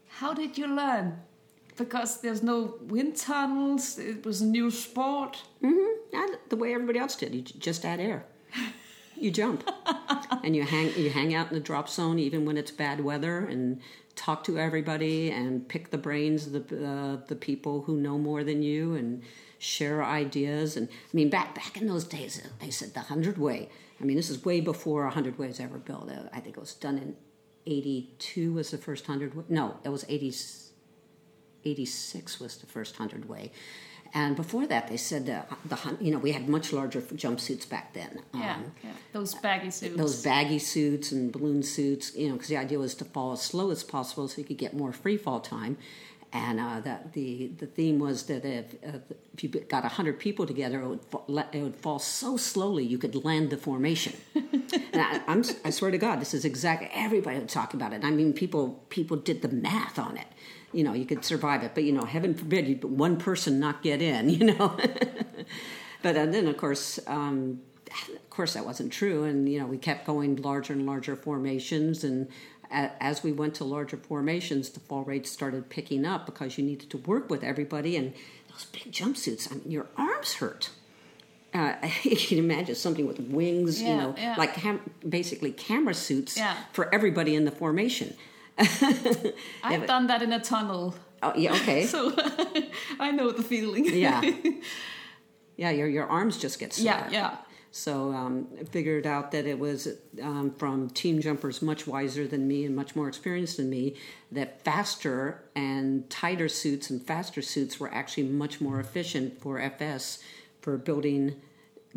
How 0.09 0.35
did 0.35 0.59
you 0.59 0.67
learn? 0.67 1.21
Because 1.77 2.21
there's 2.21 2.43
no 2.43 2.75
wind 2.83 3.17
tunnels. 3.17 3.97
It 3.97 4.27
was 4.27 4.41
a 4.41 4.45
new 4.45 4.73
sport. 4.73 5.41
And 5.63 6.37
the 6.49 6.57
way 6.57 6.75
everybody 6.75 6.99
else 6.99 7.15
did, 7.15 7.33
you 7.37 7.43
just 7.43 7.85
add 7.85 8.01
air. 8.01 8.25
you 9.17 9.31
jump, 9.31 9.69
and 10.43 10.57
you 10.57 10.65
hang 10.65 10.93
you 10.97 11.11
hang 11.11 11.33
out 11.33 11.49
in 11.49 11.55
the 11.55 11.61
drop 11.61 11.89
zone 11.89 12.19
even 12.19 12.45
when 12.45 12.57
it's 12.57 12.73
bad 12.73 13.05
weather, 13.05 13.47
and 13.47 13.81
talk 14.17 14.43
to 14.45 14.59
everybody 14.59 15.31
and 15.31 15.69
pick 15.69 15.91
the 15.91 15.99
brains 15.99 16.49
of 16.49 16.69
the 16.69 16.89
uh, 16.89 17.17
the 17.29 17.37
people 17.37 17.83
who 17.83 17.97
know 17.97 18.19
more 18.19 18.43
than 18.43 18.63
you 18.63 18.95
and 18.95 19.23
share 19.59 20.03
ideas. 20.03 20.77
And 20.77 20.89
I 20.89 21.13
mean, 21.13 21.31
back 21.31 21.55
back 21.55 21.77
in 21.77 21.87
those 21.87 22.05
days, 22.05 22.43
they 22.59 22.71
said 22.71 22.95
the 22.95 23.01
hundred 23.01 23.39
way. 23.39 23.69
I 24.01 24.05
mean, 24.05 24.17
this 24.17 24.31
is 24.31 24.45
way 24.45 24.61
before 24.61 25.05
a 25.05 25.11
hundred 25.11 25.39
ways 25.39 25.61
ever 25.61 25.79
built. 25.79 26.11
Uh, 26.11 26.29
I 26.33 26.41
think 26.41 26.57
it 26.57 26.61
was 26.61 26.75
done 26.75 26.99
in 26.99 27.17
eighty 27.75 27.99
two 28.19 28.53
was 28.55 28.71
the 28.71 28.79
first 28.79 29.05
hundred. 29.07 29.31
No, 29.51 29.77
it 29.85 29.91
was 29.91 30.05
80, 30.09 30.33
86 31.65 32.41
was 32.41 32.57
the 32.59 32.67
first 32.67 32.97
hundred 32.97 33.29
way. 33.29 33.53
And 34.15 34.37
before 34.37 34.67
that, 34.69 34.89
they 34.89 34.97
said 34.97 35.29
uh, 35.29 35.55
the 35.67 35.79
you 36.01 36.11
know 36.11 36.19
we 36.19 36.33
had 36.33 36.49
much 36.49 36.73
larger 36.73 37.03
jumpsuits 37.03 37.69
back 37.69 37.93
then. 37.93 38.23
Yeah, 38.33 38.55
Um, 38.57 38.73
yeah. 38.83 38.91
Those 39.13 39.35
baggy 39.35 39.71
suits. 39.71 39.97
those 39.97 40.23
baggy 40.23 40.59
suits 40.59 41.13
and 41.13 41.31
balloon 41.31 41.63
suits, 41.63 42.17
you 42.17 42.29
know, 42.29 42.35
because 42.35 42.49
the 42.49 42.57
idea 42.57 42.79
was 42.79 42.95
to 42.97 43.05
fall 43.05 43.33
as 43.33 43.43
slow 43.43 43.71
as 43.71 43.85
possible 43.85 44.27
so 44.29 44.39
you 44.41 44.45
could 44.45 44.57
get 44.57 44.73
more 44.75 44.93
free 44.93 45.19
fall 45.19 45.41
time. 45.41 45.77
And 46.33 46.61
uh, 46.61 46.81
that 46.81 47.15
the 47.15 47.53
the 47.59 47.67
theme 47.67 47.99
was 47.99 48.25
that 48.25 48.45
if, 48.45 48.75
uh, 48.87 48.99
if 49.33 49.43
you 49.43 49.49
got 49.49 49.85
hundred 49.85 50.19
people 50.19 50.47
together, 50.47 50.83
it 50.83 50.87
would 50.87 51.05
fa- 51.05 51.49
it 51.53 51.63
would 51.63 51.77
fall 51.77 51.99
so 51.99 52.37
slowly 52.37 52.85
you 52.85 52.99
could 52.99 53.25
land 53.25 53.49
the 53.49 53.57
formation. 53.57 54.13
and 54.35 54.67
I, 54.95 55.23
I'm, 55.27 55.43
I 55.65 55.71
swear 55.71 55.91
to 55.91 55.97
God, 55.97 56.21
this 56.21 56.35
is 56.35 56.45
exactly 56.45 56.91
everybody 56.93 57.39
would 57.39 57.49
talk 57.49 57.73
about 57.73 57.95
it. 57.95 58.05
I 58.05 58.11
mean, 58.11 58.35
people 58.35 58.85
people 58.91 59.17
did 59.17 59.41
the 59.41 59.49
math 59.49 59.99
on 59.99 60.19
it. 60.19 60.27
You 60.73 60.85
know, 60.85 60.93
you 60.93 61.07
could 61.07 61.25
survive 61.25 61.63
it, 61.63 61.71
but 61.75 61.85
you 61.85 61.93
know, 61.93 62.05
heaven 62.05 62.35
forbid 62.35 62.69
you 62.69 62.77
one 62.77 63.17
person 63.17 63.59
not 63.59 63.83
get 63.83 64.03
in. 64.03 64.29
You 64.39 64.53
know, 64.53 64.77
but 66.03 66.17
uh, 66.17 66.27
then 66.27 66.47
of 66.47 66.57
course. 66.57 67.01
Um, 67.07 67.61
of 68.15 68.29
course 68.29 68.53
that 68.53 68.67
wasn't 68.67 68.93
true 68.93 69.25
and 69.25 69.51
you 69.51 69.59
know 69.59 69.67
we 69.67 69.79
kept 69.79 70.07
going 70.07 70.37
larger 70.37 70.75
and 70.75 70.85
larger 70.85 71.17
formations 71.17 72.05
and 72.05 72.29
as 72.71 73.23
we 73.23 73.33
went 73.33 73.55
to 73.55 73.65
larger 73.65 73.97
formations 73.97 74.71
the 74.71 74.81
fall 74.81 75.03
rates 75.05 75.31
started 75.31 75.69
picking 75.71 76.05
up 76.05 76.27
because 76.27 76.59
you 76.59 76.65
needed 76.65 76.89
to 76.91 76.99
work 76.99 77.31
with 77.31 77.43
everybody 77.43 77.97
and 77.97 78.13
those 78.51 78.67
big 78.67 78.93
jumpsuits 78.93 79.51
i 79.51 79.55
mean 79.57 79.71
your 79.71 79.87
arms 79.97 80.35
hurt 80.35 80.71
uh, 81.55 81.75
you 82.03 82.17
can 82.17 82.39
imagine 82.39 82.75
something 82.75 83.07
with 83.07 83.19
wings 83.21 83.81
you 83.81 83.95
know 83.97 84.15
yeah. 84.19 84.35
like 84.37 84.53
cam- 84.55 84.81
basically 85.09 85.51
camera 85.51 85.95
suits 85.95 86.37
Yeah. 86.37 86.55
for 86.73 86.93
everybody 86.95 87.35
in 87.35 87.45
the 87.47 87.51
formation 87.53 88.15
I've 89.63 89.87
done 89.87 90.09
that 90.09 90.21
in 90.21 90.33
a 90.33 90.41
tunnel, 90.41 90.95
oh 91.23 91.33
yeah 91.37 91.53
okay 91.55 91.87
so 91.95 92.13
I 92.99 93.13
know 93.13 93.31
the 93.31 93.43
feeling. 93.43 93.85
yeah 93.87 94.21
yeah 95.57 95.71
your, 95.71 95.87
your 95.89 96.07
arms 96.07 96.37
just 96.39 96.59
get 96.59 96.73
sore. 96.73 96.85
yeah, 96.87 97.09
yeah. 97.11 97.37
So 97.79 98.13
um, 98.13 98.49
I 98.61 98.65
figured 98.65 99.07
out 99.07 99.31
that 99.31 99.47
it 99.47 99.57
was 99.57 99.87
um, 100.21 100.53
from 100.59 100.91
team 100.91 101.21
jumpers 101.21 101.63
much 101.63 101.87
wiser 101.87 102.27
than 102.27 102.49
me 102.49 102.65
and 102.65 102.75
much 102.75 102.97
more 102.97 103.07
experienced 103.07 103.57
than 103.57 103.71
me 103.71 103.95
that 104.33 104.65
faster 104.65 105.45
and 105.55 106.11
tighter 106.11 106.49
suits 106.49 106.91
and 106.91 107.01
faster 107.01 107.41
suits 107.41 107.79
were 107.79 107.89
actually 107.95 108.25
much 108.25 108.61
more 108.61 108.81
efficient 108.81 109.41
for 109.41 109.61
FS 109.61 110.19
for 110.61 110.77
building 110.77 111.41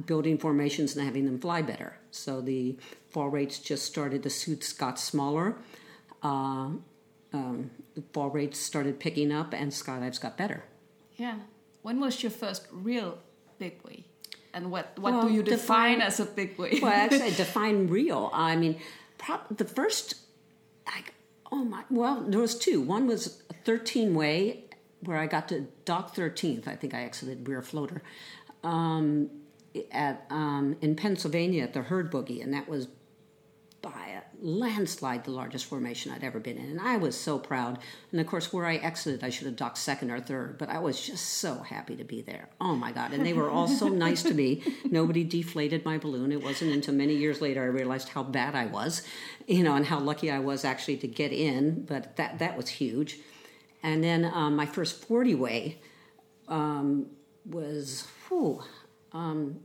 building 0.06 0.38
formations 0.38 0.96
and 0.96 1.04
having 1.04 1.26
them 1.26 1.39
fly 1.39 1.63
better. 1.63 1.98
So 2.12 2.41
the 2.41 2.78
fall 3.10 3.30
rates 3.30 3.58
just 3.58 3.84
started. 3.84 4.22
The 4.22 4.30
suits 4.30 4.74
got 4.74 5.00
smaller. 5.00 5.56
Uh, 6.22 6.74
um, 7.34 7.72
the 7.96 8.04
fall 8.13 8.30
rates 8.30 8.60
started 8.60 9.00
picking 9.00 9.32
up, 9.32 9.52
and 9.52 9.72
skydives 9.72 10.22
got 10.22 10.38
better. 10.38 10.63
Yeah. 11.17 11.39
When 11.82 12.00
was 12.00 12.22
your 12.22 12.32
first 12.32 12.67
real 12.72 13.17
big 13.58 13.80
wave? 13.84 14.11
And 14.54 14.72
what 14.72 14.98
what 15.00 15.14
Well, 15.14 15.28
do 15.28 15.34
you 15.34 15.44
define, 15.44 16.00
define- 16.00 16.02
as 16.08 16.20
a 16.20 16.26
big 16.26 16.58
wave? 16.58 16.82
well, 16.82 16.92
actually, 16.92 17.32
define 17.46 17.88
real. 17.88 18.30
I 18.34 18.56
mean, 18.56 18.80
prob- 19.18 19.56
the 19.56 19.66
first, 19.66 20.16
like, 20.86 21.14
oh 21.52 21.64
my, 21.64 21.84
well, 21.90 22.22
there 22.28 22.40
was 22.40 22.58
two. 22.58 22.82
One 22.82 23.08
was 23.08 23.42
13 23.66 24.14
way 24.14 24.66
where 25.02 25.18
I 25.18 25.28
got 25.28 25.48
to 25.50 25.68
dock 25.86 26.16
13th. 26.16 26.68
I 26.68 26.76
think 26.76 26.94
I 26.94 27.04
exited 27.04 27.48
rear 27.48 27.62
floater 27.62 28.02
um, 28.64 29.30
at 29.92 30.26
um, 30.30 30.76
in 30.82 30.96
Pennsylvania 30.96 31.64
at 31.64 31.74
the 31.74 31.84
Herd 31.84 32.12
Boogie, 32.12 32.44
and 32.44 32.54
that 32.54 32.68
was 32.68 32.88
by 33.82 34.08
a 34.15 34.22
landslide 34.46 35.24
the 35.24 35.32
largest 35.32 35.65
formation 35.65 36.12
I'd 36.12 36.24
ever 36.24 36.39
been 36.39 36.58
in. 36.58 36.70
And 36.70 36.82
I 36.82 36.98
was 36.98 37.20
so 37.20 37.39
proud. 37.39 37.80
And 38.12 38.22
of 38.22 38.28
course, 38.28 38.54
where 38.54 38.65
I 38.65 38.76
exited, 38.76 39.24
I 39.24 39.30
should 39.30 39.48
have 39.48 39.56
docked 39.56 39.78
second 39.78 40.12
or 40.12 40.20
third, 40.20 40.58
but 40.58 40.70
I 40.70 40.80
was 40.80 41.02
just 41.02 41.26
so 41.26 41.60
happy 41.60 41.96
to 41.96 42.04
be 42.04 42.22
there. 42.22 42.50
Oh 42.60 42.76
my 42.76 42.91
God. 42.91 43.13
And 43.13 43.26
they 43.26 43.34
were 43.34 43.50
all 43.50 43.67
so 43.67 43.88
nice 43.89 44.24
to 44.24 44.34
me. 44.34 44.63
Nobody 44.86 45.24
deflated 45.24 45.84
my 45.84 45.98
balloon. 45.98 46.32
It 46.32 46.44
wasn't 46.44 46.74
until 46.74 46.94
many 46.94 47.15
years 47.15 47.41
later 47.41 47.63
I 47.63 47.67
realized 47.67 48.10
how 48.10 48.24
bad 48.24 48.56
I 48.56 48.67
was, 48.67 49.02
you 49.48 49.63
know, 49.63 49.76
and 49.76 49.86
how 49.86 50.00
lucky 50.00 50.30
I 50.30 50.39
was 50.39 50.63
actually 50.63 50.98
to 50.98 51.08
get 51.08 51.32
in. 51.32 51.86
But 51.86 52.15
that, 52.17 52.39
that 52.39 52.58
was 52.58 52.70
huge. 52.70 53.20
And 53.84 54.04
then 54.04 54.26
um, 54.26 54.56
my 54.56 54.65
first 54.65 55.04
40 55.06 55.36
way 55.36 55.80
um, 56.48 57.08
was, 57.46 58.08
whew, 58.28 58.62
um, 59.12 59.60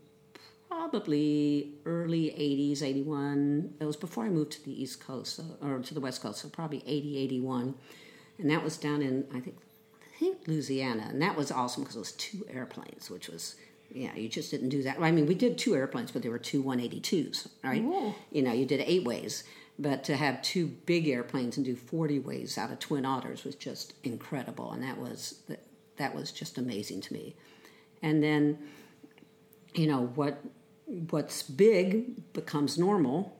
probably 0.68 1.72
early 1.84 2.30
80s 2.30 2.82
81 2.82 3.74
it 3.80 3.84
was 3.84 3.96
before 3.96 4.24
i 4.24 4.28
moved 4.28 4.52
to 4.52 4.64
the 4.64 4.82
east 4.82 5.00
coast 5.00 5.40
or 5.62 5.78
to 5.80 5.94
the 5.94 6.00
west 6.00 6.22
coast 6.22 6.40
so 6.40 6.48
probably 6.48 6.82
80 6.86 7.18
81 7.18 7.74
and 8.38 8.50
that 8.50 8.62
was 8.62 8.76
down 8.76 9.02
in 9.02 9.26
i 9.34 9.40
think 9.40 9.56
i 10.14 10.18
think 10.18 10.38
louisiana. 10.46 11.08
And 11.10 11.20
that 11.22 11.36
was 11.36 11.50
awesome 11.50 11.82
because 11.82 11.96
it 11.96 12.00
was 12.00 12.12
two 12.12 12.46
airplanes 12.50 13.10
which 13.10 13.28
was 13.28 13.56
yeah 13.92 14.14
you 14.14 14.28
just 14.28 14.50
didn't 14.50 14.70
do 14.70 14.82
that. 14.82 14.98
I 15.00 15.10
mean 15.12 15.26
we 15.26 15.34
did 15.34 15.58
two 15.58 15.74
airplanes 15.74 16.10
but 16.10 16.22
they 16.22 16.28
were 16.28 16.38
two 16.38 16.62
182s 16.62 17.48
right? 17.62 17.82
Ooh. 17.82 18.14
you 18.30 18.42
know 18.42 18.52
you 18.52 18.66
did 18.66 18.80
eight 18.80 19.04
ways. 19.04 19.44
But 19.78 20.04
to 20.04 20.16
have 20.16 20.40
two 20.40 20.68
big 20.86 21.06
airplanes 21.06 21.58
and 21.58 21.66
do 21.66 21.76
40 21.76 22.20
ways 22.20 22.56
out 22.56 22.70
of 22.72 22.78
twin 22.78 23.04
otters 23.04 23.44
was 23.44 23.54
just 23.54 23.92
incredible. 24.04 24.72
And 24.72 24.82
that 24.82 24.96
was 24.96 25.40
that, 25.48 25.62
that 25.98 26.14
was 26.14 26.32
just 26.32 26.56
amazing 26.56 27.02
to 27.02 27.12
me. 27.12 27.36
And 28.02 28.22
then 28.22 28.58
you 29.74 29.86
know 29.86 30.06
what 30.14 30.42
what's 30.86 31.42
big 31.42 32.32
becomes 32.32 32.78
normal 32.78 33.36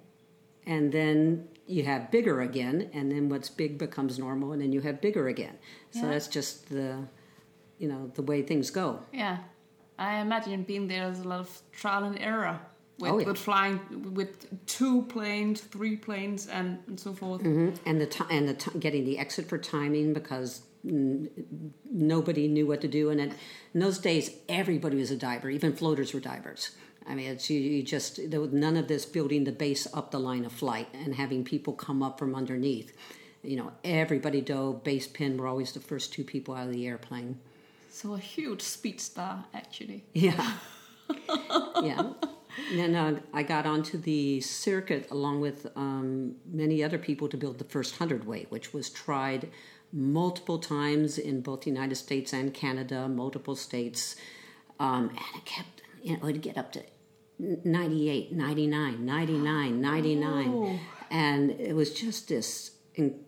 and 0.67 0.91
then 0.93 1.47
you 1.67 1.83
have 1.85 2.11
bigger 2.11 2.41
again 2.41 2.91
and 2.93 3.11
then 3.13 3.29
what's 3.29 3.49
big 3.49 3.79
becomes 3.79 4.19
normal 4.19 4.53
and 4.53 4.61
then 4.63 4.73
you 4.73 4.81
have 4.81 5.01
bigger 5.01 5.29
again 5.29 5.57
so 5.91 6.01
Yeah. 6.01 6.11
that's 6.11 6.29
just 6.29 6.69
the 6.69 7.07
you 7.79 7.89
know 7.89 8.11
the 8.15 8.23
way 8.23 8.43
things 8.43 8.71
go 8.71 9.01
yeah. 9.13 9.39
I 9.99 10.19
imagine 10.21 10.63
being 10.65 10.89
there 10.89 11.09
is 11.11 11.21
a 11.21 11.29
lot 11.29 11.41
of 11.41 11.63
trial 11.73 12.05
and 12.05 12.19
error 12.19 12.61
with, 12.99 13.11
Oh, 13.13 13.19
yeah. 13.19 13.27
with 13.29 13.39
flying 13.39 13.81
with 14.13 14.67
two 14.67 15.03
planes, 15.03 15.61
three 15.63 15.97
planes, 15.97 16.49
and, 16.49 16.79
and 16.87 17.01
so 17.01 17.13
forth. 17.15 17.43
Mm-hmm. 17.43 17.71
and 17.89 18.01
the 18.01 18.07
ti 18.07 18.25
and 18.31 18.47
the 18.49 18.55
ti 18.55 18.79
getting 18.79 19.05
the 19.07 19.19
exit 19.19 19.49
for 19.49 19.57
timing 19.59 20.13
because 20.13 20.63
nobody 21.91 22.49
knew 22.49 22.67
what 22.67 22.81
to 22.81 22.89
do 22.89 23.11
and 23.11 23.21
it, 23.21 23.33
in 23.75 23.81
those 23.81 23.99
days 23.99 24.31
everybody 24.49 24.97
was 24.97 25.11
a 25.11 25.17
diver 25.17 25.51
even 25.51 25.73
floaters 25.75 26.13
were 26.15 26.21
divers 26.21 26.71
i 27.09 27.15
mean 27.15 27.31
it's 27.31 27.49
you, 27.51 27.59
you 27.59 27.83
just 27.83 28.31
there 28.31 28.41
was 28.41 28.53
none 28.53 28.77
of 28.77 28.89
this 28.89 29.07
building 29.07 29.45
the 29.45 29.53
base 29.53 29.87
up 29.95 30.11
the 30.11 30.19
line 30.19 30.45
of 30.45 30.53
flight 30.53 30.89
and 30.93 31.15
having 31.15 31.45
people 31.45 31.73
come 31.73 32.03
up 32.03 32.19
from 32.19 32.35
underneath 32.35 32.97
you 33.43 33.57
know 33.57 33.73
everybody 33.85 34.41
dove 34.41 34.83
base 34.85 35.07
pin 35.07 35.37
were 35.37 35.47
always 35.47 35.73
the 35.73 35.81
first 35.81 36.13
two 36.13 36.25
people 36.25 36.55
out 36.55 36.67
of 36.67 36.73
the 36.73 36.87
airplane 36.87 37.39
So 37.97 38.13
a 38.13 38.19
huge 38.19 38.61
speed 38.61 39.01
star, 39.01 39.47
actually. 39.55 40.05
yeah. 40.13 40.53
yeah. 41.83 42.13
And 42.71 42.79
then 42.79 42.95
uh, 42.95 43.21
I 43.33 43.43
got 43.43 43.65
onto 43.65 43.97
the 43.97 44.43
circuit 44.43 45.11
along 45.11 45.41
with 45.41 45.67
um, 45.77 46.35
many 46.45 46.85
other 46.85 46.99
people 46.99 47.27
to 47.31 47.39
build 47.39 47.57
the 47.57 47.65
first 47.65 47.97
hundred 47.97 48.17
hundredweight, 48.17 48.51
which 48.51 48.75
was 48.75 48.91
tried 48.91 49.49
multiple 49.95 50.59
times 50.59 51.17
in 51.17 51.41
both 51.41 51.63
the 51.63 51.71
United 51.71 51.95
States 51.95 52.35
and 52.35 52.53
Canada, 52.53 53.09
multiple 53.09 53.57
states. 53.57 54.15
Um, 54.79 55.09
and 55.09 55.19
it 55.37 55.47
kept, 55.47 55.81
you 56.03 56.19
know, 56.19 56.29
it'd 56.29 56.43
get 56.43 56.59
up 56.59 56.73
to 56.73 56.83
98, 57.39 58.33
99, 58.33 59.05
99, 59.05 59.81
99. 59.81 60.49
Oh. 60.49 60.79
And 61.11 61.51
it 61.53 61.75
was 61.75 61.93
just 61.93 62.29
this 62.29 62.73
in, 62.95 63.21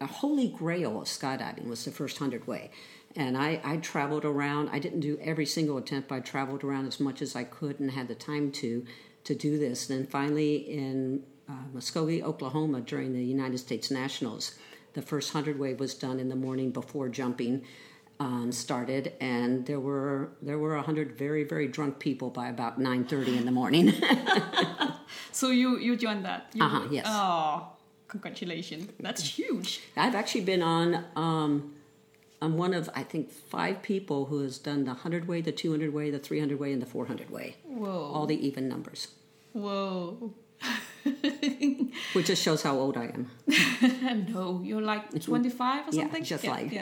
a 0.00 0.06
holy 0.06 0.48
grail 0.48 1.00
of 1.00 1.08
skydiving 1.08 1.66
was 1.66 1.84
the 1.84 1.90
first 1.90 2.18
hundred 2.18 2.46
way. 2.46 2.70
And 3.16 3.36
I, 3.36 3.60
I 3.64 3.76
traveled 3.78 4.24
around. 4.24 4.68
I 4.70 4.78
didn't 4.78 5.00
do 5.00 5.18
every 5.20 5.46
single 5.46 5.76
attempt, 5.78 6.08
but 6.08 6.16
I 6.16 6.20
traveled 6.20 6.62
around 6.62 6.86
as 6.86 7.00
much 7.00 7.20
as 7.20 7.34
I 7.34 7.44
could 7.44 7.80
and 7.80 7.90
had 7.90 8.08
the 8.08 8.14
time 8.14 8.52
to 8.52 8.84
to 9.24 9.34
do 9.34 9.58
this. 9.58 9.90
And 9.90 9.98
then 9.98 10.06
finally, 10.06 10.56
in 10.56 11.24
uh, 11.48 11.52
Muskogee, 11.74 12.22
Oklahoma, 12.22 12.80
during 12.80 13.12
the 13.12 13.24
United 13.24 13.58
States 13.58 13.90
Nationals, 13.90 14.54
the 14.94 15.02
first 15.02 15.32
hundred 15.32 15.58
way 15.58 15.74
was 15.74 15.94
done 15.94 16.20
in 16.20 16.28
the 16.28 16.36
morning 16.36 16.70
before 16.70 17.08
jumping 17.08 17.64
um, 18.20 18.50
started, 18.52 19.12
and 19.20 19.64
there 19.66 19.80
were 19.80 20.30
there 20.42 20.58
were 20.58 20.74
a 20.76 20.82
hundred 20.82 21.16
very 21.18 21.44
very 21.44 21.68
drunk 21.68 21.98
people 21.98 22.30
by 22.30 22.48
about 22.48 22.78
nine 22.78 23.04
thirty 23.04 23.36
in 23.36 23.44
the 23.44 23.52
morning. 23.52 23.92
So 25.32 25.50
you 25.50 25.78
you 25.78 25.96
joined 25.96 26.24
that? 26.24 26.50
You, 26.54 26.64
Uh-huh, 26.64 26.88
yes. 26.90 27.06
Oh, 27.08 27.68
congratulations! 28.08 28.90
That's 29.00 29.22
huge. 29.38 29.80
I've 29.96 30.14
actually 30.14 30.44
been 30.44 30.62
on. 30.62 31.04
Um, 31.16 31.74
I'm 32.42 32.56
one 32.56 32.74
of 32.74 32.90
I 32.94 33.04
think 33.04 33.30
five 33.30 33.82
people 33.82 34.26
who 34.26 34.42
has 34.42 34.58
done 34.58 34.84
the 34.84 34.94
hundred 34.94 35.26
way, 35.28 35.40
the 35.40 35.52
two 35.52 35.70
hundred 35.70 35.92
way, 35.94 36.10
the 36.10 36.18
three 36.18 36.40
hundred 36.40 36.58
way, 36.60 36.72
and 36.72 36.82
the 36.82 36.86
four 36.86 37.06
hundred 37.06 37.30
way. 37.30 37.56
Whoa. 37.64 38.10
All 38.14 38.26
the 38.26 38.38
even 38.46 38.68
numbers. 38.68 39.08
Whoa. 39.52 40.34
which 42.12 42.26
just 42.26 42.42
shows 42.42 42.62
how 42.62 42.76
old 42.76 42.96
I 42.96 43.06
am. 43.16 43.30
no, 44.34 44.60
you're 44.64 44.82
like 44.82 45.22
25 45.22 45.88
or 45.88 45.90
Yeah, 45.94 46.02
something? 46.02 46.24
just 46.24 46.44
like. 46.44 46.72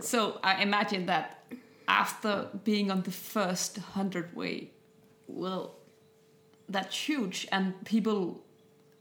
So 0.00 0.40
I 0.42 0.62
imagine 0.62 1.06
that 1.06 1.44
after 1.86 2.48
being 2.64 2.90
on 2.90 3.02
the 3.02 3.10
first 3.10 3.76
100 3.78 4.34
way, 4.34 4.70
well, 5.26 5.76
that's 6.68 6.96
huge 7.08 7.46
and 7.52 7.84
people 7.84 8.42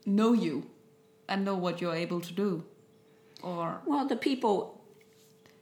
know 0.05 0.33
you 0.33 0.69
and 1.27 1.45
know 1.45 1.55
what 1.55 1.81
you're 1.81 1.95
able 1.95 2.21
to 2.21 2.33
do. 2.33 2.63
Or, 3.41 3.81
Well, 3.85 4.05
the 4.07 4.15
people, 4.15 4.81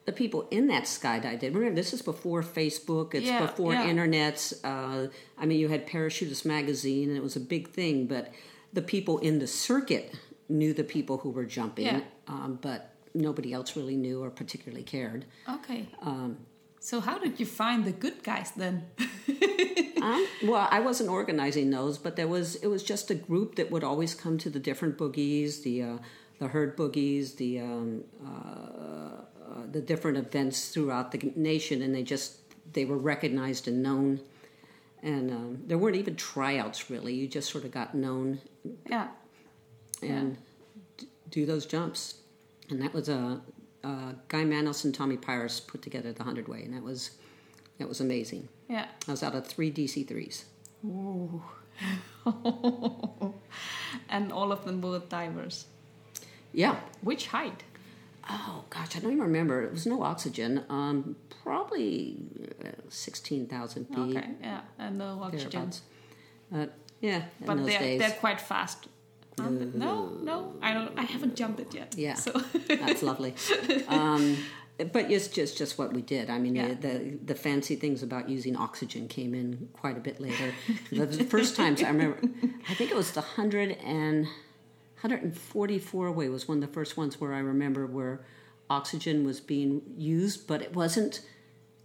the 0.06 0.12
people 0.12 0.48
in 0.52 0.68
that 0.68 0.84
skydive 0.84 1.40
did. 1.40 1.54
Remember, 1.56 1.76
this 1.76 1.94
is 1.94 2.02
before 2.02 2.42
Facebook. 2.44 3.14
It's 3.14 3.26
Yeah, 3.26 3.46
before 3.46 3.74
yeah. 3.74 3.88
internets. 3.88 4.54
Uh, 4.64 5.10
I 5.38 5.46
mean, 5.46 5.60
you 5.60 5.68
had 5.70 5.88
Parachutist 5.88 6.46
magazine, 6.46 7.10
and 7.10 7.18
it 7.18 7.24
was 7.24 7.36
a 7.36 7.40
big 7.40 7.70
thing. 7.70 8.06
But 8.08 8.32
the 8.74 8.82
people 8.82 9.18
in 9.20 9.40
the 9.40 9.48
circuit 9.48 10.14
knew 10.50 10.74
the 10.74 10.84
people 10.84 11.20
who 11.20 11.30
were 11.30 11.46
jumping, 11.46 11.86
Yeah. 11.86 12.02
um, 12.28 12.60
but 12.62 12.91
nobody 13.14 13.54
else 13.54 13.76
really 13.76 13.96
knew 13.96 14.24
or 14.24 14.30
particularly 14.30 14.84
cared. 14.84 15.26
okay. 15.50 15.88
Um, 16.02 16.38
So 16.80 17.00
how 17.00 17.20
did 17.20 17.40
you 17.40 17.46
find 17.46 17.86
the 17.86 17.92
good 17.92 18.24
guys 18.24 18.52
then? 18.56 18.86
Um, 20.02 20.28
well, 20.46 20.68
I 20.72 20.80
wasn't 20.80 21.12
organizing 21.12 21.70
those, 21.70 22.00
but 22.00 22.16
there 22.16 22.28
was 22.28 22.56
it 22.56 22.68
was 22.68 22.82
just 22.82 23.12
a 23.12 23.16
group 23.16 23.54
that 23.56 23.70
would 23.70 23.84
always 23.84 24.16
come 24.16 24.40
to 24.40 24.50
the 24.50 24.60
different 24.60 24.98
boogies, 24.98 25.62
the 25.62 25.84
uh, 25.84 25.98
the 26.40 26.48
herd 26.48 26.76
boogies, 26.76 27.36
the 27.36 27.60
um, 27.60 28.04
uh, 28.26 28.30
uh, 28.30 29.66
the 29.72 29.80
different 29.80 30.18
events 30.18 30.70
throughout 30.70 31.12
the 31.12 31.32
nation, 31.36 31.84
and 31.84 31.94
they 31.94 32.02
just 32.02 32.40
they 32.74 32.84
were 32.84 32.98
recognized 32.98 33.68
and 33.68 33.84
known. 33.84 34.20
And 35.04 35.30
um, 35.30 35.60
there 35.68 35.78
weren't 35.78 35.98
even 35.98 36.16
tryouts 36.16 36.90
really; 36.90 37.14
you 37.14 37.28
just 37.28 37.52
sort 37.52 37.64
of 37.64 37.70
got 37.72 37.94
known 37.94 38.42
yeah. 38.90 39.10
and 40.02 40.38
d- 40.98 41.08
do 41.30 41.46
those 41.46 41.68
jumps. 41.68 42.16
And 42.72 42.82
that 42.82 42.94
was 42.94 43.10
a 43.10 43.42
uh, 43.84 44.14
Guy 44.28 44.44
Manos 44.46 44.86
and 44.86 44.96
Tommy 44.96 45.18
Pires 45.18 45.60
put 45.60 45.82
together 45.82 46.12
the 46.14 46.24
hundred 46.24 46.48
way, 46.48 46.64
and 46.64 46.74
that 46.74 46.84
was 46.84 47.12
that 47.78 47.88
was 47.88 48.00
amazing. 48.00 48.48
Yeah. 48.70 48.88
I 49.08 49.12
was 49.12 49.24
out 49.24 49.36
of 49.36 49.46
three 49.46 49.72
DC 49.72 50.08
threes. 50.08 50.46
Ooh. 50.86 51.42
and 54.10 54.32
all 54.32 54.52
of 54.52 54.66
them 54.66 54.82
were 54.82 55.00
divers. 55.00 55.66
Yeah, 56.54 56.76
Which 57.02 57.28
height? 57.28 57.64
Oh 58.30 58.66
gosh, 58.70 58.96
I 58.96 59.00
don't 59.00 59.12
even 59.14 59.24
remember. 59.24 59.64
It 59.64 59.72
was 59.72 59.86
no 59.86 60.04
oxygen. 60.04 60.64
Um, 60.70 61.16
probably 61.44 62.18
uh, 62.64 62.70
sixteen 62.90 63.48
thousand 63.48 63.86
feet. 63.88 64.18
Okay, 64.18 64.30
yeah, 64.42 64.62
and 64.78 64.98
no 64.98 65.20
oxygen. 65.24 65.72
Uh, 66.54 66.68
yeah, 67.00 67.24
But 67.44 67.66
they're 67.66 67.80
days. 67.80 68.00
they're 68.00 68.12
quite 68.12 68.40
fast. 68.40 68.88
Aren't? 69.40 69.76
No, 69.76 70.10
no, 70.22 70.54
I 70.62 70.74
don't. 70.74 70.98
I 70.98 71.04
haven't 71.04 71.36
jumped 71.36 71.60
it 71.60 71.74
yet. 71.74 71.96
Yeah, 71.98 72.16
So 72.16 72.32
that's 72.68 73.04
lovely. 73.04 73.34
Um, 73.88 74.38
but 74.92 75.12
it's 75.12 75.28
just 75.28 75.58
just 75.58 75.78
what 75.78 75.94
we 75.94 76.02
did. 76.02 76.30
I 76.30 76.40
mean, 76.40 76.56
Yeah. 76.56 76.74
the, 76.74 77.18
the 77.24 77.36
fancy 77.36 77.76
things 77.76 78.02
about 78.02 78.30
using 78.30 78.56
oxygen 78.56 79.08
came 79.08 79.36
in 79.36 79.70
quite 79.74 79.96
a 79.98 80.00
bit 80.00 80.20
later. 80.20 80.54
the, 80.92 81.24
first 81.26 81.56
times 81.56 81.84
I 81.84 81.90
remember, 81.90 82.18
I 82.68 82.74
think 82.74 82.90
it 82.90 82.96
was 82.98 83.12
the 83.12 83.22
hundred 83.22 83.78
and 83.84 84.26
144 85.02 86.12
way 86.12 86.30
was 86.30 86.48
one 86.48 86.58
of 86.62 86.68
the 86.68 86.74
first 86.74 86.98
ones 86.98 87.20
where 87.20 87.34
I 87.34 87.40
remember 87.40 87.86
where 87.86 88.22
oxygen 88.70 89.26
was 89.26 89.40
being 89.40 89.82
used, 89.98 90.48
but 90.48 90.62
it 90.62 90.76
wasn't 90.76 91.22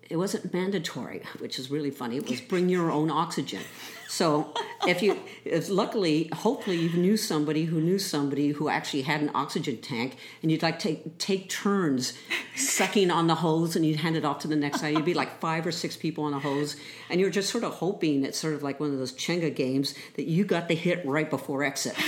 it 0.08 0.16
wasn't 0.16 0.52
mandatory, 0.52 1.22
which 1.38 1.58
is 1.58 1.70
really 1.70 1.90
funny. 1.90 2.16
It 2.16 2.28
was 2.28 2.40
bring 2.40 2.68
your 2.68 2.90
own 2.90 3.10
oxygen. 3.10 3.62
So 4.08 4.54
if 4.86 5.02
you, 5.02 5.18
if 5.44 5.68
luckily, 5.68 6.30
hopefully 6.32 6.76
you 6.76 6.90
knew 6.90 7.16
somebody 7.16 7.64
who 7.64 7.80
knew 7.80 7.98
somebody 7.98 8.48
who 8.48 8.68
actually 8.68 9.02
had 9.02 9.20
an 9.20 9.30
oxygen 9.34 9.78
tank, 9.80 10.16
and 10.42 10.50
you'd 10.50 10.62
like 10.62 10.78
take 10.78 11.18
take 11.18 11.48
turns 11.48 12.12
sucking 12.54 13.10
on 13.10 13.26
the 13.26 13.34
hose, 13.36 13.74
and 13.74 13.84
you'd 13.84 14.00
hand 14.00 14.16
it 14.16 14.24
off 14.24 14.38
to 14.40 14.48
the 14.48 14.56
next 14.56 14.80
guy. 14.80 14.90
You'd 14.90 15.04
be 15.04 15.14
like 15.14 15.40
five 15.40 15.66
or 15.66 15.72
six 15.72 15.96
people 15.96 16.24
on 16.24 16.34
a 16.34 16.38
hose, 16.38 16.76
and 17.10 17.20
you're 17.20 17.30
just 17.30 17.50
sort 17.50 17.64
of 17.64 17.74
hoping 17.74 18.24
it's 18.24 18.38
sort 18.38 18.54
of 18.54 18.62
like 18.62 18.78
one 18.78 18.92
of 18.92 18.98
those 18.98 19.12
Jenga 19.12 19.54
games 19.54 19.94
that 20.14 20.26
you 20.26 20.44
got 20.44 20.68
the 20.68 20.74
hit 20.74 21.04
right 21.04 21.28
before 21.28 21.64
exit. 21.64 21.96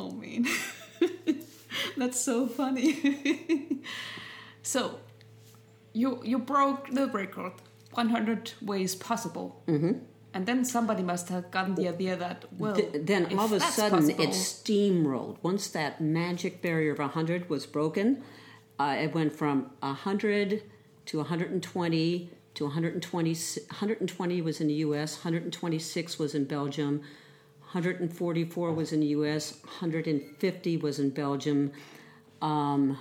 Oh 0.00 0.12
man, 0.12 0.46
that's 1.98 2.20
so 2.20 2.46
funny. 2.46 3.80
so, 4.62 5.00
you 5.92 6.20
you 6.24 6.38
broke 6.38 6.90
the 6.90 7.06
record, 7.08 7.52
100 7.92 8.52
ways 8.62 8.94
possible, 8.94 9.62
mm-hmm. 9.66 9.92
and 10.34 10.46
then 10.46 10.64
somebody 10.64 11.02
must 11.02 11.28
have 11.28 11.50
gotten 11.50 11.74
the 11.74 11.88
idea 11.88 12.16
that 12.16 12.44
well, 12.58 12.74
Th- 12.74 12.90
then 12.94 13.26
if 13.30 13.38
all 13.38 13.46
of 13.46 13.52
a 13.52 13.60
sudden 13.60 13.98
possible- 14.00 14.24
it 14.24 14.30
steamrolled. 14.30 15.36
Once 15.42 15.68
that 15.68 16.00
magic 16.00 16.62
barrier 16.62 16.92
of 16.92 16.98
100 16.98 17.48
was 17.48 17.66
broken, 17.66 18.22
uh, 18.78 18.96
it 18.98 19.14
went 19.14 19.32
from 19.32 19.70
100 19.80 20.62
to 21.06 21.16
120 21.18 22.30
to 22.54 22.64
120. 22.64 23.34
120 23.34 24.42
was 24.42 24.60
in 24.60 24.66
the 24.68 24.74
U.S., 24.74 25.16
126 25.16 26.18
was 26.18 26.34
in 26.34 26.44
Belgium, 26.44 27.02
144 27.72 28.72
was 28.72 28.92
in 28.92 29.00
the 29.00 29.06
U.S., 29.08 29.58
150 29.64 30.76
was 30.78 30.98
in 30.98 31.10
Belgium. 31.10 31.72
Um, 32.40 32.98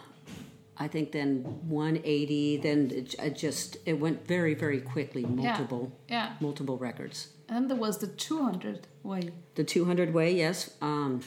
I 0.77 0.87
think 0.87 1.11
then 1.11 1.43
180. 1.67 2.57
Then 2.57 2.91
it, 2.91 3.15
it 3.17 3.35
just 3.35 3.77
it 3.85 3.93
went 3.93 4.27
very 4.27 4.53
very 4.53 4.81
quickly. 4.81 5.25
Multiple 5.25 5.91
yeah. 6.07 6.33
multiple 6.39 6.77
records. 6.77 7.29
And 7.49 7.69
there 7.69 7.77
was 7.77 7.99
the 7.99 8.07
200 8.07 8.87
way. 9.03 9.31
The 9.55 9.63
200 9.63 10.13
way, 10.13 10.35
yes, 10.35 10.71
um, 10.81 11.21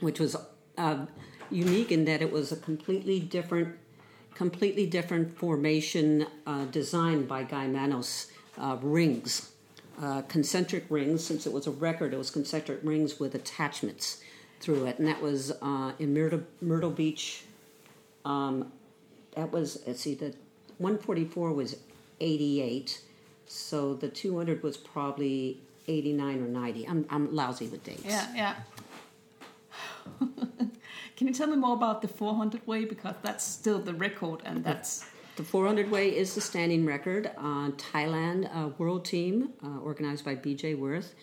which 0.00 0.18
was 0.18 0.34
uh, 0.78 1.06
unique 1.50 1.92
in 1.92 2.06
that 2.06 2.22
it 2.22 2.32
was 2.32 2.50
a 2.50 2.56
completely 2.56 3.20
different, 3.20 3.76
completely 4.34 4.86
different 4.86 5.36
formation 5.36 6.26
uh, 6.46 6.64
designed 6.66 7.28
by 7.28 7.42
Guy 7.42 7.66
Manos 7.66 8.28
uh, 8.58 8.78
rings, 8.80 9.52
uh, 10.00 10.22
concentric 10.22 10.84
rings. 10.90 11.24
Since 11.24 11.46
it 11.46 11.52
was 11.52 11.66
a 11.66 11.70
record, 11.70 12.12
it 12.12 12.18
was 12.18 12.30
concentric 12.30 12.80
rings 12.82 13.18
with 13.18 13.34
attachments 13.34 14.20
through 14.60 14.86
it, 14.86 14.98
and 14.98 15.06
that 15.08 15.20
was 15.22 15.52
uh, 15.62 15.92
in 15.98 16.14
Myrtle, 16.14 16.42
Myrtle 16.60 16.90
Beach. 16.90 17.44
Um, 18.24 18.72
that 19.34 19.52
was 19.52 19.82
let's 19.86 20.00
see, 20.00 20.14
the 20.14 20.34
144 20.78 21.52
was 21.52 21.76
88, 22.20 23.00
so 23.46 23.94
the 23.94 24.08
200 24.08 24.62
was 24.62 24.76
probably 24.76 25.60
89 25.88 26.42
or 26.42 26.48
90. 26.48 26.88
I'm 26.88 27.06
I'm 27.10 27.34
lousy 27.34 27.68
with 27.68 27.84
dates. 27.84 28.04
Yeah, 28.04 28.26
yeah. 28.34 28.54
Can 31.16 31.28
you 31.28 31.32
tell 31.32 31.46
me 31.46 31.56
more 31.56 31.74
about 31.74 32.02
the 32.02 32.08
400 32.08 32.66
way 32.66 32.84
because 32.84 33.14
that's 33.22 33.44
still 33.44 33.78
the 33.78 33.94
record 33.94 34.42
and 34.44 34.62
that's 34.62 35.06
The 35.36 35.44
400 35.44 35.90
way 35.90 36.16
is 36.16 36.34
the 36.34 36.40
standing 36.40 36.86
record. 36.86 37.30
Uh, 37.36 37.70
Thailand 37.72 38.48
uh, 38.56 38.70
World 38.78 39.04
Team, 39.04 39.50
uh, 39.62 39.80
organized 39.80 40.24
by 40.24 40.34
BJ 40.34 40.78
Worth, 40.78 41.14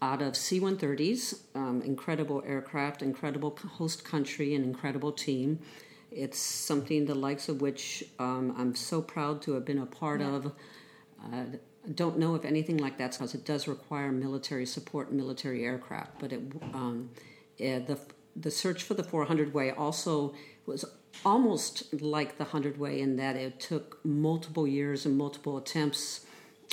out 0.00 0.22
of 0.22 0.34
C 0.34 0.60
130s. 0.60 1.40
Um, 1.54 1.82
incredible 1.82 2.42
aircraft, 2.46 3.02
incredible 3.02 3.58
host 3.72 4.02
country, 4.02 4.54
and 4.54 4.64
incredible 4.64 5.12
team. 5.12 5.58
It's 6.10 6.38
something 6.38 7.04
the 7.04 7.14
likes 7.14 7.50
of 7.50 7.60
which 7.60 8.02
um, 8.18 8.54
I'm 8.56 8.74
so 8.74 9.02
proud 9.02 9.42
to 9.42 9.52
have 9.52 9.66
been 9.66 9.78
a 9.78 9.86
part 9.86 10.22
of. 10.22 10.46
Uh, 11.22 11.44
I 11.86 11.90
don't 11.94 12.18
know 12.18 12.34
if 12.34 12.46
anything 12.46 12.78
like 12.78 12.96
that 12.96 13.12
because 13.12 13.34
it 13.34 13.44
does 13.44 13.68
require 13.68 14.10
military 14.10 14.64
support 14.64 15.08
and 15.08 15.18
military 15.18 15.64
aircraft, 15.64 16.18
but 16.18 16.32
it 16.32 16.40
um, 16.72 17.10
eh, 17.60 17.80
the 17.80 17.98
the 18.34 18.50
search 18.50 18.82
for 18.82 18.94
the 18.94 19.04
400 19.04 19.52
way 19.52 19.70
also 19.70 20.34
was 20.64 20.84
almost 21.24 21.92
like 22.00 22.36
the 22.38 22.44
100 22.44 22.78
way 22.78 23.00
in 23.00 23.16
that 23.16 23.36
it 23.36 23.60
took 23.60 23.98
multiple 24.04 24.66
years 24.66 25.04
and 25.06 25.16
multiple 25.16 25.56
attempts 25.56 26.24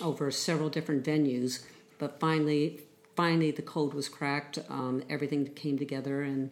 over 0.01 0.32
several 0.32 0.69
different 0.69 1.04
venues, 1.04 1.63
but 1.99 2.19
finally 2.19 2.82
finally 3.15 3.51
the 3.51 3.62
code 3.62 3.93
was 3.93 4.08
cracked. 4.10 4.58
Um, 4.69 5.04
everything 5.10 5.45
came 5.54 5.77
together 5.77 6.21
and 6.23 6.51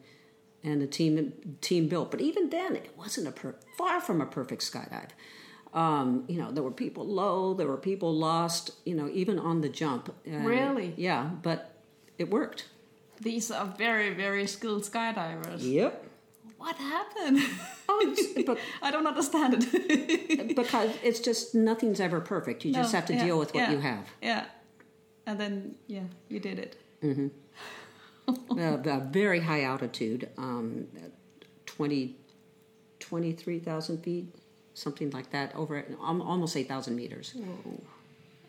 and 0.63 0.81
the 0.81 0.87
team 0.87 1.33
team 1.61 1.87
built. 1.87 2.11
But 2.11 2.19
even 2.21 2.49
then, 2.49 2.75
it 2.75 2.91
wasn't 2.97 3.27
a 3.27 3.31
per- 3.31 3.55
far 3.77 4.01
from 4.01 4.19
a 4.21 4.25
perfect 4.25 4.61
skydive. 4.61 5.09
Um, 5.73 6.25
you 6.27 6.37
know, 6.37 6.51
there 6.51 6.63
were 6.63 6.71
people 6.71 7.05
low, 7.07 7.53
there 7.53 7.67
were 7.67 7.77
people 7.77 8.13
lost. 8.13 8.71
You 8.85 8.95
know, 8.95 9.09
even 9.13 9.39
on 9.39 9.61
the 9.61 9.69
jump. 9.69 10.13
And- 10.25 10.45
Really? 10.45 10.93
Yeah, 10.97 11.29
but 11.41 11.75
it 12.17 12.29
worked. 12.29 12.65
these 13.21 13.51
are 13.51 13.65
very, 13.77 14.13
very 14.13 14.45
skilled 14.47 14.83
skydivers. 14.83 15.59
Yep. 15.59 16.05
What 16.59 16.75
happened? 16.75 17.39
Oh, 17.87 18.15
but 18.45 18.57
I 18.81 18.91
don't 18.91 19.07
understand 19.07 19.55
it. 19.57 20.55
because 20.61 20.91
it's 21.01 21.19
just 21.21 21.55
nothing's 21.55 21.99
ever 21.99 22.19
perfect. 22.19 22.65
You 22.65 22.73
just 22.73 22.91
No, 22.93 22.99
have 22.99 23.07
to 23.07 23.13
yeah, 23.13 23.23
deal 23.25 23.39
with 23.39 23.53
what 23.53 23.61
yeah, 23.61 23.71
you 23.71 23.79
have. 23.79 24.05
Yeah. 24.21 24.45
And 25.25 25.39
then, 25.39 25.75
yeah, 25.87 26.03
you 26.27 26.39
did 26.41 26.59
it. 26.59 26.75
uh, 28.27 28.33
a 28.57 28.99
very 29.09 29.39
high 29.39 29.63
altitude, 29.63 30.29
um, 30.37 30.87
20, 31.65 32.15
23,000 32.99 34.03
feet, 34.03 34.35
something 34.73 35.09
like 35.11 35.31
that, 35.31 35.55
over 35.55 35.85
al- 36.01 36.21
almost 36.21 36.57
8,000 36.57 36.95
meters 36.95 37.33
Whoa. 37.35 37.81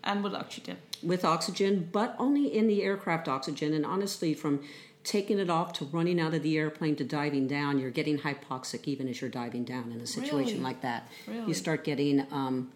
And 0.02 0.24
with 0.24 0.34
oxygen. 0.34 0.78
with 1.02 1.24
oxygen, 1.24 1.88
but 1.92 2.16
only 2.18 2.56
in 2.56 2.66
the 2.66 2.82
aircraft 2.82 3.28
oxygen. 3.28 3.74
And 3.74 3.84
honestly, 3.84 4.32
from 4.34 4.62
taking 5.04 5.38
it 5.38 5.48
off 5.50 5.72
to 5.74 5.84
running 5.86 6.20
out 6.20 6.34
of 6.34 6.42
the 6.42 6.56
airplane 6.58 6.94
to 6.96 7.04
diving 7.04 7.46
down, 7.46 7.78
you're 7.78 7.90
getting 7.90 8.18
hypoxic 8.18 8.86
even 8.86 9.08
as 9.08 9.20
you're 9.20 9.30
diving 9.30 9.64
down 9.64 9.92
in 9.92 10.00
a 10.00 10.06
situation 10.06 10.54
Really? 10.54 10.60
like 10.64 10.82
that. 10.82 11.08
Really? 11.26 11.46
You 11.48 11.54
start 11.54 11.84
getting 11.84 12.26
um, 12.30 12.70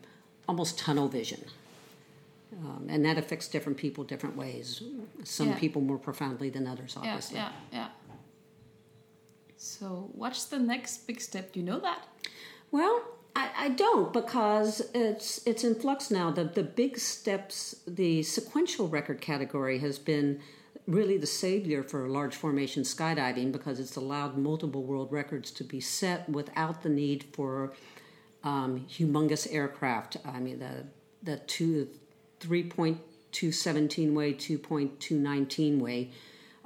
almost 0.49 0.79
tunnel 0.79 1.09
vision. 1.09 1.45
Um, 2.65 2.87
and 2.89 3.05
that 3.05 3.19
affects 3.19 3.49
different 3.49 3.79
people 3.79 4.05
different 4.05 4.37
ways. 4.37 4.81
Some 5.25 5.49
Yeah. 5.51 5.59
people 5.59 5.83
more 5.83 5.99
profoundly 5.99 6.51
than 6.51 6.67
others, 6.67 6.95
Yeah, 6.97 7.09
obviously. 7.11 7.37
yeah, 7.37 7.53
yeah. 7.73 7.89
So, 9.57 10.11
what's 10.13 10.45
the 10.45 10.59
next 10.59 11.07
big 11.07 11.21
step? 11.21 11.53
Do 11.53 11.61
you 11.61 11.67
know 11.67 11.81
that? 11.81 12.07
Well, 12.71 13.03
I, 13.37 13.51
I 13.57 13.69
don't 13.71 14.13
because 14.13 14.83
it's 14.95 15.45
it's 15.47 15.65
in 15.65 15.75
flux 15.75 16.11
now. 16.11 16.31
The 16.31 16.45
the 16.45 16.63
big 16.63 16.99
steps, 16.99 17.77
the 17.87 18.23
sequential 18.23 18.89
record 18.89 19.21
category 19.21 19.79
has 19.79 19.99
been 19.99 20.41
really 20.87 21.17
the 21.17 21.27
savior 21.27 21.83
for 21.83 22.09
large 22.09 22.35
formation 22.35 22.83
skydiving 22.83 23.51
because 23.53 23.81
it's 23.81 23.97
allowed 23.97 24.37
multiple 24.37 24.83
world 24.83 25.11
records 25.11 25.51
to 25.51 25.65
be 25.65 25.81
set 25.81 26.29
without 26.29 26.83
the 26.83 26.89
need 26.89 27.25
for 27.33 27.73
um, 28.43 28.87
humongous 28.91 29.47
aircraft. 29.53 30.17
I 30.25 30.41
mean 30.41 30.59
the 30.59 30.87
the 31.23 31.39
two 31.39 31.89
three 32.41 32.63
point 32.63 33.01
two 33.33 33.51
seventeen 33.51 34.15
way, 34.15 34.33
two 34.33 34.59
point 34.59 35.01
two 35.01 35.19
nineteen 35.19 35.81
way 35.81 36.11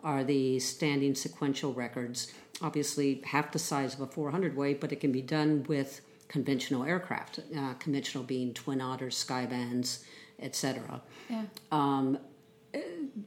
are 0.03 0.25
the 0.25 0.59
standing 0.59 1.15
sequential 1.15 1.73
records. 1.73 2.33
Obviously, 2.61 3.23
half 3.25 3.53
the 3.53 3.59
size 3.59 3.95
of 3.95 4.01
a 4.01 4.07
400 4.07 4.57
way, 4.57 4.75
but 4.75 4.93
it 4.93 5.01
can 5.01 5.13
be 5.13 5.23
done 5.23 5.65
with 5.69 6.01
conventional 6.29 6.85
aircraft, 6.85 7.41
uh, 7.57 7.75
conventional 7.75 8.25
being 8.25 8.53
Twin 8.53 8.81
Otters, 8.81 9.23
Skyvans, 9.23 10.05
etc. 10.41 11.01
Yeah. 11.29 11.45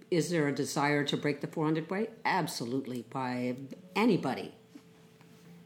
Is 0.09 0.29
there 0.29 0.47
a 0.47 0.51
desire 0.53 1.03
to 1.05 1.17
break 1.17 1.41
the 1.41 1.47
400 1.47 1.89
way? 1.89 2.07
Absolutely, 2.25 3.05
by 3.09 3.55
anybody. 3.95 4.53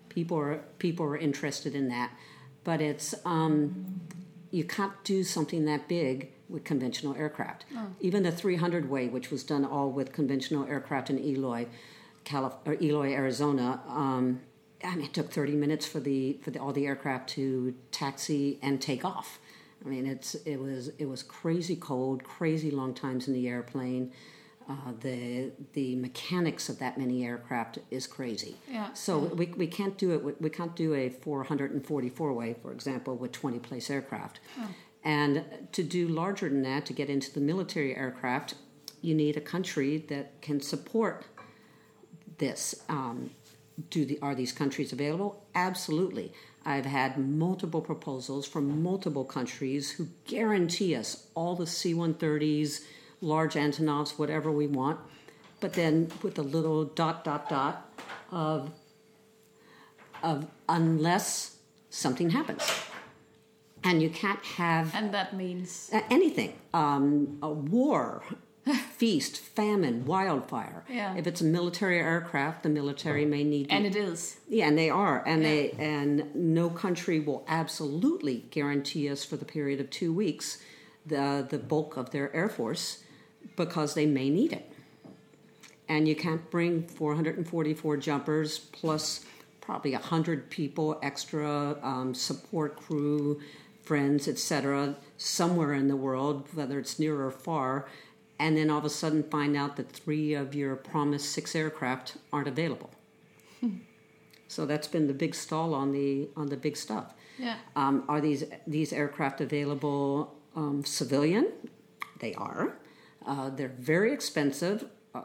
People 0.10 0.38
are 0.38 0.58
people 0.80 1.06
are 1.08 1.18
interested 1.18 1.76
in 1.76 1.90
that, 1.90 2.12
but 2.64 2.80
it's 2.82 3.14
um, 3.26 4.00
you 4.52 4.64
can't 4.64 4.94
do 5.04 5.24
something 5.24 5.66
that 5.66 5.88
big 5.88 6.32
with 6.48 6.64
conventional 6.64 7.16
aircraft. 7.16 7.66
Even 8.00 8.24
the 8.24 8.32
300 8.32 8.90
way, 8.90 9.08
which 9.08 9.32
was 9.32 9.44
done 9.44 9.66
all 9.66 9.92
with 9.92 10.14
conventional 10.14 10.66
aircraft 10.68 11.10
in 11.10 11.20
Eloy, 11.20 11.66
Calif- 12.24 12.54
or 12.66 12.76
Eloy, 12.82 13.12
Arizona. 13.14 13.82
Um, 13.88 14.42
I 14.84 14.96
mean, 14.96 15.06
it 15.06 15.14
took 15.14 15.32
30 15.32 15.54
minutes 15.54 15.86
for 15.86 16.00
the 16.00 16.38
for 16.44 16.52
the, 16.52 16.60
all 16.60 16.72
the 16.72 16.86
aircraft 16.86 17.30
to 17.32 17.74
taxi 17.92 18.60
and 18.62 18.82
take 18.82 19.04
off. 19.04 19.40
I 19.86 19.89
mean, 19.89 20.06
it's 20.08 20.36
it 20.45 20.58
was 20.60 20.89
it 20.98 21.06
was 21.06 21.21
crazy 21.24 21.76
cold, 21.76 22.24
crazy 22.24 22.71
long 22.71 22.93
times 22.93 23.28
in 23.28 23.34
the 23.34 23.48
airplane. 23.48 24.12
Uh, 24.67 24.93
the 25.02 25.52
the 25.74 25.95
mechanics 25.98 26.69
of 26.69 26.80
that 26.80 26.98
many 26.98 27.24
aircraft 27.24 27.78
is 27.91 28.08
crazy. 28.08 28.56
Yeah, 28.71 28.91
So 28.93 29.19
we, 29.19 29.45
we 29.56 29.67
can't 29.67 29.95
do 29.98 30.12
it. 30.13 30.24
with- 30.24 30.41
We 30.41 30.50
can't 30.50 30.76
do 30.76 30.95
a 30.95 31.10
444 31.10 32.34
way, 32.34 32.56
for 32.62 32.71
example, 32.71 33.15
with 33.15 33.32
20 33.32 33.60
place 33.60 33.91
aircraft. 33.91 34.39
And 35.04 35.43
to 35.74 35.84
do 35.84 36.08
larger 36.08 36.50
than 36.50 36.63
that, 36.63 36.88
to 36.88 36.93
get 36.93 37.12
into 37.12 37.32
the 37.32 37.39
military 37.41 37.95
aircraft, 37.95 38.56
you 39.02 39.13
need 39.13 39.38
a 39.38 39.41
country 39.41 39.98
that 40.10 40.41
can 40.41 40.60
support 40.62 41.26
this. 42.39 42.74
Um, 42.89 43.30
do 43.91 44.04
the 44.06 44.17
are 44.24 44.34
these 44.34 44.52
countries 44.52 44.91
available? 44.93 45.45
Absolutely. 45.54 46.34
I've 46.65 46.86
had 46.86 47.17
multiple 47.17 47.82
proposals 47.82 48.47
from 48.47 48.82
multiple 48.82 49.23
countries 49.23 49.91
who 49.91 50.08
guarantee 50.25 50.95
us 50.95 51.28
all 51.36 51.56
the 51.56 51.67
C-130s, 51.67 52.84
large 53.21 53.54
Antonovs, 53.54 54.17
whatever 54.17 54.51
we 54.51 54.65
want, 54.65 54.99
but 55.60 55.73
then 55.73 56.12
with 56.23 56.39
a 56.39 56.41
little 56.41 56.86
dot 56.86 57.23
dot 57.23 57.49
dot 57.49 57.89
of 58.32 58.71
of 60.23 60.47
unless 60.67 61.58
something 61.91 62.32
happens, 62.32 62.63
and 63.84 64.01
you 64.01 64.10
can't 64.10 64.43
have 64.43 64.95
And 64.95 65.13
that 65.13 65.36
means. 65.36 65.91
anything 66.10 66.54
um, 66.73 67.38
a 67.43 67.49
war 67.51 68.23
feast 68.97 69.38
famine 69.38 70.06
wildfire. 70.06 70.84
Yeah. 70.89 71.15
if 71.15 71.28
it's 71.28 71.41
a 71.41 71.45
military 71.45 71.99
aircraft 71.99 72.63
the 72.63 72.69
military 72.69 73.25
may 73.25 73.43
need 73.43 73.67
And 73.69 73.86
it 73.86 73.95
is. 73.95 74.38
yeah 74.49 74.67
and 74.67 74.78
they 74.78 74.89
are. 74.89 75.23
And 75.25 75.43
they 75.45 75.71
and 75.78 76.34
no 76.36 76.69
country 76.69 77.19
will 77.19 77.43
absolutely 77.47 78.45
guarantee 78.51 79.10
us 79.10 79.23
for 79.23 79.38
the 79.38 79.45
period 79.45 79.80
of 79.80 79.89
two 79.89 80.12
weeks 80.13 80.58
the 81.06 81.45
the 81.47 81.58
bulk 81.60 81.97
of 81.97 82.10
their 82.12 82.36
air 82.36 82.49
force 82.49 83.04
because 83.56 83.93
they 83.93 84.06
may 84.06 84.30
need 84.30 84.51
it. 84.54 84.71
And 85.88 86.08
you 86.08 86.15
can't 86.15 86.49
bring 86.49 86.88
444 86.88 87.97
jumpers 87.97 88.58
plus 88.58 89.23
probably 89.62 89.91
100 89.91 90.49
people 90.49 90.99
extra 91.04 91.78
um, 91.84 92.13
support 92.15 92.75
crew 92.78 93.39
friends 93.84 94.28
etc 94.28 94.95
somewhere 95.17 95.73
in 95.73 95.88
the 95.88 95.95
world 95.95 96.47
whether 96.56 96.80
it's 96.80 96.97
near 96.97 97.21
or 97.21 97.30
far 97.32 97.88
and 98.39 98.58
then 98.58 98.69
all 98.69 98.80
of 98.80 98.86
a 98.86 98.89
sudden 98.89 99.24
find 99.24 99.56
out 99.56 99.76
that 99.78 99.91
three 99.91 100.34
of 100.34 100.54
your 100.56 100.76
promised 100.76 101.32
six 101.32 101.56
aircraft 101.56 102.17
aren't 102.34 102.48
available 102.48 102.89
so 104.48 104.65
that's 104.65 104.88
been 104.88 105.08
the 105.08 105.13
big 105.13 105.34
stall 105.34 105.74
on 105.74 105.91
the 105.91 106.30
on 106.36 106.48
the 106.48 106.58
big 106.58 106.78
stuff 106.78 107.13
Yeah. 107.39 107.56
um, 107.76 108.04
are 108.08 108.21
these 108.21 108.43
these 108.67 108.93
aircraft 108.93 109.41
available 109.41 110.36
um, 110.56 110.84
civilian? 110.86 111.52
They 112.19 112.34
are. 112.36 112.78
Uh, 113.26 113.50
they're 113.50 113.76
very 113.80 114.13
expensive, 114.13 114.86
uh, 115.13 115.21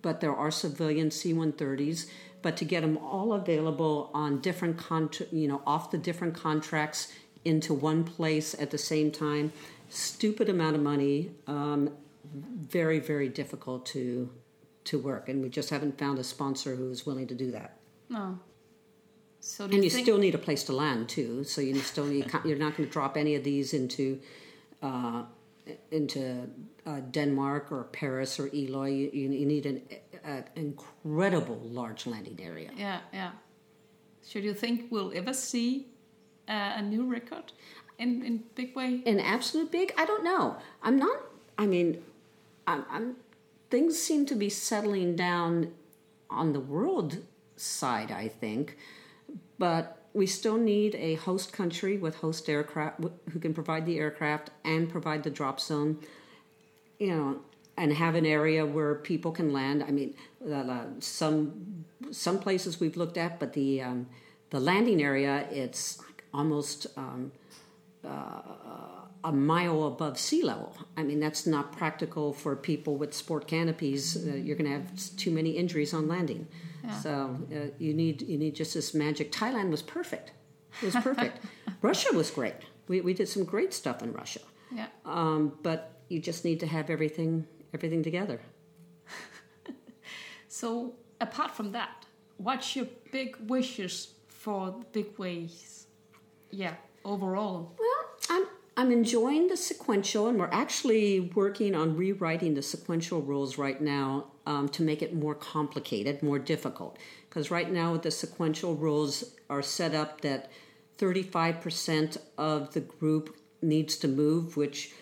but 0.00 0.20
there 0.20 0.34
are 0.34 0.50
civilian 0.50 1.10
C-130s. 1.10 2.06
But 2.40 2.56
to 2.58 2.64
get 2.64 2.80
them 2.82 2.96
all 2.96 3.32
available 3.34 4.10
on 4.14 4.40
different 4.40 4.76
contr 4.78 5.26
you 5.32 5.48
know, 5.48 5.60
off 5.66 5.90
the 5.90 5.98
different 5.98 6.34
contracts 6.34 7.12
into 7.44 7.74
one 7.74 8.04
place 8.04 8.54
at 8.58 8.70
the 8.70 8.78
same 8.78 9.10
time, 9.10 9.52
stupid 9.90 10.48
amount 10.48 10.76
of 10.76 10.82
money. 10.82 11.32
Um, 11.46 11.90
very 12.32 13.00
very 13.00 13.28
difficult 13.28 13.86
to 13.86 14.30
to 14.84 14.98
work, 14.98 15.28
and 15.28 15.42
we 15.42 15.48
just 15.48 15.70
haven't 15.70 15.98
found 15.98 16.18
a 16.18 16.24
sponsor 16.24 16.76
who 16.76 16.90
is 16.90 17.06
willing 17.06 17.26
to 17.26 17.34
do 17.34 17.50
that. 17.50 17.78
No. 18.08 18.38
So 19.40 19.66
do 19.66 19.74
And 19.74 19.84
you 19.84 19.84
you 19.84 19.90
think, 19.90 20.04
still 20.06 20.18
need 20.18 20.34
a 20.34 20.38
place 20.38 20.64
to 20.64 20.72
land 20.72 21.08
too. 21.08 21.44
So 21.44 21.60
you 21.60 21.78
still 21.80 22.06
need 22.06 22.30
you're 22.44 22.58
not 22.58 22.76
going 22.76 22.88
to 22.88 22.92
drop 22.92 23.16
any 23.16 23.34
of 23.34 23.44
these 23.44 23.74
into 23.74 24.20
uh, 24.82 25.24
into 25.90 26.48
uh, 26.86 27.00
Denmark 27.10 27.72
or 27.72 27.84
Perris 27.84 28.38
or 28.38 28.48
Eloy. 28.54 28.90
You, 28.90 29.10
you, 29.12 29.46
need 29.46 29.66
an 29.66 29.82
incredible 30.56 31.60
large 31.62 32.06
landing 32.06 32.38
area. 32.42 32.70
Yeah, 32.76 33.00
yeah. 33.12 33.32
Should 34.26 34.44
you 34.44 34.54
think 34.54 34.90
we'll 34.90 35.12
ever 35.14 35.32
see 35.32 35.86
uh, 36.48 36.72
a 36.76 36.82
new 36.82 37.04
record 37.04 37.52
in 37.98 38.22
in 38.24 38.44
big 38.54 38.74
way? 38.74 39.02
An 39.06 39.20
absolute 39.20 39.70
big? 39.70 39.92
I 39.98 40.04
don't 40.06 40.24
know. 40.24 40.56
I'm 40.82 40.98
not. 40.98 41.18
I 41.58 41.66
mean, 41.66 42.02
I'm, 42.66 42.84
I'm. 42.90 43.16
Things 43.70 43.98
seem 43.98 44.26
to 44.26 44.34
be 44.34 44.48
settling 44.48 45.16
down 45.16 45.72
on 46.30 46.52
the 46.52 46.60
world 46.60 47.18
side. 47.56 48.10
I 48.10 48.28
think, 48.28 48.76
but 49.58 49.98
we 50.12 50.26
still 50.26 50.56
need 50.56 50.94
a 50.94 51.14
host 51.16 51.52
country 51.52 51.98
with 51.98 52.16
host 52.16 52.48
aircraft 52.48 53.00
who 53.32 53.38
can 53.38 53.52
provide 53.52 53.84
the 53.86 53.98
aircraft 53.98 54.50
and 54.64 54.88
provide 54.88 55.24
the 55.24 55.30
drop 55.30 55.60
zone. 55.60 55.98
You 56.98 57.08
know, 57.08 57.40
and 57.76 57.92
have 57.92 58.14
an 58.14 58.24
area 58.24 58.64
where 58.64 58.94
people 58.94 59.32
can 59.32 59.52
land. 59.52 59.82
I 59.82 59.90
mean, 59.90 60.14
uh, 60.48 60.84
some 61.00 61.84
some 62.10 62.38
places 62.38 62.78
we've 62.78 62.96
looked 62.96 63.18
at, 63.18 63.40
but 63.40 63.52
the 63.52 63.82
um, 63.82 64.06
the 64.50 64.60
landing 64.60 65.02
area 65.02 65.46
it's 65.50 66.00
almost. 66.32 66.86
Um, 66.96 67.32
a 69.24 69.32
mile 69.32 69.84
above 69.84 70.18
sea 70.18 70.42
level. 70.42 70.76
I 70.96 71.02
mean, 71.02 71.18
that's 71.18 71.46
not 71.46 71.72
practical 71.72 72.32
for 72.32 72.54
people 72.54 72.96
with 72.96 73.14
sport 73.14 73.46
canopies. 73.48 74.16
Uh, 74.16 74.34
you're 74.34 74.56
going 74.56 74.70
to 74.70 74.76
have 74.78 75.16
too 75.16 75.30
many 75.30 75.50
injuries 75.50 75.92
on 75.94 76.06
landing. 76.08 76.46
So 77.02 77.38
uh, 77.50 77.70
you 77.78 77.94
need 77.94 78.20
you 78.20 78.36
need 78.36 78.54
just 78.54 78.74
this 78.74 78.92
magic. 78.92 79.32
Thailand 79.32 79.70
was 79.70 79.80
perfect. 79.80 80.32
It 80.82 80.86
was 80.86 80.94
perfect. 80.96 81.38
Russia 81.82 82.12
was 82.12 82.30
great. 82.30 82.56
We 82.88 83.00
we 83.00 83.14
did 83.14 83.26
some 83.26 83.44
great 83.44 83.72
stuff 83.72 84.02
in 84.02 84.12
Russia. 84.12 84.40
Yeah. 84.70 84.88
Um, 85.06 85.58
but 85.62 85.92
you 86.10 86.20
just 86.20 86.44
need 86.44 86.60
to 86.60 86.66
have 86.66 86.90
everything 86.90 87.46
everything 87.72 88.02
together. 88.02 88.38
So 90.54 90.94
apart 91.20 91.50
from 91.50 91.72
that, 91.72 92.06
what's 92.36 92.76
your 92.76 92.86
big 93.10 93.36
wishes 93.48 94.14
for 94.28 94.70
the 94.70 94.84
big 94.92 95.18
ways? 95.18 95.88
Yeah, 96.52 96.74
overall. 97.04 97.74
Well, 97.76 98.04
I'm 98.30 98.46
I'm 98.76 98.90
enjoying 98.90 99.46
the 99.48 99.56
sequential, 99.56 100.26
and 100.26 100.38
we're 100.38 100.48
actually 100.50 101.20
working 101.20 101.76
on 101.76 101.96
rewriting 101.96 102.54
the 102.54 102.62
sequential 102.62 103.22
rules 103.22 103.56
right 103.56 103.80
now 103.80 104.26
um, 104.46 104.68
to 104.70 104.82
make 104.82 105.00
it 105.00 105.14
more 105.14 105.34
complicated, 105.34 106.22
more 106.22 106.40
difficult. 106.40 106.98
Because 107.28 107.52
right 107.52 107.70
now, 107.70 107.96
the 107.96 108.10
sequential 108.10 108.74
rules 108.74 109.36
are 109.48 109.62
set 109.62 109.94
up 109.94 110.22
that 110.22 110.50
35% 110.98 112.18
of 112.36 112.72
the 112.74 112.80
group 112.80 113.36
needs 113.62 113.96
to 113.98 114.08
move, 114.08 114.56
which 114.56 114.92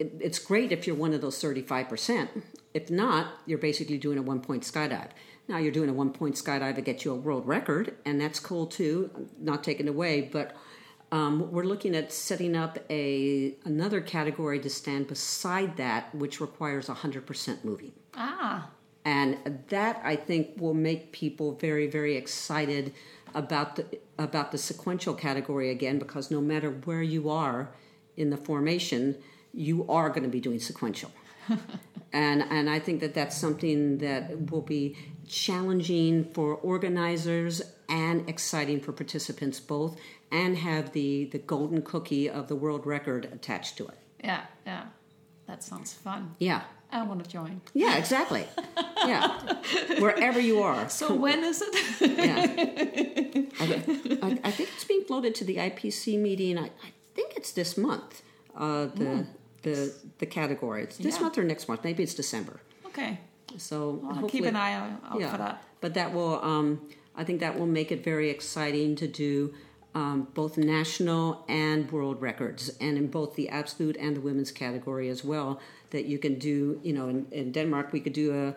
it, 0.00 0.12
it's 0.20 0.40
great 0.40 0.72
if 0.72 0.86
you're 0.86 0.96
one 0.96 1.14
of 1.14 1.20
those 1.20 1.40
35%. 1.40 2.42
If 2.74 2.90
not, 2.90 3.34
you're 3.46 3.58
basically 3.58 3.98
doing 3.98 4.18
a 4.18 4.22
one 4.22 4.40
point 4.40 4.64
skydive. 4.64 5.10
Now 5.48 5.58
you're 5.58 5.72
doing 5.72 5.88
a 5.88 5.92
one 5.92 6.12
point 6.12 6.34
skydive 6.34 6.74
to 6.76 6.80
get 6.80 7.04
you 7.04 7.12
a 7.12 7.16
world 7.16 7.46
record, 7.46 7.94
and 8.04 8.20
that's 8.20 8.40
cool 8.40 8.66
too, 8.66 9.28
not 9.38 9.62
taken 9.62 9.86
away, 9.86 10.20
but 10.20 10.56
um, 11.12 11.50
we're 11.50 11.64
looking 11.64 11.96
at 11.96 12.12
setting 12.12 12.54
up 12.54 12.78
a 12.88 13.54
another 13.64 14.00
category 14.00 14.60
to 14.60 14.70
stand 14.70 15.08
beside 15.08 15.76
that, 15.76 16.14
which 16.14 16.40
requires 16.40 16.86
100% 16.86 17.64
moving. 17.64 17.92
Ah, 18.14 18.70
And 19.04 19.38
that 19.68 20.00
I 20.04 20.14
think 20.14 20.50
will 20.56 20.74
make 20.74 21.10
people 21.12 21.52
very, 21.52 21.86
very 21.88 22.16
excited 22.16 22.92
about 23.34 23.76
the 23.76 23.98
about 24.18 24.52
the 24.52 24.58
sequential 24.58 25.14
category 25.14 25.70
again, 25.70 25.98
because 25.98 26.30
no 26.30 26.40
matter 26.40 26.70
where 26.70 27.02
you 27.02 27.28
are 27.30 27.70
in 28.16 28.30
the 28.30 28.36
formation, 28.36 29.16
you 29.52 29.88
are 29.88 30.10
going 30.10 30.22
to 30.22 30.28
be 30.28 30.40
doing 30.40 30.60
sequential. 30.60 31.10
and 32.12 32.42
and 32.42 32.70
I 32.70 32.78
think 32.78 33.00
that 33.00 33.14
that's 33.14 33.36
something 33.36 33.98
that 33.98 34.50
will 34.50 34.62
be 34.62 34.96
challenging 35.28 36.24
for 36.24 36.54
organizers 36.54 37.62
and 37.88 38.28
exciting 38.28 38.80
for 38.80 38.92
participants 38.92 39.58
both, 39.60 39.98
and 40.30 40.58
have 40.58 40.92
the 40.92 41.26
the 41.26 41.38
golden 41.38 41.82
cookie 41.82 42.28
of 42.30 42.48
the 42.48 42.56
world 42.56 42.86
record 42.86 43.24
attached 43.32 43.76
to 43.78 43.86
it. 43.88 43.98
yeah, 44.24 44.42
yeah. 44.66 44.84
That 45.46 45.62
sounds 45.64 45.92
fun. 45.92 46.36
Yeah. 46.38 46.62
I 46.92 47.02
want 47.04 47.22
to 47.24 47.30
join. 47.30 47.60
Yeah, 47.74 47.96
exactly. 47.96 48.46
Yeah. 49.06 49.38
Wherever 49.98 50.38
you 50.40 50.60
are. 50.62 50.88
So 50.88 51.14
when 51.14 51.42
is 51.44 51.62
it? 51.64 51.74
Yeah. 52.00 53.44
I, 53.60 53.64
I, 54.26 54.38
I 54.44 54.50
think 54.50 54.68
it's 54.74 54.84
being 54.84 55.04
floated 55.04 55.34
to 55.36 55.44
the 55.44 55.56
IPC 55.56 56.18
meeting. 56.20 56.58
I, 56.58 56.64
I 56.66 56.90
think 57.14 57.34
it's 57.36 57.52
this 57.52 57.76
month. 57.76 58.22
Uh, 58.56 58.86
the 58.94 59.26
the 59.62 59.92
the 60.18 60.26
category. 60.26 60.82
It's 60.84 60.98
this 60.98 61.16
Yeah. 61.16 61.22
month 61.22 61.38
or 61.38 61.44
next 61.44 61.68
month. 61.68 61.82
Maybe 61.84 62.02
it's 62.02 62.14
December. 62.14 62.60
okay, 62.86 63.18
So 63.56 64.02
I'll 64.10 64.28
keep 64.28 64.44
an 64.44 64.56
eye 64.56 64.74
out 64.74 64.90
out 65.12 65.20
yeah. 65.20 65.30
for 65.32 65.38
that. 65.38 65.62
But 65.80 65.94
that 65.94 66.12
will, 66.12 66.42
um, 66.44 66.88
I 67.16 67.24
think 67.24 67.40
that 67.40 67.58
will 67.58 67.66
make 67.80 67.90
it 67.92 68.04
very 68.04 68.30
exciting 68.30 68.96
to 68.96 69.06
do 69.08 69.54
um, 69.94 70.28
both 70.34 70.56
national 70.56 71.44
and 71.48 71.90
world 71.90 72.22
records, 72.22 72.70
and 72.80 72.96
in 72.96 73.08
both 73.08 73.34
the 73.34 73.48
absolute 73.48 73.96
and 73.96 74.16
the 74.16 74.20
women's 74.20 74.52
category 74.52 75.08
as 75.08 75.24
well. 75.24 75.60
That 75.90 76.04
you 76.04 76.18
can 76.18 76.38
do, 76.38 76.80
you 76.84 76.92
know, 76.92 77.08
in, 77.08 77.26
in 77.32 77.52
Denmark 77.52 77.92
we 77.92 78.00
could 78.00 78.12
do 78.12 78.32
a 78.32 78.54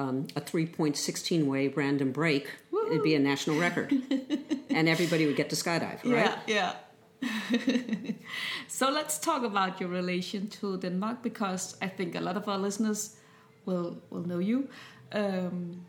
um, 0.00 0.26
a 0.36 0.40
three 0.40 0.66
point 0.66 0.96
sixteen 0.96 1.46
way 1.46 1.68
random 1.68 2.12
break. 2.12 2.48
It'd 2.88 3.02
be 3.02 3.14
a 3.14 3.18
national 3.18 3.58
record, 3.58 3.92
and 4.70 4.88
everybody 4.88 5.26
would 5.26 5.36
get 5.36 5.50
to 5.50 5.56
skydive, 5.56 6.04
right? 6.04 6.04
Yeah, 6.04 6.38
yeah. 6.46 6.72
so 8.68 8.90
let's 8.90 9.18
talk 9.18 9.42
about 9.42 9.80
your 9.80 9.88
relation 9.88 10.48
to 10.48 10.76
Denmark 10.76 11.22
because 11.22 11.76
I 11.80 11.88
think 11.88 12.14
a 12.14 12.20
lot 12.20 12.36
of 12.36 12.48
our 12.48 12.58
listeners 12.58 13.16
will 13.64 13.96
will 14.10 14.26
know 14.26 14.38
you. 14.38 14.68
Um, 15.12 15.86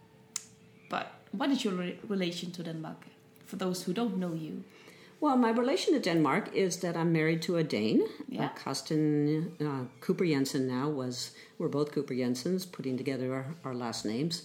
but 0.90 1.12
what 1.32 1.50
is 1.50 1.64
your 1.64 1.74
re- 1.74 2.00
relation 2.08 2.52
to 2.52 2.64
Denmark 2.64 3.06
for 3.46 3.58
those 3.58 3.84
who 3.84 3.94
don't 3.94 4.18
know 4.18 4.34
you? 4.34 4.64
Well, 5.20 5.36
my 5.36 5.50
relation 5.50 5.94
to 5.94 6.00
Denmark 6.00 6.54
is 6.54 6.78
that 6.78 6.96
I'm 6.96 7.12
married 7.12 7.42
to 7.44 7.58
a 7.58 7.64
Dane. 7.64 8.08
Yeah. 8.30 8.46
Uh, 8.46 8.50
Karsten 8.50 9.52
uh, 9.60 9.86
Cooper 10.00 10.26
Jensen 10.26 10.68
now 10.68 10.90
was, 10.90 11.32
we're 11.58 11.70
both 11.70 11.92
Cooper 11.92 12.14
Jensens, 12.14 12.72
putting 12.72 12.98
together 12.98 13.34
our, 13.34 13.56
our 13.66 13.74
last 13.74 14.06
names. 14.06 14.44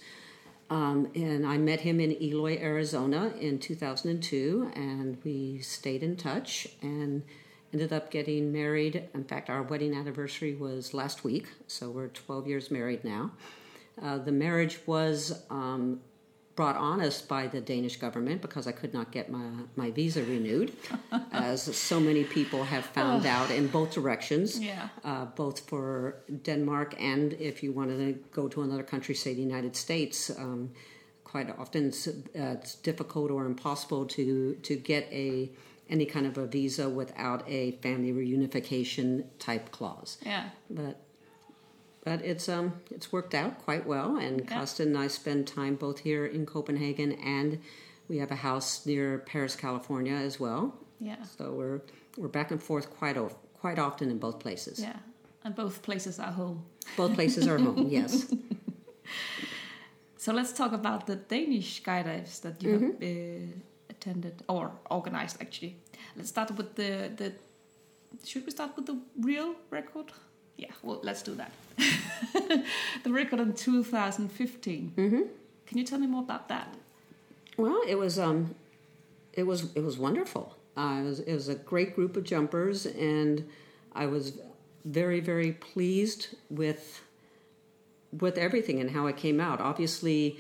Um, 0.71 1.11
and 1.15 1.47
I 1.47 1.59
met 1.59 1.81
him 1.81 2.01
in 2.01 2.13
Eloy, 2.23 2.57
Arizona 2.59 3.35
in 3.39 3.59
2002, 3.59 4.73
and 4.75 5.19
we 5.23 5.59
stayed 5.59 6.03
in 6.03 6.17
touch 6.17 6.67
and 6.81 7.23
ended 7.75 7.93
up 7.93 8.11
getting 8.11 8.51
married. 8.51 9.11
In 9.13 9.25
fact, 9.25 9.51
our 9.51 9.63
wedding 9.63 9.95
anniversary 9.95 10.55
was 10.55 10.95
last 10.95 11.23
week, 11.23 11.49
so 11.67 11.91
we're 11.91 12.09
12 12.09 12.47
years 12.47 12.71
married 12.71 13.05
now. 13.05 13.33
Uh, 14.01 14.17
the 14.17 14.33
marriage 14.33 14.79
was 14.87 15.43
um, 15.51 16.01
brought 16.55 16.77
on 16.77 17.01
us 17.01 17.23
by 17.23 17.47
the 17.47 17.61
Danish 17.61 17.97
government 17.97 18.43
because 18.43 18.67
I 18.67 18.73
could 18.73 18.93
not 18.93 19.11
get 19.11 19.31
my, 19.31 19.45
my 19.77 19.91
visa 19.91 20.23
renewed, 20.23 20.73
as 21.33 21.63
so 21.77 21.99
many 21.99 22.25
people 22.25 22.65
have 22.65 22.85
found 22.85 23.25
out 23.27 23.51
in 23.51 23.69
both 23.69 23.93
directions, 23.95 24.59
Yeah. 24.61 24.89
uh, 25.05 25.25
both 25.27 25.61
for 25.69 26.17
Denmark 26.43 26.95
and 27.01 27.33
if 27.35 27.63
you 27.63 27.73
wanted 27.73 27.99
to 27.99 28.13
go 28.31 28.49
to 28.49 28.63
another 28.63 28.83
country, 28.83 29.15
say 29.15 29.33
the 29.35 29.41
United 29.43 29.77
States. 29.77 30.31
Um, 30.31 30.71
quite 31.25 31.49
often 31.59 31.87
it's, 31.89 32.07
uh, 32.07 32.13
it's 32.35 32.75
difficult 32.75 33.31
or 33.31 33.47
impossible 33.47 34.05
to, 34.05 34.55
to 34.63 34.77
get 34.77 35.09
a 35.11 35.51
any 35.89 36.05
kind 36.07 36.27
of 36.27 36.39
a 36.39 36.47
visa 36.47 36.89
without 36.89 37.43
a 37.49 37.73
family 37.83 38.13
reunification 38.13 39.25
type 39.39 39.71
clause 39.73 40.17
Yeah, 40.25 40.45
but 40.71 41.01
but 42.05 42.21
it's 42.23 42.49
um 42.49 42.73
it's 42.91 43.13
worked 43.13 43.35
out 43.35 43.53
quite 43.65 43.87
well 43.87 44.17
and 44.17 44.41
Yeah. 44.41 44.47
Karsten 44.55 44.89
and 44.89 44.99
I 44.99 45.09
spend 45.09 45.47
time 45.47 45.75
both 45.77 45.99
here 46.01 46.25
in 46.27 46.47
Copenhagen 46.47 47.13
and 47.39 47.59
we 48.09 48.19
have 48.19 48.31
a 48.33 48.37
house 48.49 48.85
near 48.87 49.19
Perris, 49.29 49.57
California 49.57 50.15
as 50.15 50.39
well. 50.41 50.63
yeah, 51.01 51.23
So 51.39 51.53
we're 51.59 51.81
we're 52.19 52.29
back 52.39 52.51
and 52.51 52.61
forth 52.63 52.87
quite 52.99 53.17
o- 53.17 53.37
quite 53.61 53.79
often 53.79 54.11
in 54.11 54.19
both 54.19 54.39
places. 54.39 54.79
yeah. 54.81 54.99
And 55.45 55.55
both 55.55 55.83
places 55.83 56.19
are 56.19 56.33
home. 56.33 56.59
Both 56.97 57.15
places 57.15 57.47
are 57.49 57.59
home. 57.59 57.89
Yes. 57.99 58.13
So 60.17 60.33
let's 60.33 60.53
talk 60.53 60.73
about 60.73 61.07
the 61.07 61.17
Danish 61.17 61.83
skydives 61.83 62.41
that 62.43 62.63
you 62.63 62.71
have 62.73 62.83
uh, 63.03 63.53
attended 63.91 64.43
or 64.49 64.71
organized. 64.91 65.37
Actually, 65.43 65.77
let's 66.17 66.29
start 66.29 66.51
with 66.57 66.75
the 66.77 67.11
the. 67.17 67.33
Should 68.25 68.45
we 68.47 68.53
start 68.53 68.77
with 68.77 68.87
the 68.87 68.97
real 69.21 69.55
record? 69.71 70.13
Yeah, 70.57 70.71
well, 70.83 71.01
let's 71.03 71.23
do 71.23 71.35
that. 71.35 71.53
the 73.05 73.13
record 73.13 73.41
in 73.41 73.55
2015. 73.55 74.93
Mm-hmm. 74.97 75.23
Can 75.67 75.79
you 75.79 75.85
tell 75.85 75.99
me 75.99 76.07
more 76.07 76.23
about 76.23 76.49
that? 76.49 76.75
Well, 77.57 77.81
it 77.87 77.97
was 77.97 78.19
um, 78.19 78.55
it 79.33 79.45
was 79.45 79.75
it 79.75 79.83
was 79.83 79.99
wonderful. 79.99 80.57
Uh, 80.77 81.01
it 81.01 81.05
was 81.05 81.21
it 81.21 81.35
was 81.35 81.49
a 81.49 81.55
great 81.55 81.95
group 81.95 82.17
of 82.17 82.25
jumpers, 82.25 82.87
and 82.87 83.49
I 83.95 84.07
was 84.07 84.39
very 84.85 85.21
very 85.21 85.53
pleased 85.53 86.29
with 86.51 87.03
with 88.13 88.37
everything 88.37 88.81
and 88.81 88.91
how 88.91 89.07
it 89.07 89.17
came 89.17 89.41
out. 89.41 89.61
Obviously, 89.61 90.39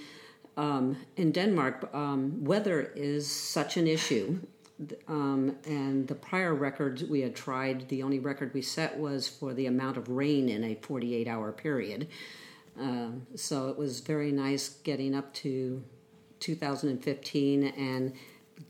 um, 0.56 0.96
in 1.16 1.32
Denmark, 1.32 1.88
um, 1.94 2.44
weather 2.44 2.92
is 2.94 3.26
such 3.30 3.76
an 3.76 3.86
issue. 3.86 4.38
Um, 5.08 5.56
and 5.64 6.08
the 6.08 6.14
prior 6.14 6.54
records 6.54 7.04
we 7.04 7.20
had 7.20 7.36
tried, 7.36 7.88
the 7.88 8.02
only 8.02 8.18
record 8.18 8.52
we 8.54 8.62
set 8.62 8.98
was 8.98 9.28
for 9.28 9.54
the 9.54 9.66
amount 9.66 9.96
of 9.96 10.08
rain 10.08 10.48
in 10.48 10.64
a 10.64 10.74
48 10.76 11.28
hour 11.28 11.52
period. 11.52 12.08
Um, 12.78 13.26
so 13.34 13.68
it 13.68 13.76
was 13.76 14.00
very 14.00 14.32
nice 14.32 14.68
getting 14.68 15.14
up 15.14 15.32
to 15.34 15.82
2015 16.40 17.64
and 17.64 18.12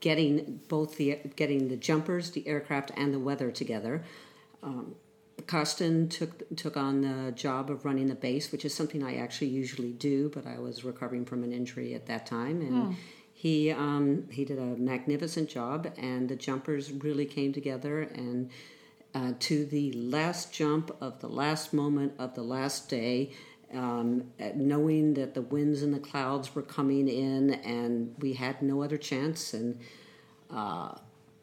getting 0.00 0.60
both 0.68 0.96
the 0.96 1.18
getting 1.36 1.68
the 1.68 1.76
jumpers, 1.76 2.30
the 2.30 2.46
aircraft, 2.46 2.90
and 2.96 3.12
the 3.12 3.18
weather 3.18 3.50
together. 3.50 4.04
Um, 4.62 4.94
Karsten 5.46 6.08
took 6.08 6.56
took 6.56 6.76
on 6.76 7.00
the 7.00 7.32
job 7.32 7.70
of 7.70 7.84
running 7.84 8.08
the 8.08 8.14
base, 8.14 8.52
which 8.52 8.64
is 8.64 8.74
something 8.74 9.02
I 9.02 9.16
actually 9.16 9.48
usually 9.48 9.92
do, 9.92 10.30
but 10.30 10.46
I 10.46 10.58
was 10.58 10.84
recovering 10.84 11.24
from 11.24 11.42
an 11.44 11.52
injury 11.52 11.94
at 11.94 12.06
that 12.06 12.26
time, 12.26 12.60
and 12.60 12.96
he 13.42 13.72
um, 13.72 14.28
he 14.30 14.44
did 14.44 14.60
a 14.60 14.76
magnificent 14.76 15.48
job, 15.48 15.92
and 15.96 16.28
the 16.28 16.36
jumpers 16.36 16.92
really 16.92 17.24
came 17.24 17.52
together. 17.52 18.02
And 18.02 18.50
uh, 19.16 19.32
to 19.40 19.66
the 19.66 19.90
last 19.94 20.52
jump 20.52 20.96
of 21.00 21.18
the 21.18 21.26
last 21.26 21.72
moment 21.72 22.12
of 22.20 22.36
the 22.36 22.44
last 22.44 22.88
day, 22.88 23.32
um, 23.74 24.30
knowing 24.54 25.14
that 25.14 25.34
the 25.34 25.42
winds 25.42 25.82
and 25.82 25.92
the 25.92 25.98
clouds 25.98 26.54
were 26.54 26.62
coming 26.62 27.08
in, 27.08 27.54
and 27.54 28.14
we 28.20 28.34
had 28.34 28.62
no 28.62 28.80
other 28.80 28.96
chance, 28.96 29.52
and 29.54 29.80
uh, 30.48 30.94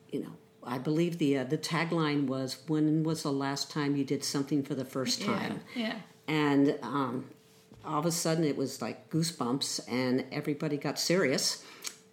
you 0.09 0.21
know. 0.21 0.31
I 0.61 0.77
believe 0.77 1.17
the 1.17 1.39
uh, 1.39 1.43
the 1.45 1.57
tagline 1.57 2.27
was 2.27 2.57
"When 2.67 3.03
was 3.03 3.23
the 3.23 3.31
last 3.31 3.71
time 3.71 3.95
you 3.95 4.05
did 4.05 4.23
something 4.23 4.61
for 4.63 4.75
the 4.75 4.85
first 4.85 5.21
time?" 5.21 5.61
Yeah. 5.75 5.95
And 6.27 6.77
um, 6.81 7.25
all 7.85 7.99
of 7.99 8.05
a 8.05 8.11
sudden, 8.11 8.43
it 8.43 8.57
was 8.57 8.81
like 8.81 9.09
goosebumps, 9.09 9.79
and 9.87 10.25
everybody 10.31 10.77
got 10.77 10.99
serious, 10.99 11.63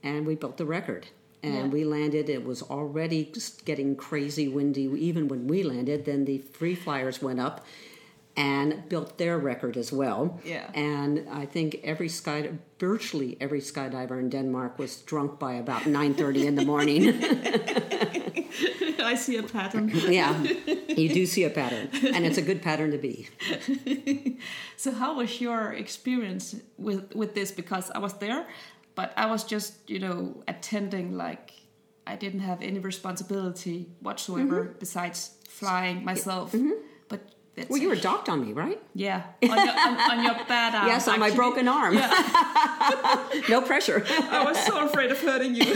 and 0.03 0.27
we 0.27 0.35
built 0.35 0.57
the 0.57 0.67
record. 0.67 1.07
And 1.43 1.55
Yeah. 1.55 1.67
we 1.69 1.85
landed. 1.85 2.29
It 2.29 2.45
was 2.45 2.63
already 2.63 3.33
getting 3.65 3.95
crazy 3.97 4.49
windy. 4.49 4.83
Even 4.83 5.29
when 5.29 5.47
we 5.47 5.63
landed, 5.63 6.05
then 6.05 6.25
the 6.25 6.39
free 6.39 6.75
flyers 6.75 7.21
went 7.23 7.41
up 7.41 7.65
and 8.37 8.83
built 8.89 9.17
their 9.19 9.39
record 9.39 9.77
as 9.77 9.93
well. 9.93 10.41
Yeah. 10.45 10.71
And 10.75 11.27
I 11.31 11.47
think 11.47 11.81
every 11.85 12.09
sky, 12.09 12.51
virtually 12.81 13.37
every 13.41 13.61
skydiver 13.61 14.19
in 14.19 14.29
Denmark 14.31 14.79
was 14.79 14.97
drunk 15.03 15.39
by 15.39 15.55
about 15.55 15.87
nine 15.87 16.15
thirty 16.15 16.47
in 16.47 16.55
the 16.55 16.65
morning. 16.65 17.03
I 19.01 19.15
see 19.15 19.37
a 19.37 19.43
pattern. 19.43 19.91
yeah, 20.09 20.33
you 21.03 21.09
do 21.15 21.27
see 21.27 21.45
a 21.45 21.51
pattern, 21.51 21.89
and 22.15 22.25
it's 22.27 22.39
a 22.39 22.43
good 22.43 22.61
pattern 22.63 22.91
to 22.93 22.99
be. 22.99 23.29
So 24.77 24.93
how 24.93 25.17
was 25.17 25.41
your 25.41 25.73
experience 25.73 26.55
with 26.79 27.15
with 27.15 27.35
this? 27.35 27.51
Because 27.51 27.91
I 27.91 27.99
was 27.99 28.13
there, 28.19 28.47
but 28.95 29.13
I 29.17 29.27
was 29.27 29.43
just 29.45 29.73
you 29.89 29.99
know 29.99 30.43
attending 30.47 31.17
like 31.17 31.53
I 32.07 32.15
didn't 32.17 32.41
have 32.41 32.61
any 32.63 32.79
responsibility 32.79 33.87
whatsoever 34.01 34.65
Mm-hmm. 34.65 34.79
besides 34.79 35.31
flying 35.49 36.05
myself. 36.05 36.55
But 37.09 37.21
that's 37.57 37.71
Well, 37.71 37.81
you 37.81 37.89
were 37.89 37.97
docked 37.97 38.29
on 38.29 38.41
me, 38.47 38.53
right? 38.53 38.81
yeah 38.95 39.23
on 39.43 39.49
your, 39.67 39.75
on, 39.87 39.95
on 40.11 40.19
your 40.25 40.35
bad 40.47 40.75
arm. 40.75 40.87
yes, 40.93 41.09
on 41.09 41.19
my 41.19 41.31
broken 41.35 41.67
arm. 41.69 41.95
no 43.49 43.61
pressure. 43.63 44.05
I 44.09 44.45
was 44.45 44.59
so 44.67 44.85
afraid 44.87 45.11
of 45.11 45.19
hurting 45.21 45.55
you. 45.55 45.67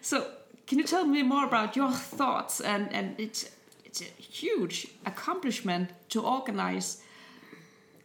so, 0.00 0.26
can 0.68 0.78
you 0.78 0.84
tell 0.84 1.06
me 1.06 1.22
more 1.22 1.44
about 1.44 1.74
your 1.74 1.90
thoughts? 1.90 2.60
And 2.60 2.92
and 2.92 3.18
it's 3.18 3.50
it's 3.84 4.02
a 4.02 4.22
huge 4.22 4.88
accomplishment 5.06 5.90
to 6.10 6.20
organize 6.20 7.02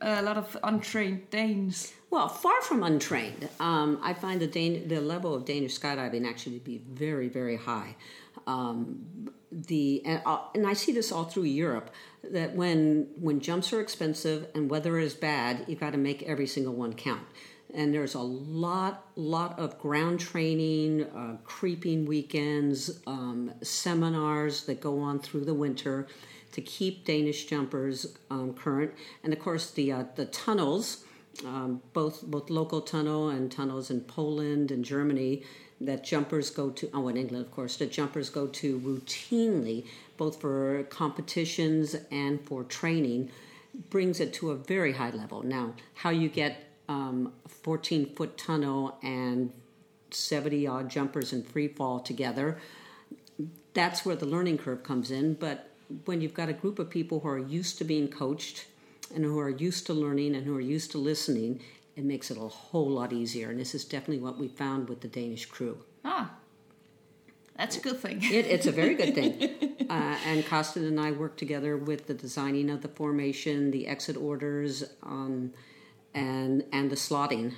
a 0.01 0.21
lot 0.21 0.37
of 0.37 0.57
untrained 0.63 1.29
Danes. 1.29 1.93
Well, 2.09 2.27
far 2.29 2.61
from 2.61 2.83
untrained, 2.83 3.49
um, 3.59 3.99
I 4.01 4.13
find 4.13 4.39
the 4.39 4.47
Dan- 4.47 4.87
the 4.87 5.01
level 5.01 5.33
of 5.35 5.45
Danish 5.45 5.77
skydiving 5.79 6.25
actually 6.27 6.59
to 6.59 6.65
be 6.65 6.77
very, 6.77 7.27
very 7.27 7.57
high. 7.57 7.95
Um, 8.47 9.29
the 9.51 10.01
and, 10.05 10.21
uh, 10.25 10.39
and 10.55 10.65
I 10.65 10.73
see 10.73 10.91
this 10.91 11.11
all 11.11 11.25
through 11.25 11.43
Europe 11.43 11.89
that 12.23 12.55
when 12.55 13.07
when 13.19 13.39
jumps 13.39 13.73
are 13.73 13.81
expensive 13.81 14.47
and 14.55 14.69
weather 14.69 14.97
is 14.97 15.13
bad, 15.13 15.65
you've 15.67 15.79
got 15.79 15.91
to 15.91 15.97
make 15.97 16.23
every 16.23 16.47
single 16.47 16.73
one 16.73 16.93
count. 16.93 17.27
And 17.73 17.93
there's 17.93 18.13
a 18.13 18.19
lot, 18.19 19.07
lot 19.15 19.57
of 19.57 19.79
ground 19.79 20.19
training, 20.19 21.05
uh, 21.05 21.37
creeping 21.43 22.05
weekends, 22.05 22.99
um, 23.07 23.51
seminars 23.63 24.65
that 24.65 24.79
go 24.79 24.99
on 24.99 25.19
through 25.19 25.45
the 25.45 25.55
winter 25.55 26.07
to 26.53 26.61
keep 26.61 27.03
Danish 27.03 27.45
jumpers 27.45 28.15
um, 28.29 28.53
current, 28.53 28.93
and 29.23 29.33
of 29.33 29.39
course 29.39 29.71
the 29.71 29.91
uh, 29.91 30.03
the 30.15 30.25
tunnels, 30.25 31.03
um, 31.45 31.81
both 31.93 32.21
both 32.21 32.49
local 32.49 32.79
tunnel 32.79 33.29
and 33.29 33.51
tunnels 33.51 33.89
in 33.89 34.01
Poland 34.01 34.71
and 34.71 34.85
Germany 34.85 35.43
that 35.81 36.03
jumpers 36.03 36.49
go 36.49 36.69
to. 36.69 36.89
Oh, 36.93 37.07
in 37.07 37.17
England, 37.17 37.45
of 37.45 37.51
course, 37.51 37.77
that 37.77 37.91
jumpers 37.91 38.29
go 38.29 38.47
to 38.47 38.79
routinely, 38.79 39.85
both 40.15 40.39
for 40.39 40.83
competitions 40.89 41.95
and 42.11 42.39
for 42.45 42.63
training, 42.63 43.31
brings 43.89 44.19
it 44.19 44.31
to 44.35 44.51
a 44.51 44.55
very 44.55 44.93
high 44.93 45.09
level. 45.09 45.43
Now, 45.43 45.73
how 45.95 46.11
you 46.11 46.29
get 46.29 46.72
um, 46.87 47.33
14 47.47 48.15
foot 48.15 48.37
tunnel 48.37 48.97
and 49.03 49.51
70 50.11 50.67
odd 50.67 50.89
jumpers 50.89 51.33
in 51.33 51.43
free 51.43 51.67
fall 51.67 51.99
together 51.99 52.57
that's 53.73 54.05
where 54.05 54.15
the 54.15 54.25
learning 54.25 54.59
curve 54.59 54.83
comes 54.83 55.11
in. 55.11 55.33
But 55.33 55.69
when 56.05 56.21
you've 56.21 56.33
got 56.33 56.49
a 56.49 56.53
group 56.53 56.79
of 56.79 56.89
people 56.89 57.19
who 57.19 57.27
are 57.27 57.39
used 57.39 57.77
to 57.79 57.83
being 57.83 58.07
coached 58.07 58.65
and 59.13 59.23
who 59.23 59.39
are 59.39 59.49
used 59.49 59.85
to 59.87 59.93
learning 59.93 60.35
and 60.35 60.45
who 60.45 60.55
are 60.55 60.61
used 60.61 60.91
to 60.91 60.97
listening, 60.97 61.61
it 61.95 62.03
makes 62.03 62.31
it 62.31 62.37
a 62.37 62.41
whole 62.41 62.89
lot 62.89 63.13
easier. 63.13 63.49
And 63.49 63.59
this 63.59 63.75
is 63.75 63.85
definitely 63.85 64.19
what 64.19 64.37
we 64.37 64.47
found 64.47 64.89
with 64.89 65.01
the 65.01 65.07
Danish 65.07 65.45
crew. 65.45 65.77
Ah, 66.03 66.31
that's 67.57 67.77
a 67.77 67.79
good 67.79 67.99
thing. 67.99 68.19
It, 68.23 68.47
it's 68.47 68.65
a 68.65 68.71
very 68.71 68.95
good 68.95 69.15
thing. 69.15 69.49
Uh, 69.89 70.17
and 70.25 70.43
Karsten 70.47 70.85
and 70.85 70.99
I 70.99 71.11
worked 71.11 71.37
together 71.37 71.77
with 71.77 72.07
the 72.07 72.15
designing 72.15 72.71
of 72.71 72.81
the 72.81 72.87
formation, 72.87 73.69
the 73.69 73.85
exit 73.85 74.17
orders, 74.17 74.83
um, 75.03 75.53
and 76.13 76.63
and 76.71 76.89
the 76.89 76.95
slotting, 76.95 77.53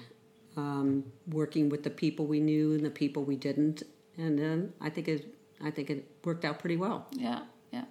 um, 0.56 1.06
working 1.28 1.70
with 1.70 1.84
the 1.84 1.90
people 1.90 2.26
we 2.26 2.40
knew 2.40 2.74
and 2.74 2.86
the 2.86 2.90
people 2.90 3.24
we 3.24 3.36
didn't. 3.36 3.84
And 4.18 4.40
then 4.40 4.74
I 4.82 4.90
think 4.90 5.08
it 5.08 5.36
I 5.64 5.72
think 5.72 5.90
it 5.90 6.06
worked 6.24 6.46
out 6.46 6.60
pretty 6.60 6.78
well. 6.78 7.08
Yeah, 7.12 7.42
yeah. 7.72 7.86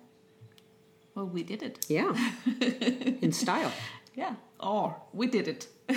Well, 1.14 1.26
we 1.26 1.42
did 1.42 1.62
it. 1.62 1.84
Yeah, 1.88 2.14
in 2.60 3.32
style. 3.32 3.72
Yeah. 4.14 4.34
Or 4.60 4.96
we 5.12 5.26
did 5.26 5.48
it. 5.48 5.68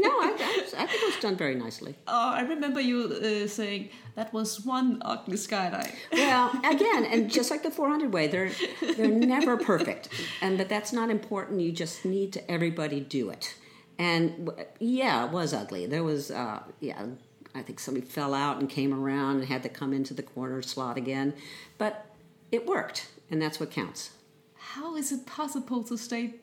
No, 0.00 0.10
I, 0.20 0.36
I, 0.38 0.82
I 0.82 0.86
think 0.86 1.02
it 1.02 1.06
was 1.06 1.20
done 1.20 1.36
very 1.36 1.54
nicely. 1.54 1.94
Oh, 2.06 2.30
I 2.30 2.42
remember 2.42 2.80
you 2.80 3.44
uh, 3.44 3.48
saying 3.48 3.90
that 4.14 4.32
was 4.32 4.64
one 4.64 4.98
ugly 5.04 5.36
skydive. 5.36 5.92
Well, 6.12 6.50
again, 6.64 7.04
and 7.04 7.30
just 7.30 7.50
like 7.50 7.62
the 7.62 7.70
400 7.70 8.12
way, 8.12 8.26
they're 8.28 8.50
they're 8.96 9.08
never 9.08 9.56
perfect, 9.56 10.08
and 10.40 10.56
but 10.56 10.68
that's 10.68 10.92
not 10.92 11.10
important. 11.10 11.60
You 11.60 11.72
just 11.72 12.04
need 12.04 12.32
to 12.34 12.50
everybody 12.50 13.00
do 13.00 13.30
it. 13.30 13.54
And 13.98 14.50
yeah, 14.78 15.26
it 15.26 15.32
was 15.32 15.52
ugly. 15.52 15.86
There 15.86 16.04
was 16.04 16.30
uh, 16.30 16.62
yeah, 16.80 17.06
I 17.54 17.62
think 17.62 17.80
somebody 17.80 18.06
fell 18.06 18.34
out 18.34 18.58
and 18.58 18.68
came 18.70 18.94
around 18.94 19.36
and 19.36 19.44
had 19.46 19.62
to 19.64 19.68
come 19.68 19.92
into 19.92 20.14
the 20.14 20.22
corner 20.22 20.62
slot 20.62 20.96
again, 20.96 21.34
but 21.76 22.06
it 22.52 22.66
worked, 22.66 23.08
and 23.30 23.40
that's 23.42 23.58
what 23.58 23.70
counts. 23.70 24.10
How 24.56 24.96
is 24.96 25.10
it 25.12 25.26
possible 25.26 25.82
to 25.84 25.96
stay, 25.96 26.34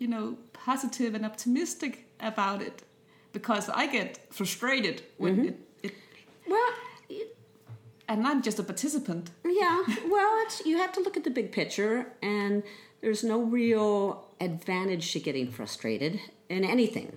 you 0.00 0.08
know, 0.08 0.36
positive 0.52 1.14
and 1.14 1.24
optimistic 1.24 2.06
about 2.18 2.60
it? 2.62 2.82
Because 3.32 3.68
I 3.68 3.86
get 3.86 4.18
frustrated 4.30 5.02
when 5.18 5.44
it, 5.44 5.60
it, 5.84 5.94
Well, 6.48 6.72
and 8.08 8.26
I'm 8.26 8.42
just 8.42 8.58
a 8.58 8.64
participant. 8.64 9.30
Yeah, 9.44 9.84
well, 10.08 10.32
it's 10.42 10.66
you 10.66 10.78
have 10.78 10.92
to 10.94 11.00
look 11.00 11.16
at 11.16 11.22
the 11.22 11.30
big 11.30 11.52
picture, 11.52 12.06
and 12.20 12.64
there's 13.00 13.22
no 13.22 13.40
real 13.40 14.26
advantage 14.40 15.12
to 15.12 15.20
getting 15.20 15.48
frustrated 15.52 16.18
in 16.48 16.64
anything. 16.64 17.16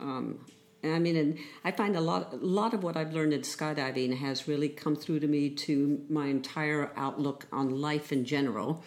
Um, 0.00 0.38
I 0.82 0.98
mean, 0.98 1.16
and 1.16 1.38
I 1.62 1.72
find 1.72 1.94
a 1.94 2.00
lot, 2.00 2.32
a 2.32 2.36
lot 2.36 2.72
of 2.72 2.82
what 2.82 2.96
I've 2.96 3.12
learned 3.12 3.34
in 3.34 3.42
skydiving 3.42 4.16
has 4.16 4.48
really 4.48 4.70
come 4.70 4.96
through 4.96 5.20
to 5.20 5.28
me 5.28 5.50
to 5.50 6.00
my 6.08 6.26
entire 6.28 6.90
outlook 6.96 7.46
on 7.52 7.80
life 7.80 8.12
in 8.12 8.24
general, 8.24 8.82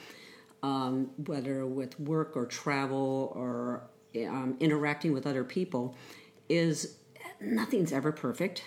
um, 0.64 1.11
whether 1.26 1.66
with 1.68 1.99
work 1.99 2.36
or 2.36 2.45
travel 2.47 3.32
or 3.36 3.84
um, 4.28 4.57
interacting 4.59 5.14
with 5.14 5.28
other 5.28 5.43
people, 5.43 5.95
is 6.49 6.97
nothing's 7.39 7.91
ever 7.91 8.11
perfect 8.11 8.64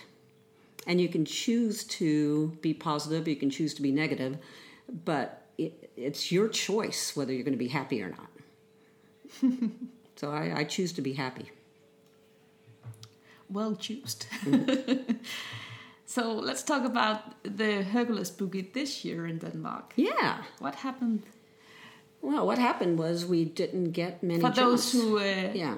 and 0.85 1.01
you 1.01 1.09
can 1.09 1.25
choose 1.25 1.83
to 1.83 2.47
be 2.61 2.73
positive 2.73 3.27
you 3.27 3.35
can 3.35 3.49
choose 3.49 3.73
to 3.73 3.81
be 3.81 3.91
negative 3.91 4.37
but 5.05 5.43
it, 5.57 5.91
it's 5.97 6.31
your 6.31 6.47
choice 6.47 7.15
whether 7.15 7.33
you're 7.33 7.43
going 7.43 7.53
to 7.53 7.57
be 7.57 7.67
happy 7.67 8.01
or 8.01 8.09
not 8.09 8.29
so 10.15 10.31
I, 10.31 10.59
I 10.59 10.63
choose 10.63 10.93
to 10.93 11.01
be 11.01 11.13
happy 11.13 11.51
Well 13.49 13.75
choosed. 13.75 14.27
so 16.05 16.33
let's 16.33 16.63
talk 16.63 16.83
about 16.85 17.19
the 17.43 17.83
Hercules 17.83 18.31
boogie 18.31 18.73
this 18.73 19.05
year 19.05 19.25
in 19.25 19.37
Denmark. 19.39 19.93
yeah 19.95 20.43
What 20.59 20.75
happened 20.75 21.23
well 22.21 22.45
what 22.45 22.57
happened 22.57 22.97
was 22.99 23.25
we 23.25 23.45
didn't 23.45 23.91
get 23.91 24.21
many 24.23 24.39
for 24.41 24.49
jumps. 24.49 24.91
those 24.91 24.91
who 24.93 25.17
uh, 25.19 25.51
yeah 25.53 25.75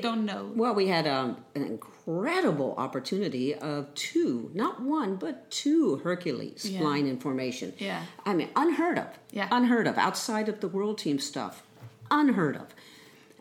don't 0.00 0.24
know? 0.24 0.50
well 0.54 0.74
we 0.74 0.86
had 0.88 1.06
um, 1.06 1.36
an 1.54 1.62
incredible 1.64 2.74
opportunity 2.78 3.54
of 3.54 3.92
two 3.94 4.50
not 4.54 4.80
one 4.80 5.16
but 5.16 5.50
two 5.50 5.96
hercules 6.04 6.64
Yeah. 6.64 6.80
flying 6.80 7.06
in 7.08 7.18
formation 7.18 7.72
Yeah. 7.78 8.02
i 8.26 8.32
mean 8.34 8.48
unheard 8.56 8.98
of 8.98 9.08
Yeah. 9.32 9.48
unheard 9.50 9.86
of 9.86 9.98
outside 9.98 10.48
of 10.48 10.60
the 10.60 10.68
world 10.68 10.98
team 10.98 11.18
stuff 11.18 11.62
unheard 12.10 12.56
of 12.56 12.68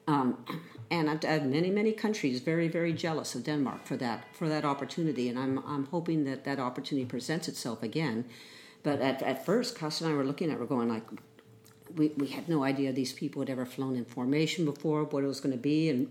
um, 0.07 0.43
and 0.89 1.09
I've, 1.09 1.23
I've 1.23 1.45
many 1.45 1.69
many 1.69 1.93
countries 1.93 2.41
very 2.41 2.67
very 2.67 2.91
jealous 2.91 3.35
of 3.35 3.43
Denmark 3.43 3.85
for 3.85 3.95
that 3.97 4.25
for 4.33 4.49
that 4.49 4.65
opportunity, 4.65 5.29
and 5.29 5.37
I'm 5.39 5.59
I'm 5.59 5.85
hoping 5.85 6.25
that 6.25 6.43
that 6.43 6.59
opportunity 6.59 7.05
presents 7.05 7.47
itself 7.47 7.81
again. 7.83 8.25
But 8.83 8.99
at, 8.99 9.21
at 9.21 9.45
first, 9.45 9.77
Karsten 9.77 10.07
and 10.07 10.15
I 10.15 10.17
were 10.17 10.25
looking 10.25 10.49
at, 10.49 10.55
it, 10.55 10.59
we're 10.59 10.65
going 10.65 10.89
like, 10.89 11.03
we 11.95 12.09
we 12.17 12.27
had 12.27 12.47
no 12.49 12.63
idea 12.63 12.91
these 12.91 13.13
people 13.13 13.41
had 13.41 13.49
ever 13.49 13.65
flown 13.65 13.95
in 13.95 14.05
formation 14.05 14.65
before, 14.65 15.03
what 15.03 15.23
it 15.23 15.27
was 15.27 15.39
going 15.39 15.53
to 15.53 15.61
be, 15.61 15.89
and 15.89 16.09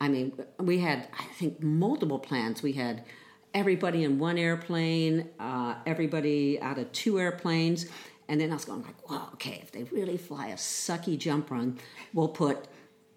I 0.00 0.08
mean, 0.08 0.32
we 0.58 0.78
had 0.78 1.08
I 1.18 1.24
think 1.34 1.62
multiple 1.62 2.18
plans. 2.18 2.62
We 2.62 2.72
had 2.72 3.04
everybody 3.54 4.04
in 4.04 4.18
one 4.18 4.38
airplane, 4.38 5.28
uh, 5.40 5.76
everybody 5.86 6.60
out 6.60 6.78
of 6.78 6.92
two 6.92 7.18
airplanes, 7.18 7.86
and 8.28 8.40
then 8.40 8.50
I 8.50 8.54
was 8.54 8.64
going 8.64 8.82
like, 8.82 9.08
well, 9.08 9.30
okay, 9.34 9.60
if 9.62 9.72
they 9.72 9.84
really 9.84 10.16
fly 10.16 10.48
a 10.48 10.56
sucky 10.56 11.18
jump 11.18 11.50
run, 11.50 11.78
we'll 12.12 12.28
put 12.28 12.66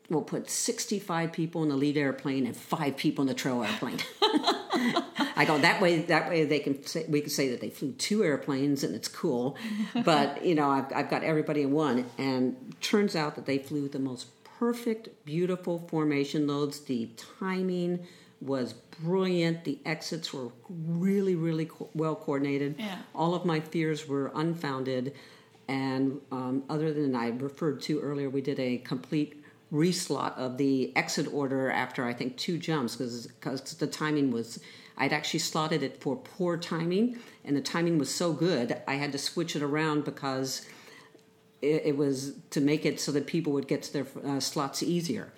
we'll 0.09 0.21
put 0.21 0.49
65 0.49 1.31
people 1.31 1.63
in 1.63 1.69
the 1.69 1.75
lead 1.75 1.97
airplane 1.97 2.45
and 2.45 2.55
five 2.55 2.97
people 2.97 3.21
in 3.21 3.27
the 3.27 3.33
trail 3.33 3.63
airplane. 3.63 3.99
I 5.35 5.45
go 5.45 5.57
that 5.59 5.81
way. 5.81 5.99
That 6.01 6.29
way 6.29 6.45
they 6.45 6.59
can 6.59 6.85
say, 6.85 7.05
we 7.07 7.21
can 7.21 7.29
say 7.29 7.49
that 7.49 7.61
they 7.61 7.69
flew 7.69 7.91
two 7.93 8.23
airplanes 8.23 8.83
and 8.83 8.95
it's 8.95 9.07
cool. 9.07 9.57
But 10.03 10.45
you 10.45 10.55
know, 10.55 10.69
I've, 10.69 10.91
I've 10.93 11.09
got 11.09 11.23
everybody 11.23 11.61
in 11.61 11.71
one, 11.71 12.05
and 12.17 12.75
turns 12.81 13.15
out 13.15 13.35
that 13.35 13.45
they 13.45 13.57
flew 13.57 13.87
the 13.87 13.99
most 13.99 14.27
perfect, 14.59 15.25
beautiful 15.25 15.79
formation 15.87 16.47
loads. 16.47 16.81
The 16.81 17.09
timing 17.39 18.05
was 18.41 18.73
brilliant. 18.73 19.63
The 19.65 19.79
exits 19.85 20.33
were 20.33 20.49
really, 20.69 21.35
really 21.35 21.65
co- 21.65 21.89
well 21.93 22.15
coordinated. 22.15 22.75
Yeah. 22.77 22.97
All 23.13 23.33
of 23.35 23.45
my 23.45 23.59
fears 23.59 24.07
were 24.07 24.31
unfounded. 24.35 25.13
And 25.67 26.19
um, 26.31 26.63
other 26.67 26.91
than 26.93 27.15
I 27.15 27.27
referred 27.27 27.81
to 27.83 27.99
earlier, 27.99 28.29
we 28.29 28.41
did 28.41 28.59
a 28.59 28.77
complete 28.79 29.38
reslot 29.71 30.35
of 30.37 30.57
the 30.57 30.95
exit 30.95 31.31
order 31.31 31.69
after 31.71 32.05
I 32.05 32.13
think 32.13 32.37
two 32.37 32.57
jumps 32.57 32.95
because 32.95 33.27
the 33.77 33.87
timing 33.87 34.31
was 34.31 34.59
I'd 34.97 35.13
actually 35.13 35.39
slotted 35.41 35.83
it 35.83 36.01
for 36.01 36.15
poor 36.15 36.57
timing 36.57 37.19
and 37.45 37.55
the 37.55 37.61
timing 37.61 37.97
was 37.97 38.13
so 38.13 38.33
good 38.33 38.81
I 38.87 38.95
had 38.95 39.11
to 39.11 39.17
switch 39.17 39.55
it 39.55 39.61
around 39.61 40.05
because 40.05 40.65
it, 41.61 41.83
it 41.85 41.97
was 41.97 42.33
to 42.49 42.61
make 42.61 42.85
it 42.85 42.99
so 42.99 43.11
that 43.11 43.27
people 43.27 43.53
would 43.53 43.67
get 43.67 43.83
to 43.83 43.93
their 43.93 44.07
uh, 44.25 44.39
slots 44.39 44.81
easier. 44.81 45.31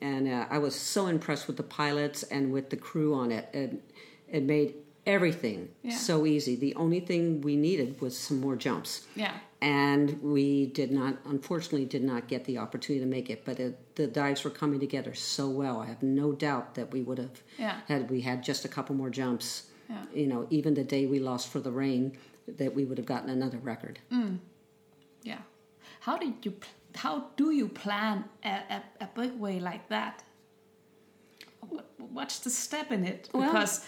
And 0.00 0.28
uh, 0.28 0.46
I 0.50 0.58
was 0.58 0.74
so 0.74 1.06
impressed 1.06 1.46
with 1.46 1.56
the 1.56 1.62
pilots 1.62 2.22
and 2.24 2.52
with 2.52 2.70
the 2.70 2.76
crew 2.76 3.14
on 3.14 3.30
it. 3.32 3.48
It, 3.52 3.82
it 4.30 4.42
made 4.42 4.74
everything 5.06 5.68
Yeah. 5.82 5.96
so 5.96 6.26
easy. 6.26 6.56
The 6.56 6.74
only 6.74 7.00
thing 7.00 7.40
we 7.40 7.56
needed 7.56 8.00
was 8.00 8.16
some 8.18 8.40
more 8.40 8.56
jumps. 8.56 9.06
Yeah. 9.14 9.34
And 9.62 10.20
we 10.22 10.66
did 10.66 10.90
not, 10.90 11.18
unfortunately, 11.24 11.84
did 11.84 12.02
not 12.02 12.26
get 12.26 12.44
the 12.46 12.58
opportunity 12.58 12.98
to 13.04 13.08
make 13.08 13.30
it. 13.30 13.44
But 13.44 13.60
it, 13.60 13.94
the 13.94 14.08
dives 14.08 14.42
were 14.42 14.50
coming 14.50 14.80
together 14.80 15.14
so 15.14 15.48
well. 15.48 15.78
I 15.80 15.86
have 15.86 16.02
no 16.02 16.32
doubt 16.32 16.74
that 16.74 16.90
we 16.92 17.00
would 17.02 17.18
have 17.18 17.42
Yeah. 17.58 17.76
had 17.86 18.10
we 18.10 18.22
had 18.22 18.42
just 18.42 18.64
a 18.64 18.68
couple 18.68 18.96
more 18.96 19.08
jumps. 19.10 19.68
Yeah. 19.88 20.02
You 20.12 20.26
know, 20.26 20.46
even 20.50 20.74
the 20.74 20.82
day 20.84 21.06
we 21.06 21.20
lost 21.20 21.48
for 21.48 21.60
the 21.60 21.70
rain, 21.70 22.18
that 22.58 22.74
we 22.74 22.84
would 22.84 22.98
have 22.98 23.06
gotten 23.06 23.30
another 23.30 23.58
record. 23.58 24.00
Mm. 24.10 24.38
Yeah. 25.22 25.38
How 26.00 26.18
did 26.18 26.34
you? 26.44 26.54
How 26.96 27.26
do 27.36 27.52
you 27.52 27.68
plan 27.68 28.24
a, 28.44 28.48
a, 28.48 28.82
a 29.02 29.08
big 29.14 29.38
way 29.38 29.60
like 29.60 29.88
that? 29.90 30.24
What's 31.98 32.40
the 32.40 32.50
step 32.50 32.90
in 32.90 33.04
it? 33.04 33.28
Well- 33.32 33.52
Because 33.52 33.84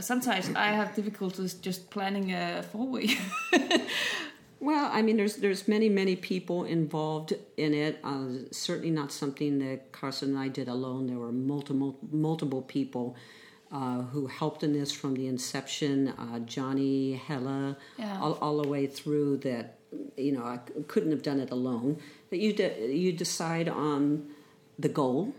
sometimes 0.00 0.48
I 0.56 0.68
have 0.68 0.94
difficulties 0.96 1.52
just 1.54 1.90
planning 1.90 2.32
a 2.32 2.62
four 2.72 2.88
way. 2.88 3.08
Well, 4.64 4.88
I 4.90 5.02
mean, 5.02 5.18
there's 5.18 5.36
there's 5.36 5.68
many 5.68 5.90
many 5.90 6.16
people 6.16 6.64
involved 6.64 7.34
in 7.58 7.74
it. 7.74 7.98
Uh, 8.02 8.28
certainly 8.50 8.90
not 8.90 9.12
something 9.12 9.58
that 9.58 9.92
Karsten 9.92 10.30
and 10.30 10.38
I 10.38 10.48
did 10.48 10.68
alone. 10.68 11.06
There 11.06 11.18
were 11.18 11.32
multiple 11.32 11.98
multiple 12.10 12.62
people 12.62 13.14
uh, 13.70 14.00
who 14.12 14.26
helped 14.26 14.62
in 14.62 14.72
this 14.72 14.90
from 14.90 15.12
the 15.16 15.26
inception. 15.26 16.08
Uh, 16.08 16.38
Johnny, 16.40 17.12
Hella, 17.26 17.76
Yeah. 17.98 18.18
all, 18.22 18.34
all 18.40 18.62
the 18.62 18.68
way 18.68 18.86
through. 18.86 19.36
That 19.38 19.78
you 20.16 20.32
know, 20.32 20.44
I 20.44 20.58
couldn't 20.88 21.10
have 21.10 21.22
done 21.22 21.40
it 21.40 21.50
alone. 21.50 21.98
But 22.30 22.38
you 22.38 22.54
de- 22.54 22.96
you 22.96 23.12
decide 23.12 23.68
on 23.68 24.30
the 24.78 24.88
goal, 24.88 25.34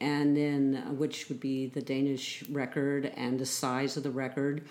and 0.00 0.36
then 0.36 0.84
uh, 0.86 0.92
which 0.92 1.28
would 1.28 1.40
be 1.40 1.66
the 1.66 1.82
Danish 1.82 2.44
record 2.48 3.12
and 3.16 3.40
the 3.40 3.46
size 3.46 3.96
of 3.96 4.04
the 4.04 4.10
record. 4.12 4.62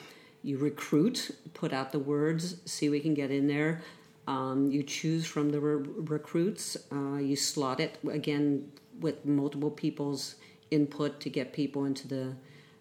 You 0.46 0.60
recruit, 0.60 1.32
put 1.56 1.74
out 1.74 1.92
the 1.92 1.98
words, 2.00 2.58
see 2.66 2.88
we 2.88 3.00
can 3.00 3.16
get 3.16 3.32
in 3.32 3.48
there. 3.48 3.82
Um, 4.28 4.70
you 4.70 4.84
choose 4.84 5.26
from 5.26 5.50
the 5.50 5.60
re- 5.60 5.90
recruits. 5.98 6.78
Uh, 6.92 7.18
you 7.18 7.36
slot 7.36 7.80
it 7.80 7.98
again 8.08 8.72
with 9.00 9.26
multiple 9.26 9.72
people's 9.72 10.36
input 10.70 11.20
to 11.22 11.30
get 11.32 11.52
people 11.52 11.86
into 11.86 12.08
the 12.08 12.36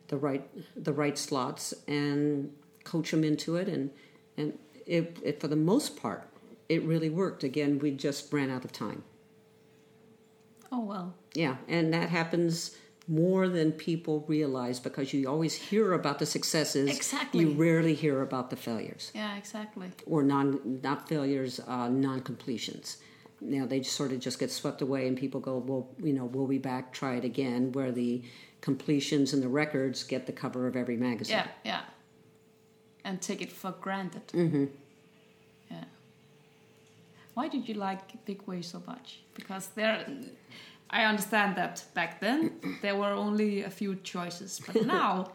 the 0.09 0.17
right 0.19 0.47
the 0.77 0.93
right 0.93 1.17
slots 1.17 1.73
and 1.89 2.53
coach 2.85 3.11
them 3.11 3.25
into 3.25 3.57
it. 3.57 3.69
And 3.69 3.91
and 4.37 4.59
it, 4.87 5.19
it 5.23 5.41
for 5.41 5.49
the 5.49 5.57
most 5.57 5.97
part, 5.97 6.29
it 6.69 6.83
really 6.83 7.09
worked. 7.11 7.45
Again, 7.45 7.79
we 7.79 7.93
just 7.93 8.31
ran 8.31 8.51
out 8.51 8.65
of 8.67 8.73
time. 8.73 9.05
oh 10.71 10.81
well. 10.81 11.15
Yeah, 11.35 11.57
and 11.69 11.93
that 11.95 12.11
happens 12.11 12.77
more 13.07 13.49
than 13.49 13.73
people 13.73 14.25
realize 14.27 14.81
because 14.81 15.13
you 15.13 15.29
always 15.29 15.55
hear 15.55 15.93
about 15.93 16.19
the 16.19 16.27
successes. 16.27 16.89
Exactly. 16.89 17.41
You 17.41 17.51
rarely 17.53 17.95
hear 17.95 18.23
about 18.23 18.51
the 18.51 18.57
failures 18.57 19.13
Yeah, 19.15 19.37
exactly. 19.37 19.91
or 20.07 20.23
non 20.23 20.81
not 20.83 21.09
failures, 21.09 21.61
uh, 21.67 21.89
non 21.89 22.21
completions. 22.21 22.99
Now 23.41 23.67
they 23.67 23.83
sort 23.83 24.13
of 24.13 24.21
just 24.21 24.39
get 24.39 24.51
swept 24.51 24.81
away, 24.81 25.07
and 25.07 25.19
people 25.19 25.41
go, 25.41 25.59
"Well, 25.59 25.89
you 26.03 26.13
know, 26.15 26.25
we'll 26.25 26.47
be 26.47 26.59
back, 26.59 26.93
try 26.93 27.17
it 27.17 27.25
again." 27.25 27.73
Where 27.73 27.93
the 27.93 28.23
completions 28.63 29.35
and 29.35 29.43
the 29.43 29.49
records 29.49 30.03
get 30.05 30.25
the 30.27 30.33
cover 30.33 30.67
of 30.67 30.75
every 30.75 30.97
magazine. 30.97 31.37
Yeah, 31.37 31.49
yeah. 31.65 31.81
And 33.05 33.21
take 33.21 33.43
it 33.43 33.53
for 33.53 33.73
granted. 33.73 34.27
Mm-hmm. 34.29 34.65
Yeah. 35.71 35.85
Why 37.35 37.49
did 37.49 37.69
you 37.69 37.75
like 37.75 38.25
Big 38.25 38.41
Way 38.47 38.63
so 38.63 38.83
much? 38.87 39.21
Because 39.35 39.67
there, 39.75 40.07
I 40.95 41.05
understand 41.05 41.57
that 41.57 41.85
back 41.93 42.21
then 42.21 42.53
there 42.81 42.95
were 42.97 43.15
only 43.27 43.63
a 43.63 43.71
few 43.71 43.97
choices, 43.97 44.61
but 44.65 44.87
now, 44.97 45.33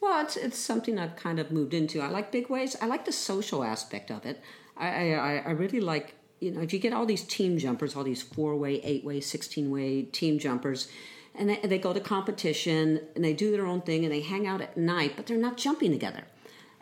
Well, 0.00 0.22
it's 0.24 0.36
it's 0.36 0.58
something 0.58 0.98
I've 0.98 1.16
kind 1.16 1.38
of 1.40 1.50
moved 1.50 1.72
into. 1.72 2.00
I 2.06 2.08
like 2.08 2.30
big 2.30 2.48
ways. 2.50 2.76
I 2.82 2.86
like 2.86 3.04
the 3.06 3.16
social 3.30 3.64
aspect 3.64 4.10
of 4.10 4.26
it. 4.26 4.36
I 4.76 5.14
I, 5.14 5.32
I 5.48 5.52
really 5.62 5.80
like 5.80 6.06
you 6.40 6.50
know 6.52 6.60
if 6.60 6.70
you 6.74 6.78
get 6.78 6.92
all 6.92 7.06
these 7.06 7.24
team 7.36 7.52
jumpers, 7.64 7.96
all 7.96 8.04
these 8.04 8.22
four 8.22 8.52
way, 8.56 8.74
eight 8.82 9.04
way, 9.08 9.20
sixteen 9.20 9.70
way 9.70 10.02
team 10.20 10.38
jumpers, 10.38 10.88
and 11.34 11.48
they, 11.48 11.60
they 11.70 11.78
go 11.78 11.92
to 11.94 12.00
competition 12.00 13.00
and 13.14 13.24
they 13.24 13.32
do 13.32 13.50
their 13.50 13.66
own 13.66 13.80
thing 13.80 14.04
and 14.04 14.12
they 14.12 14.20
hang 14.20 14.46
out 14.46 14.60
at 14.60 14.76
night, 14.76 15.12
but 15.16 15.26
they're 15.26 15.46
not 15.48 15.56
jumping 15.56 15.92
together. 15.92 16.24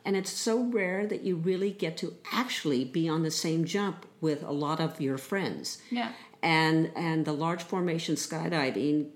And 0.04 0.16
it's 0.16 0.32
so 0.32 0.60
rare 0.64 1.06
that 1.06 1.22
you 1.22 1.36
really 1.36 1.70
get 1.70 1.96
to 1.98 2.16
actually 2.32 2.84
be 2.84 3.08
on 3.08 3.22
the 3.22 3.30
same 3.30 3.64
jump 3.64 4.04
with 4.20 4.42
a 4.42 4.50
lot 4.50 4.80
of 4.80 5.00
your 5.00 5.16
friends 5.16 5.78
yeah, 5.92 6.10
and 6.42 6.90
and 6.96 7.24
the 7.24 7.32
large 7.32 7.62
formation 7.62 8.16
skydiving 8.16 9.08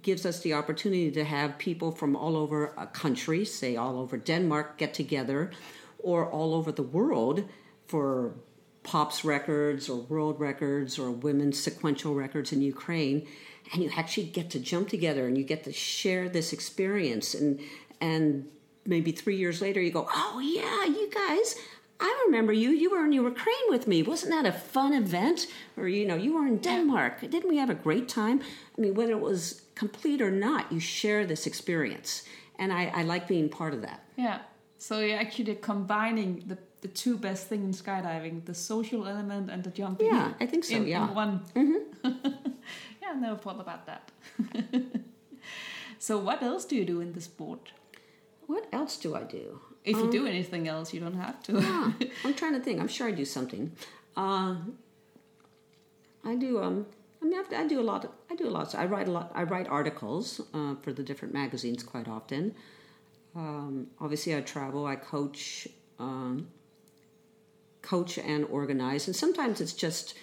gives 0.00 0.26
us 0.26 0.40
the 0.40 0.54
opportunity 0.54 1.10
to 1.10 1.24
have 1.24 1.58
people 1.58 1.92
from 1.92 2.16
all 2.16 2.36
over 2.36 2.74
a 2.76 2.86
country, 2.86 3.44
say 3.44 3.76
all 3.76 3.98
over 3.98 4.16
Denmark, 4.16 4.78
get 4.78 4.94
together, 4.94 5.50
or 5.98 6.28
all 6.28 6.54
over 6.54 6.72
the 6.72 6.82
world 6.82 7.44
for 7.86 8.34
pops 8.82 9.24
records 9.24 9.88
or 9.88 9.96
world 9.96 10.40
records 10.40 10.98
or 10.98 11.10
women's 11.10 11.62
sequential 11.62 12.14
records 12.14 12.52
in 12.52 12.62
Ukraine, 12.62 13.28
and 13.72 13.82
you 13.82 13.90
actually 13.96 14.26
get 14.26 14.50
to 14.50 14.58
jump 14.58 14.88
together 14.88 15.26
and 15.26 15.38
you 15.38 15.44
get 15.44 15.62
to 15.64 15.72
share 15.72 16.28
this 16.28 16.52
experience 16.52 17.34
and 17.34 17.60
and 18.00 18.48
maybe 18.84 19.12
three 19.12 19.36
years 19.36 19.60
later 19.60 19.80
you 19.80 19.92
go, 19.92 20.08
oh 20.12 20.40
yeah, 20.40 20.84
you 20.84 21.08
guys. 21.10 21.54
I 22.08 22.10
remember 22.26 22.52
you. 22.52 22.70
You 22.82 22.88
were 22.90 23.04
in 23.08 23.12
Ukraine 23.12 23.68
with 23.74 23.84
me. 23.86 24.02
Wasn't 24.02 24.32
that 24.36 24.46
a 24.54 24.56
fun 24.74 24.92
event? 25.04 25.38
Or 25.76 25.86
you 25.88 26.04
know, 26.08 26.16
you 26.24 26.30
were 26.36 26.46
in 26.52 26.58
Denmark. 26.58 27.12
Didn't 27.34 27.48
we 27.54 27.58
have 27.62 27.70
a 27.70 27.80
great 27.86 28.08
time? 28.20 28.38
I 28.76 28.80
mean, 28.82 28.94
whether 28.98 29.12
it 29.18 29.24
was 29.32 29.62
complete 29.82 30.20
or 30.26 30.30
not, 30.30 30.62
you 30.72 30.80
share 30.80 31.22
this 31.26 31.46
experience, 31.46 32.10
and 32.60 32.68
I, 32.80 32.82
I 33.00 33.02
like 33.12 33.24
being 33.28 33.48
part 33.48 33.72
of 33.74 33.80
that. 33.88 34.00
yeah. 34.26 34.38
So 34.78 34.98
you're 34.98 35.20
actually 35.26 35.54
combining 35.72 36.30
the, 36.50 36.58
the 36.80 36.88
two 37.02 37.16
best 37.16 37.42
things 37.50 37.64
in 37.68 37.84
skydiving: 37.84 38.34
the 38.50 38.54
social 38.54 39.00
element 39.12 39.44
and 39.52 39.62
the 39.66 39.70
jumping. 39.70 40.08
Yeah, 40.14 40.32
I 40.44 40.46
think 40.50 40.64
so, 40.64 40.74
In, 40.76 40.86
yeah. 40.88 41.08
in 41.08 41.14
one. 41.24 41.40
Mm-hmm. 41.54 41.82
yeah, 43.02 43.10
I 43.14 43.20
never 43.26 43.38
thought 43.44 43.60
about 43.60 43.82
that. 43.86 44.04
so 45.98 46.18
what 46.18 46.42
else 46.42 46.64
do 46.64 46.74
you 46.76 46.84
do 46.84 47.00
in 47.00 47.12
the 47.12 47.20
sport? 47.20 47.72
What 48.48 48.64
else 48.72 48.96
do 49.04 49.14
I 49.14 49.22
do? 49.22 49.60
If 49.84 49.96
you 49.96 50.10
do 50.10 50.26
anything 50.26 50.68
else, 50.68 50.94
you 50.94 51.00
don't 51.00 51.16
have 51.16 51.42
to. 51.44 51.58
Ah, 51.60 51.94
I'm 52.24 52.34
trying 52.34 52.52
to 52.52 52.60
think. 52.60 52.80
I'm 52.80 52.88
sure 52.88 53.08
I 53.08 53.10
do 53.10 53.24
something. 53.24 53.72
Uh, 54.16 54.56
I 56.24 56.36
do. 56.36 56.62
Um, 56.62 56.86
I 57.20 57.24
mean, 57.24 57.42
I 57.56 57.66
do 57.66 57.80
a 57.80 57.82
lot. 57.82 58.12
I 58.30 58.36
do 58.36 58.48
a 58.48 58.50
lot. 58.50 58.74
I 58.74 58.86
write 58.86 59.08
a 59.08 59.10
lot. 59.10 59.32
I 59.34 59.42
write 59.42 59.68
articles 59.68 60.40
uh, 60.54 60.76
for 60.82 60.92
the 60.92 61.02
different 61.02 61.34
magazines 61.34 61.82
quite 61.82 62.06
often. 62.06 62.54
Um, 63.34 63.88
obviously, 64.00 64.36
I 64.36 64.40
travel. 64.40 64.86
I 64.86 64.96
coach, 64.96 65.66
um, 65.98 66.48
coach 67.80 68.18
and 68.18 68.44
organize, 68.46 69.08
and 69.08 69.16
sometimes 69.16 69.60
it's 69.60 69.72
just 69.72 70.14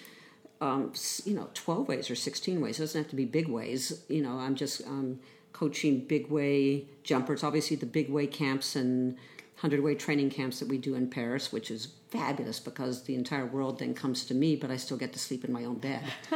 um, 0.60 0.92
you 1.24 1.34
know, 1.34 1.48
12 1.54 1.88
ways 1.88 2.10
or 2.10 2.14
16 2.14 2.60
ways. 2.60 2.78
It 2.78 2.82
doesn't 2.82 3.02
have 3.02 3.10
to 3.10 3.16
be 3.16 3.24
big 3.24 3.48
ways. 3.48 4.04
You 4.08 4.22
know, 4.22 4.38
I'm 4.38 4.54
just 4.54 4.86
um, 4.86 5.20
coaching 5.52 6.00
big 6.00 6.30
way 6.30 6.84
jumpers. 7.02 7.42
Obviously, 7.42 7.76
the 7.76 7.86
big 7.86 8.10
way 8.10 8.26
camps 8.26 8.76
and 8.76 9.16
100 9.60 9.82
way 9.82 9.94
training 9.94 10.30
camps 10.30 10.58
that 10.58 10.68
we 10.68 10.78
do 10.78 10.94
in 10.94 11.08
Perris, 11.08 11.52
which 11.52 11.70
is 11.70 11.88
fabulous 12.08 12.58
because 12.58 13.02
the 13.04 13.14
entire 13.14 13.44
world 13.44 13.78
then 13.78 13.92
comes 13.92 14.24
to 14.24 14.34
me, 14.34 14.56
but 14.56 14.70
I 14.70 14.76
still 14.76 14.96
get 14.96 15.12
to 15.12 15.18
sleep 15.18 15.44
in 15.44 15.52
my 15.52 15.64
own 15.64 15.76
bed. 15.76 16.02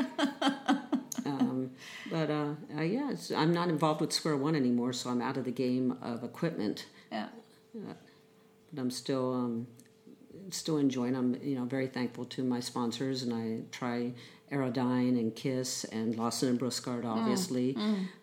um, 1.25 1.71
but 2.11 2.31
uh, 2.31 2.55
uh, 2.77 2.83
yeah, 2.83 3.15
I'm 3.35 3.55
not 3.55 3.69
involved 3.71 4.03
with 4.03 4.13
Square 4.13 4.37
One 4.37 4.55
anymore, 4.55 4.93
so 4.93 5.09
I'm 5.09 5.23
out 5.23 5.39
of 5.39 5.47
the 5.47 5.53
game 5.53 5.97
of 6.03 6.23
equipment 6.23 6.85
yeah. 7.11 7.29
but 8.73 8.81
I'm 8.81 8.91
still 8.91 9.33
um, 9.33 9.67
still 10.51 10.79
enjoying. 10.79 11.17
I'm 11.17 11.37
you 11.43 11.57
know 11.57 11.65
very 11.65 11.87
thankful 11.87 12.25
to 12.27 12.43
my 12.43 12.61
sponsors, 12.61 13.23
and 13.23 13.33
I 13.33 13.63
try 13.71 14.13
Aerodyne 14.53 15.19
and 15.19 15.35
Kiss 15.35 15.85
and 15.85 16.17
Larsen 16.17 16.51
and 16.51 16.61
Brusgaard, 16.61 17.05
obviously. 17.05 17.75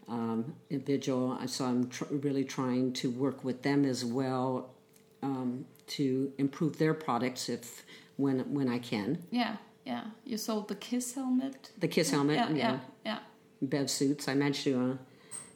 Um, 0.07 0.53
Vigil. 0.69 1.39
So 1.47 1.65
I'm 1.65 1.89
tr- 1.89 2.05
really 2.11 2.43
trying 2.43 2.93
to 2.93 3.09
work 3.09 3.43
with 3.43 3.63
them 3.63 3.85
as 3.85 4.05
well 4.05 4.75
um, 5.24 5.65
to 5.88 6.32
improve 6.38 6.78
their 6.78 6.93
products 6.93 7.49
if 7.49 7.84
when 8.17 8.39
when 8.53 8.67
I 8.67 8.80
can. 8.80 9.24
Yeah, 9.32 9.57
yeah. 9.86 10.05
You 10.26 10.38
sold 10.38 10.67
the 10.67 10.76
Kiss 10.76 11.13
helmet. 11.15 11.72
The 11.78 11.88
Kiss 11.88 12.11
helmet, 12.11 12.36
Yeah, 12.36 12.49
yeah, 12.49 12.57
yeah, 12.57 12.80
yeah. 13.05 13.19
Bev 13.61 13.89
suits. 13.89 14.28
I 14.28 14.34
managed 14.36 14.63
to, 14.63 14.80
uh, 14.80 14.97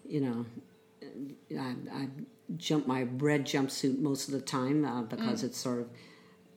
you 0.08 0.22
know, 0.22 0.46
I, 1.60 1.76
I 1.94 2.08
jump 2.58 2.86
my 2.88 3.04
red 3.18 3.46
jumpsuit 3.46 3.98
most 4.00 4.28
of 4.28 4.34
the 4.34 4.42
time 4.42 4.86
uh, 4.86 5.02
because 5.04 5.44
it's 5.44 5.58
sort 5.58 5.82
of 5.82 5.90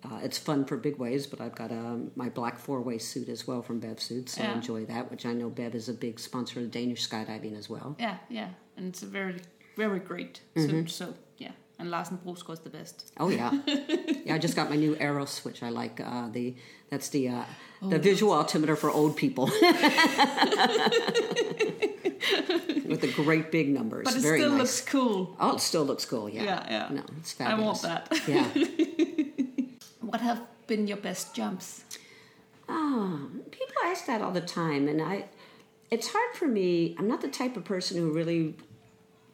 uh, 0.04 0.18
it's 0.22 0.38
fun 0.38 0.64
for 0.64 0.76
big 0.76 0.96
ways. 0.98 1.26
But 1.26 1.40
I've 1.40 1.54
got 1.54 1.70
um, 1.72 2.10
my 2.14 2.28
black 2.28 2.58
four 2.58 2.80
way 2.82 2.98
suit 2.98 3.28
as 3.28 3.46
well 3.46 3.62
from 3.62 3.80
Bev 3.80 4.00
Suits, 4.00 4.36
so 4.36 4.42
I 4.42 4.52
enjoy 4.52 4.84
that. 4.86 5.10
Which 5.10 5.24
I 5.26 5.32
know 5.32 5.48
Bev 5.50 5.74
is 5.74 5.88
a 5.88 5.94
big 5.94 6.20
sponsor 6.20 6.60
of 6.60 6.70
Danish 6.70 7.08
skydiving 7.08 7.56
as 7.56 7.68
well. 7.70 7.96
Yeah, 7.98 8.18
yeah. 8.28 8.48
And 8.76 8.86
it's 8.88 9.02
a 9.02 9.06
very, 9.06 9.36
very 9.76 9.98
great 9.98 10.40
Mm-hmm. 10.54 10.70
suit. 10.70 10.90
So, 10.90 11.04
yeah. 11.06 11.12
And 11.80 11.90
Larsen 11.92 12.18
Brusgaard 12.18 12.54
is 12.54 12.60
the 12.60 12.70
best. 12.70 13.12
Oh 13.18 13.28
yeah, 13.28 13.52
yeah. 14.24 14.34
I 14.34 14.38
just 14.38 14.56
got 14.56 14.68
my 14.68 14.76
new 14.76 14.96
Eros, 14.98 15.44
which 15.44 15.62
I 15.62 15.68
like. 15.68 16.00
Uh, 16.00 16.28
the 16.28 16.56
that's 16.90 17.08
the 17.10 17.28
uh, 17.28 17.44
Oh, 17.80 17.88
the 17.90 17.98
visual 18.00 18.32
altimeter 18.32 18.74
for 18.74 18.90
old 18.90 19.16
people. 19.16 19.44
with 22.88 23.00
the 23.00 23.12
great 23.14 23.52
big 23.52 23.68
numbers. 23.68 24.04
But 24.04 24.16
it 24.16 24.20
Very 24.22 24.40
still 24.40 24.50
nice. 24.50 24.58
looks 24.58 24.80
cool. 24.80 25.36
Oh, 25.38 25.54
it 25.54 25.60
still 25.60 25.84
looks 25.84 26.04
cool. 26.04 26.28
Yeah. 26.28 26.42
Yeah, 26.42 26.66
yeah. 26.68 26.88
No, 26.96 27.02
it's 27.18 27.32
fabulous. 27.32 27.84
I 27.84 27.88
want 27.88 28.10
that. 28.10 28.28
Yeah. 28.28 28.48
What 30.00 30.22
have 30.22 30.40
been 30.66 30.86
your 30.88 30.96
best 30.96 31.34
jumps? 31.34 31.84
Oh, 32.66 33.28
people 33.50 33.74
ask 33.84 34.06
that 34.06 34.22
all 34.22 34.30
the 34.32 34.40
time, 34.40 34.88
and 34.88 35.02
I. 35.02 35.26
It's 35.90 36.08
hard 36.08 36.34
for 36.34 36.48
me. 36.48 36.96
I'm 36.98 37.06
not 37.06 37.20
the 37.20 37.28
type 37.28 37.58
of 37.58 37.64
person 37.64 37.98
who 37.98 38.10
really 38.10 38.56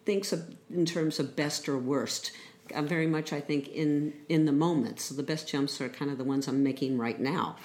thinks 0.04 0.32
of 0.32 0.54
in 0.70 0.84
terms 0.84 1.18
of 1.18 1.36
best 1.36 1.68
or 1.68 1.78
worst. 1.78 2.32
I'm 2.74 2.88
very 2.88 3.06
much, 3.06 3.32
I 3.32 3.40
think, 3.40 3.68
in 3.68 4.14
in 4.28 4.46
the 4.46 4.52
moment. 4.52 5.00
So 5.00 5.14
the 5.14 5.22
best 5.22 5.48
jumps 5.48 5.80
are 5.80 5.88
kind 5.88 6.10
of 6.10 6.18
the 6.18 6.24
ones 6.24 6.48
I'm 6.48 6.62
making 6.62 6.98
right 6.98 7.20
now. 7.20 7.56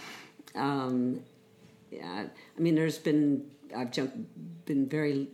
Um, 0.56 1.22
yeah, 1.92 2.26
I 2.58 2.60
mean, 2.60 2.76
there's 2.76 2.98
been 2.98 3.50
I've 3.76 3.92
jumped, 3.92 4.18
been 4.66 4.88
very 4.88 5.28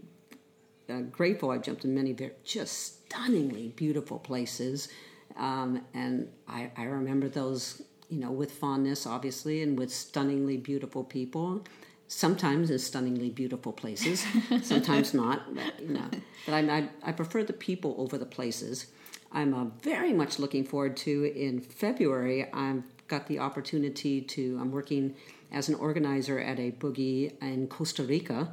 uh, 0.90 1.02
grateful. 1.02 1.52
I've 1.52 1.64
jumped 1.64 1.86
in 1.86 1.96
many 1.96 2.14
very, 2.14 2.34
just 2.44 3.06
stunningly 3.06 3.70
beautiful 3.70 4.20
places, 4.20 4.90
um, 5.38 5.82
and 5.94 6.30
I, 6.48 6.72
I 6.78 6.84
remember 6.84 7.30
those, 7.30 7.82
you 8.10 8.20
know, 8.20 8.32
with 8.32 8.52
fondness, 8.52 9.06
obviously, 9.06 9.62
and 9.62 9.78
with 9.78 9.92
stunningly 9.92 10.58
beautiful 10.58 11.04
people. 11.04 11.64
Sometimes 12.08 12.70
in 12.70 12.80
stunningly 12.80 13.30
beautiful 13.30 13.74
places, 13.74 14.26
sometimes 14.62 15.14
not. 15.14 15.54
But, 15.56 15.82
you 15.82 15.94
know, 15.94 16.10
but 16.46 16.54
I, 16.54 16.60
I, 16.60 16.90
I 17.04 17.12
prefer 17.12 17.44
the 17.44 17.54
people 17.54 17.96
over 17.98 18.18
the 18.18 18.26
places. 18.28 18.88
I'm 19.32 19.54
uh, 19.54 19.66
very 19.82 20.14
much 20.14 20.40
looking 20.40 20.64
forward 20.66 20.96
to 20.98 21.26
in 21.26 21.62
February. 21.62 22.48
I've 22.54 22.84
got 23.08 23.28
the 23.28 23.40
opportunity 23.40 24.22
to. 24.22 24.58
I'm 24.62 24.72
working 24.72 25.16
as 25.52 25.70
an 25.70 25.76
organizer 25.76 26.40
at 26.40 26.60
a 26.60 26.72
boogie 26.72 27.34
in 27.42 27.68
Costa 27.68 28.04
Rica, 28.04 28.52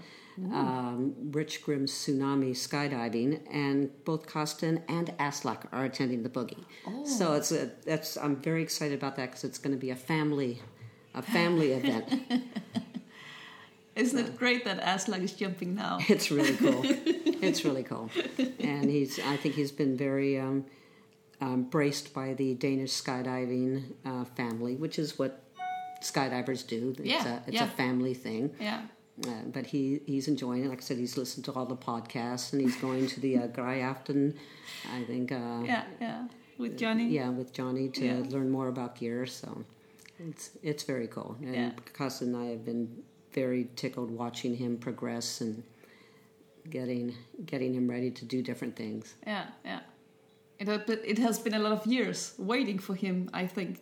um, 0.53 1.15
Rich 1.31 1.63
Grimm's 1.63 1.93
Tsunami 1.93 2.51
Skydiving, 2.53 3.41
and 3.51 3.91
both 4.05 4.27
Karsten 4.27 4.83
and 4.89 5.09
Aslak 5.19 5.67
are 5.73 5.85
attending 5.85 6.23
the 6.23 6.29
boogie. 6.29 6.65
So 7.07 7.35
it's 7.35 7.53
a, 7.53 7.71
that's 7.85 8.17
I'm 8.17 8.37
very 8.37 8.63
excited 8.63 8.99
about 8.99 9.17
that 9.17 9.27
because 9.27 9.45
it's 9.45 9.59
going 9.59 9.75
to 9.75 9.81
be 9.81 9.91
a 9.91 9.97
family, 9.97 10.61
a 11.15 11.23
family 11.23 11.73
event. 11.73 12.23
Isn't 13.95 14.19
it 14.19 14.37
great 14.39 14.65
that 14.65 14.81
Aslak 14.81 15.23
is 15.23 15.33
jumping 15.33 15.75
now? 15.75 15.99
It's 16.09 16.31
really 16.31 16.57
cool. 16.57 16.83
it's 16.85 17.65
really 17.65 17.83
cool, 17.83 18.11
and 18.61 18.89
he's. 18.89 19.19
I 19.19 19.37
think 19.37 19.55
he's 19.55 19.73
been 19.73 19.97
very 19.97 20.39
um, 20.41 20.65
um, 21.41 21.65
braced 21.65 22.15
by 22.15 22.35
the 22.35 22.55
Danish 22.55 22.93
skydiving 22.93 23.83
uh, 24.07 24.25
family, 24.25 24.77
which 24.77 24.99
is 24.99 25.19
what 25.19 25.43
skydivers 26.01 26.67
do. 26.67 26.95
It's 26.99 27.01
Yeah, 27.09 27.35
a, 27.35 27.37
it's 27.49 27.55
yeah. 27.55 27.65
a 27.65 27.69
family 27.69 28.15
thing. 28.15 28.55
Yeah. 28.61 28.83
Uh, 29.27 29.29
but 29.53 29.67
he, 29.67 30.01
he's 30.07 30.27
enjoying 30.27 30.65
it. 30.65 30.69
Like 30.71 30.79
I 30.79 30.83
said, 30.83 30.97
he's 30.97 31.17
listened 31.19 31.45
to 31.45 31.53
all 31.53 31.67
the 31.67 31.77
podcasts, 31.77 32.53
and 32.53 32.63
he's 32.63 32.77
going 32.77 33.07
to 33.09 33.21
the 33.21 33.37
uh, 33.39 33.47
Grafton, 33.49 34.35
I 34.91 35.05
think. 35.05 35.31
Uh, 35.31 35.63
Yeah, 35.65 35.85
yeah. 36.01 36.29
With 36.59 36.79
Johnny? 36.79 37.09
yeah, 37.09 37.29
with 37.29 37.53
Johnny 37.53 37.89
to 37.91 38.05
Yeah. 38.07 38.23
learn 38.31 38.51
more 38.51 38.69
about 38.69 38.97
gear. 38.97 39.27
So 39.27 39.65
it's 40.19 40.51
it's 40.63 40.85
very 40.85 41.09
cool. 41.09 41.37
And 41.43 41.55
Yeah. 41.55 42.21
And 42.21 42.37
I 42.37 42.47
have 42.47 42.65
been 42.65 43.03
very 43.33 43.69
tickled 43.77 44.11
watching 44.11 44.57
him 44.57 44.77
progress 44.79 45.41
and 45.41 45.63
getting 46.71 47.15
getting 47.47 47.75
him 47.75 47.89
ready 47.91 48.11
to 48.11 48.25
do 48.25 48.43
different 48.43 48.77
things. 48.77 49.15
Yeah, 49.27 49.47
yeah. 49.65 49.81
It, 50.59 50.69
has 50.69 50.83
been- 50.83 51.01
it 51.05 51.19
has 51.19 51.39
been 51.39 51.55
a 51.55 51.59
lot 51.59 51.73
of 51.73 51.87
years 51.87 52.35
waiting 52.39 52.79
for 52.79 52.95
him, 52.95 53.29
I 53.33 53.47
think, 53.47 53.81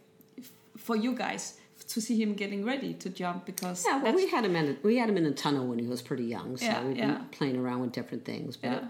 for 0.77 0.97
you 0.97 1.15
guys 1.15 1.59
to 1.89 2.01
see 2.01 2.21
him 2.23 2.35
getting 2.35 2.65
ready 2.65 2.95
to 2.95 3.11
jump 3.11 3.45
because 3.45 3.85
Yeah, 3.87 4.03
well, 4.03 4.15
we 4.15 4.29
had 4.29 4.45
him 4.45 4.55
in 4.57 4.69
a, 4.71 4.77
we 4.83 4.97
had 4.97 5.09
him 5.11 5.17
in 5.17 5.27
a 5.27 5.33
tunnel 5.33 5.67
when 5.67 5.79
he 5.79 5.87
was 5.87 6.01
pretty 6.01 6.25
young, 6.25 6.57
so 6.57 6.65
Yeah, 6.65 6.85
we've 6.85 6.97
yeah. 6.97 7.07
been 7.15 7.25
playing 7.33 7.57
around 7.57 7.81
with 7.81 7.93
different 7.93 8.25
things. 8.25 8.57
But 8.57 8.69
Yeah. 8.71 8.79
it, 8.79 8.85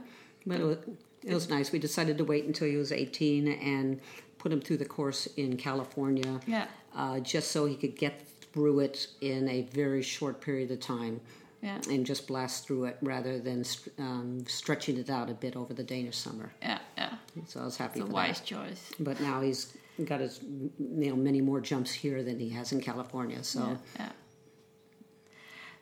but 0.46 0.60
it 0.60 0.64
was, 0.64 0.78
it 1.24 1.34
was 1.34 1.48
nice. 1.50 1.72
We 1.72 1.78
decided 1.78 2.18
to 2.18 2.24
wait 2.24 2.44
until 2.44 2.68
he 2.68 2.76
was 2.76 2.92
18 2.92 3.48
and 3.48 4.00
put 4.38 4.52
him 4.52 4.60
through 4.60 4.78
the 4.78 4.84
course 4.84 5.26
in 5.36 5.56
California, 5.56 6.40
Yeah. 6.46 6.66
uh, 6.94 7.20
just 7.20 7.50
so 7.50 7.66
he 7.66 7.74
could 7.76 7.96
get 7.96 8.20
through 8.52 8.80
it 8.80 9.06
in 9.20 9.48
a 9.48 9.62
very 9.72 10.02
short 10.02 10.40
period 10.40 10.70
of 10.70 10.80
time. 10.80 11.20
Yeah. 11.62 11.78
And 11.90 12.06
just 12.06 12.26
blast 12.26 12.66
through 12.66 12.84
it 12.86 12.96
rather 13.02 13.38
than 13.38 13.64
um, 13.98 14.44
stretching 14.48 14.96
it 14.96 15.10
out 15.10 15.28
a 15.28 15.34
bit 15.34 15.56
over 15.56 15.74
the 15.74 15.82
Danish 15.82 16.16
summer. 16.16 16.50
yeah, 16.62 16.78
yeah. 16.96 17.12
So 17.46 17.60
I 17.60 17.64
was 17.64 17.76
happy 17.76 18.00
It's 18.00 18.08
a 18.08 18.12
wise 18.12 18.40
that. 18.40 18.46
choice. 18.46 18.90
But 18.98 19.20
now 19.20 19.42
he's 19.42 19.74
got 20.06 20.20
his, 20.20 20.40
you 20.42 21.10
know, 21.10 21.16
many 21.16 21.42
more 21.42 21.60
jumps 21.60 21.92
here 21.92 22.22
than 22.22 22.38
he 22.38 22.48
has 22.50 22.72
in 22.72 22.80
California. 22.80 23.42
So 23.44 23.60
Yeah, 23.60 23.76
yeah. 23.98 24.12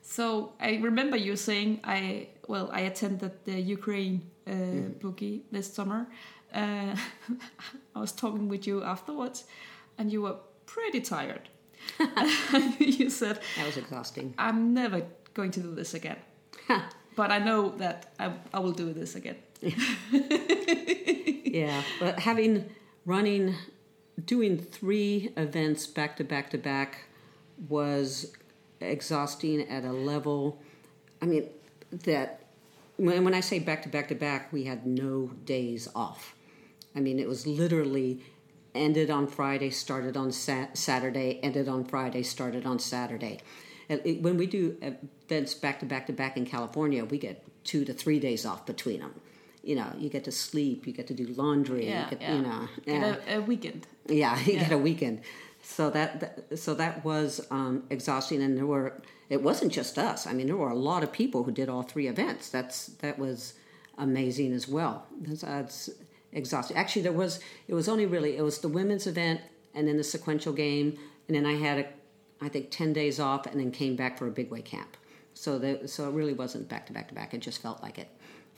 So 0.03 0.53
I 0.61 0.77
remember 0.79 1.17
you 1.17 1.37
saying 1.37 1.81
I 1.85 2.29
well 2.47 2.71
I 2.73 2.81
attended 2.81 3.33
the 3.45 3.61
Ukraine 3.61 4.23
uh, 4.47 4.53
boogie 5.03 5.43
this 5.53 5.73
summer. 5.73 6.09
Uh, 6.53 6.97
I 7.95 8.01
was 8.01 8.13
talking 8.13 8.49
with 8.49 8.67
you 8.67 8.83
afterwards, 8.83 9.45
and 9.99 10.11
you 10.13 10.23
were 10.23 10.37
pretty 10.67 11.01
tired. 11.03 11.49
you 12.79 13.11
said 13.11 13.41
that 13.57 13.67
was 13.67 13.77
exhausting. 13.77 14.35
I'm 14.39 14.75
never 14.75 15.03
going 15.35 15.51
to 15.53 15.61
do 15.61 15.75
this 15.75 15.95
again, 15.95 16.19
but 17.17 17.31
I 17.31 17.39
know 17.39 17.71
that 17.79 18.13
I, 18.19 18.33
I 18.53 18.61
will 18.61 18.73
do 18.73 18.93
this 18.93 19.15
again. 19.15 19.37
Yeah, 21.59 21.83
but 21.99 22.21
having 22.21 22.71
running, 23.05 23.55
doing 24.25 24.59
three 24.59 25.33
events 25.37 25.87
back 25.87 26.17
to 26.19 26.25
back 26.25 26.51
to 26.51 26.59
back 26.59 27.07
was 27.69 28.33
exhausting 28.81 29.69
at 29.69 29.85
a 29.85 29.93
level. 29.93 30.61
I 31.23 31.27
mean, 31.27 31.49
that 31.91 32.45
when, 32.97 33.25
when 33.25 33.35
I 33.35 33.41
say 33.41 33.59
back 33.59 33.83
to 33.85 33.89
back 33.89 34.09
to 34.09 34.15
back, 34.15 34.53
we 34.53 34.65
had 34.65 34.87
no 34.87 35.33
days 35.45 35.89
off. 35.95 36.35
I 36.95 37.01
mean, 37.01 37.19
it 37.19 37.29
was 37.29 37.47
literally 37.47 38.21
ended 38.75 39.11
on 39.11 39.27
Friday, 39.27 39.71
started 39.71 40.17
on 40.17 40.33
sat- 40.33 40.77
Saturday, 40.77 41.41
ended 41.43 41.69
on 41.69 41.85
Friday, 41.85 42.23
started 42.23 42.67
on 42.67 42.79
Saturday. 42.79 43.39
It- 43.89 44.23
when 44.23 44.37
we 44.37 44.47
do 44.47 44.77
events 44.83 45.55
back 45.55 45.81
to 45.81 45.87
back 45.87 46.07
to 46.07 46.13
back 46.13 46.37
in 46.37 46.45
California, 46.45 47.05
we 47.05 47.19
get 47.19 47.45
two 47.65 47.85
to 47.85 47.93
three 47.93 48.19
days 48.19 48.45
off 48.47 48.67
between 48.67 49.01
them. 49.01 49.15
You 49.63 49.77
know, 49.77 49.93
you 49.99 50.09
get 50.09 50.25
to 50.25 50.33
sleep, 50.33 50.87
you 50.87 50.93
get 50.93 51.07
to 51.09 51.15
do 51.15 51.27
laundry, 51.27 51.87
Yeah, 51.89 52.05
you 52.05 52.11
get, 52.11 52.21
yeah. 52.23 52.35
you 52.37 52.43
know, 52.43 52.69
Get 52.87 53.29
a, 53.29 53.37
a 53.37 53.41
weekend. 53.41 53.87
Yeah, 54.07 54.39
you 54.45 54.53
get 54.59 54.73
a 54.73 54.79
weekend. 54.79 55.21
So 55.63 55.91
that, 55.91 56.21
that 56.21 56.59
so 56.59 56.75
that 56.75 57.05
was 57.05 57.47
um, 57.51 57.83
exhausting, 57.91 58.43
and 58.43 58.57
there 58.57 58.67
were 58.67 58.95
it 59.29 59.43
wasn't 59.43 59.73
just 59.73 59.99
us. 59.99 60.27
I 60.27 60.33
mean, 60.33 60.47
there 60.47 60.57
were 60.57 60.71
a 60.71 60.75
lot 60.77 61.03
of 61.03 61.13
people 61.13 61.45
who 61.45 61.53
did 61.53 61.69
all 61.69 61.83
three 61.83 62.07
events. 62.07 62.49
That's 62.49 62.87
that 63.03 63.19
was 63.19 63.55
amazing 63.99 64.53
as 64.53 64.69
well. 64.69 65.07
That's, 65.21 65.41
that's 65.43 65.91
exhausting. 66.33 66.77
Actually, 66.77 67.03
there 67.03 67.13
was 67.13 67.41
it 67.67 67.75
was 67.75 67.89
only 67.89 68.07
really 68.07 68.37
it 68.37 68.43
was 68.43 68.59
the 68.59 68.69
women's 68.69 69.07
event, 69.07 69.41
and 69.75 69.87
then 69.87 69.97
the 69.97 70.05
sequential 70.05 70.53
game, 70.53 70.99
and 71.27 71.37
then 71.37 71.47
I 71.47 71.55
had 71.55 71.79
a, 71.79 72.45
I 72.45 72.49
think 72.49 72.71
ten 72.71 72.93
days 72.93 73.19
off, 73.21 73.47
and 73.47 73.59
then 73.61 73.71
came 73.71 73.97
back 73.97 74.19
for 74.19 74.27
a 74.27 74.31
big 74.31 74.51
way 74.51 74.63
camp. 74.63 74.97
So 75.35 75.59
that 75.59 75.89
so 75.91 76.09
it 76.09 76.13
really 76.13 76.35
wasn't 76.35 76.69
back 76.69 76.87
to 76.87 76.93
back 76.93 77.09
to 77.09 77.15
back. 77.15 77.35
It 77.35 77.39
just 77.41 77.63
felt 77.63 77.83
like 77.83 77.99
it. 77.99 78.09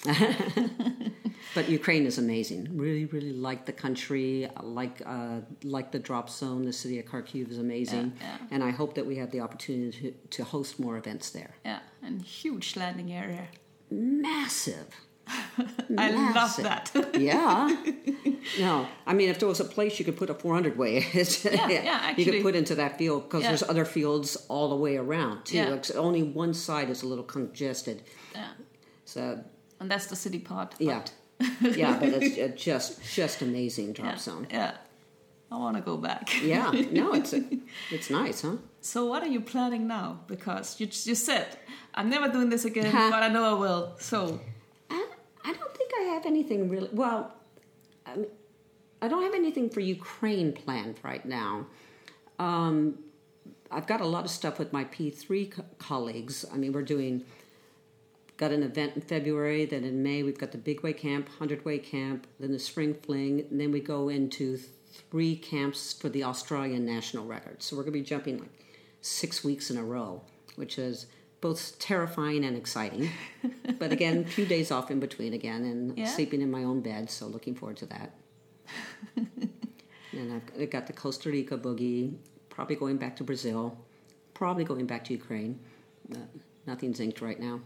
But 1.55 1.69
Ukraine 1.69 2.07
is 2.07 2.19
amazing. 2.19 2.69
Really, 2.77 3.07
really 3.07 3.33
like 3.33 3.67
the 3.67 3.73
country. 3.73 4.49
Like 4.63 5.03
uh, 5.05 5.41
like 5.65 5.91
the 5.91 5.99
drop 5.99 6.31
zone. 6.31 6.65
The 6.65 6.73
city 6.73 6.99
of 7.01 7.07
Kharkiv 7.07 7.51
is 7.51 7.59
amazing, 7.59 8.13
Yeah, 8.21 8.27
yeah. 8.41 8.47
and 8.53 8.63
I 8.63 8.71
hope 8.71 8.95
that 8.95 9.07
we 9.07 9.17
have 9.17 9.31
the 9.31 9.41
opportunity 9.41 10.13
to, 10.13 10.29
to 10.37 10.45
host 10.45 10.79
more 10.79 10.97
events 10.97 11.31
there. 11.31 11.55
Yeah, 11.65 11.81
and 12.03 12.23
huge 12.23 12.77
landing 12.77 13.13
area. 13.13 13.49
Massive. 13.91 14.87
I 15.99 16.11
love 16.35 16.57
that. 16.59 16.91
Yeah. 17.19 17.77
no, 18.59 18.87
I 19.07 19.13
mean, 19.15 19.29
if 19.29 19.39
there 19.39 19.49
was 19.49 19.61
a 19.61 19.65
place 19.65 19.99
you 19.99 20.05
could 20.05 20.17
put 20.17 20.31
a 20.31 20.35
400 20.35 20.77
way, 20.77 20.97
it's, 21.13 21.45
yeah, 21.45 22.15
you 22.17 22.25
could 22.25 22.43
put 22.43 22.55
into 22.55 22.75
that 22.77 22.99
field 22.99 23.25
because 23.25 23.43
Yeah. 23.43 23.49
there's 23.51 23.63
other 23.63 23.85
fields 23.85 24.37
all 24.49 24.69
the 24.71 24.77
way 24.77 24.97
around 24.97 25.45
too. 25.45 25.57
Yeah. 25.57 25.75
It's 25.75 25.91
only 25.91 26.23
one 26.23 26.55
side 26.55 26.91
is 26.91 27.03
a 27.03 27.07
little 27.07 27.25
congested. 27.25 28.03
yeah, 28.35 28.49
So 29.05 29.45
and 29.81 29.91
that's 29.91 30.07
the 30.07 30.17
city 30.17 30.39
part. 30.39 30.75
yeah, 30.79 31.03
but- 31.03 31.77
yeah, 31.77 31.99
but 31.99 32.09
it's 32.23 32.63
just 32.63 33.01
just 33.15 33.43
amazing 33.43 33.93
drop 33.95 34.13
yeah, 34.13 34.19
zone. 34.19 34.47
yeah. 34.51 34.73
I 35.53 35.57
want 35.57 35.77
to 35.77 35.83
go 35.83 35.97
back. 35.97 36.29
Yeah, 36.45 36.71
no, 36.93 37.13
it's 37.15 37.33
it's 37.91 38.09
nice, 38.11 38.43
huh? 38.43 38.57
So 38.83 39.07
what 39.07 39.23
are 39.23 39.29
you 39.37 39.41
planning 39.41 39.87
now? 39.89 40.21
Because 40.29 40.79
you 40.81 40.87
you 41.11 41.15
said 41.17 41.47
I'm 41.95 42.09
never 42.11 42.29
doing 42.29 42.51
this 42.51 42.65
again, 42.65 42.93
but 43.11 43.23
I 43.23 43.29
know 43.29 43.45
I 43.57 43.59
will. 43.65 43.93
So 43.99 44.39
I, 44.91 45.07
I 45.45 45.53
don't 45.53 45.75
think 45.79 45.91
I 46.01 46.03
have 46.21 46.31
anything 46.31 46.69
really. 46.69 46.89
Well, 46.93 47.33
I, 48.07 49.09
don't 49.09 49.23
have 49.23 49.35
anything 49.35 49.71
for 49.71 49.81
Ukraine 49.81 50.53
planned 50.53 50.99
right 51.03 51.25
now. 51.25 51.67
Um, 52.39 52.99
I've 53.71 53.87
got 53.87 54.01
a 54.01 54.07
lot 54.07 54.25
of 54.25 54.31
stuff 54.31 54.59
with 54.59 54.73
my 54.73 54.85
P3 54.85 55.51
co- 55.51 55.65
colleagues. 55.79 56.45
I 56.53 56.57
mean, 56.57 56.73
we're 56.73 56.83
doing, 56.83 57.25
got 58.37 58.51
an 58.51 58.63
event 58.63 58.97
in 58.97 59.03
February, 59.03 59.65
then 59.65 59.85
in 59.85 60.03
May 60.03 60.23
we've 60.23 60.39
got 60.39 60.53
the 60.53 60.59
Big 60.59 60.83
Way 60.83 60.93
Camp, 60.93 61.29
100 61.29 61.65
Way 61.65 61.79
Camp, 61.79 62.27
then 62.39 62.53
the 62.53 62.59
Spring 62.59 62.95
Fling, 62.95 63.47
and 63.51 63.61
then 63.61 63.71
we 63.71 63.81
go 63.81 64.09
into 64.09 64.59
three 65.11 65.37
camps 65.37 65.93
for 65.93 66.09
the 66.09 66.25
Australian 66.25 66.85
national 66.85 67.27
record. 67.27 67.63
So 67.63 67.77
we're 67.77 67.83
going 67.83 67.93
to 67.93 68.01
be 68.01 68.05
jumping 68.05 68.39
like 68.39 68.67
six 69.01 69.45
weeks 69.45 69.71
in 69.71 69.77
a 69.77 69.85
row, 69.85 70.23
which 70.57 70.79
is 70.79 71.07
both 71.41 71.79
terrifying 71.79 72.45
and 72.45 72.57
exciting. 72.57 73.09
but 73.79 73.93
again, 73.93 74.25
a 74.27 74.31
few 74.31 74.47
days 74.47 74.71
off 74.71 74.91
in 74.91 75.01
between 75.01 75.33
again 75.33 75.65
and 75.65 75.97
Yeah. 75.99 76.07
sleeping 76.07 76.41
in 76.43 76.51
my 76.51 76.65
own 76.65 76.81
bed, 76.81 77.11
so 77.11 77.27
looking 77.27 77.55
forward 77.55 77.77
to 77.79 77.87
that. 77.87 78.15
and 79.17 80.33
I've 80.35 80.43
I've 80.61 80.71
got 80.71 80.87
the 80.87 80.93
Costa 80.93 81.31
Rica 81.31 81.57
boogie, 81.59 82.15
probably 82.49 82.77
going 82.77 82.97
back 82.99 83.17
to 83.17 83.25
Brazil, 83.25 83.77
probably 84.35 84.65
going 84.65 84.87
back 84.87 85.05
to 85.07 85.13
Ukraine. 85.15 85.59
Uh, 86.13 86.19
nothing's 86.67 87.01
inked 87.01 87.21
right 87.21 87.41
now. 87.41 87.61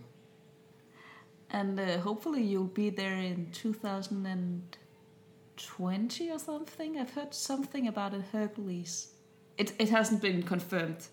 And 1.50 1.78
uh, 1.78 1.98
hopefully 1.98 2.42
you'll 2.42 2.64
be 2.64 2.88
there 2.90 3.14
in 3.16 3.48
2020 3.52 6.30
or 6.30 6.38
something. 6.38 6.98
I've 6.98 7.10
heard 7.10 7.34
something 7.34 7.86
about 7.88 8.14
a 8.14 8.20
Hercules. 8.32 9.08
It, 9.56 9.72
it 9.78 9.88
hasn't 9.88 10.20
been 10.20 10.42
confirmed, 10.42 11.06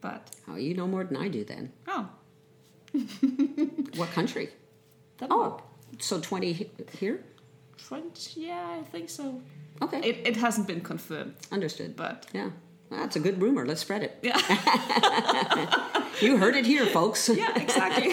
but 0.00 0.30
Oh, 0.48 0.56
you 0.56 0.74
know 0.74 0.86
more 0.86 1.04
than 1.04 1.16
I 1.16 1.28
do 1.28 1.44
then. 1.44 1.72
Oh, 1.88 2.08
What 3.96 4.10
country? 4.14 4.48
Denmark. 5.18 5.60
Oh, 5.60 5.62
so 5.98 6.20
20 6.20 6.52
he- 6.52 6.70
here? 6.98 7.20
20, 7.88 8.40
yeah, 8.40 8.78
I 8.80 8.82
think 8.90 9.08
so. 9.10 9.40
Okay, 9.82 10.00
it, 10.00 10.26
it 10.26 10.36
hasn't 10.36 10.66
been 10.66 10.80
confirmed. 10.80 11.34
understood. 11.52 11.96
But 11.96 12.26
Yeah, 12.34 12.50
well, 12.90 13.00
that's 13.00 13.16
a 13.16 13.20
good 13.20 13.40
rumor. 13.42 13.66
Let's 13.66 13.80
spread 13.80 14.02
it. 14.02 14.18
Yeah, 14.22 14.36
You 16.20 16.36
heard 16.36 16.54
it 16.56 16.66
here, 16.66 16.86
folks. 16.86 17.28
yeah, 17.34 17.58
exactly. 17.58 18.12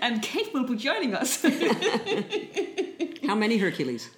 and 0.00 0.22
Kate 0.22 0.52
will 0.52 0.64
be 0.66 0.76
joining 0.76 1.14
us. 1.14 1.42
How 3.26 3.34
many 3.36 3.58
Hercules? 3.58 4.10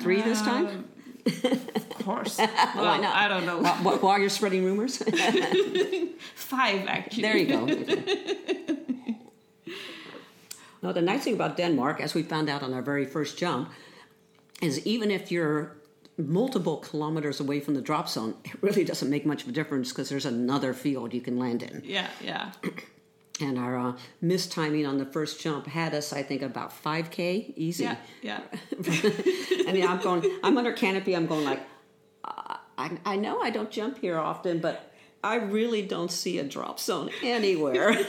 Three 0.00 0.22
this 0.22 0.40
um, 0.40 0.46
time? 0.46 0.84
Of 1.28 1.88
course. 2.04 2.38
Why 2.38 2.98
not? 2.98 3.14
I 3.14 3.28
don't 3.28 3.46
know. 3.46 3.58
While, 3.58 3.98
while- 3.98 4.18
you're 4.18 4.28
spreading 4.28 4.64
rumors? 4.64 4.96
Five, 6.34 6.86
actually. 6.86 7.22
there 7.22 7.36
you 7.36 7.46
go. 7.46 7.66
now, 10.82 10.92
the 10.92 11.02
nice 11.02 11.24
thing 11.24 11.34
about 11.34 11.56
Denmark, 11.56 12.00
as 12.00 12.14
we 12.14 12.22
found 12.22 12.48
out 12.48 12.62
on 12.62 12.72
our 12.72 12.82
very 12.82 13.04
first 13.04 13.38
jump, 13.38 13.70
is 14.62 14.84
even 14.86 15.10
if 15.10 15.30
you're 15.30 15.76
multiple 16.16 16.78
kilometers 16.78 17.40
away 17.40 17.60
from 17.60 17.74
the 17.74 17.80
drop 17.80 18.08
zone, 18.08 18.34
it 18.44 18.60
really 18.60 18.84
doesn't 18.84 19.08
make 19.10 19.24
much 19.24 19.42
of 19.44 19.48
a 19.48 19.52
difference 19.52 19.90
because 19.92 20.08
there's 20.08 20.26
another 20.26 20.74
field 20.74 21.14
you 21.14 21.20
can 21.20 21.38
land 21.38 21.62
in. 21.62 21.82
Yeah, 21.84 22.08
yeah. 22.20 22.52
And 23.40 23.56
our 23.58 23.78
uh, 23.78 23.92
mistiming 24.22 24.88
on 24.88 24.98
the 24.98 25.06
first 25.06 25.40
jump 25.40 25.66
had 25.68 25.94
us, 25.94 26.12
I 26.12 26.22
think, 26.24 26.42
about 26.42 26.72
5K 26.82 27.52
easy. 27.56 27.84
Yeah, 27.84 27.96
yeah. 28.20 28.40
I 29.66 29.72
mean, 29.72 29.86
I'm 29.86 30.00
going, 30.00 30.28
I'm 30.42 30.58
under 30.58 30.72
canopy, 30.72 31.14
I'm 31.14 31.26
going 31.26 31.44
like, 31.44 31.60
I, 32.78 32.96
I 33.04 33.16
know 33.16 33.40
I 33.40 33.50
don't 33.50 33.70
jump 33.70 33.98
here 33.98 34.18
often, 34.18 34.60
but 34.60 34.92
I 35.22 35.36
really 35.36 35.82
don't 35.82 36.10
see 36.10 36.38
a 36.38 36.44
drop 36.44 36.78
zone 36.78 37.10
anywhere. 37.22 37.90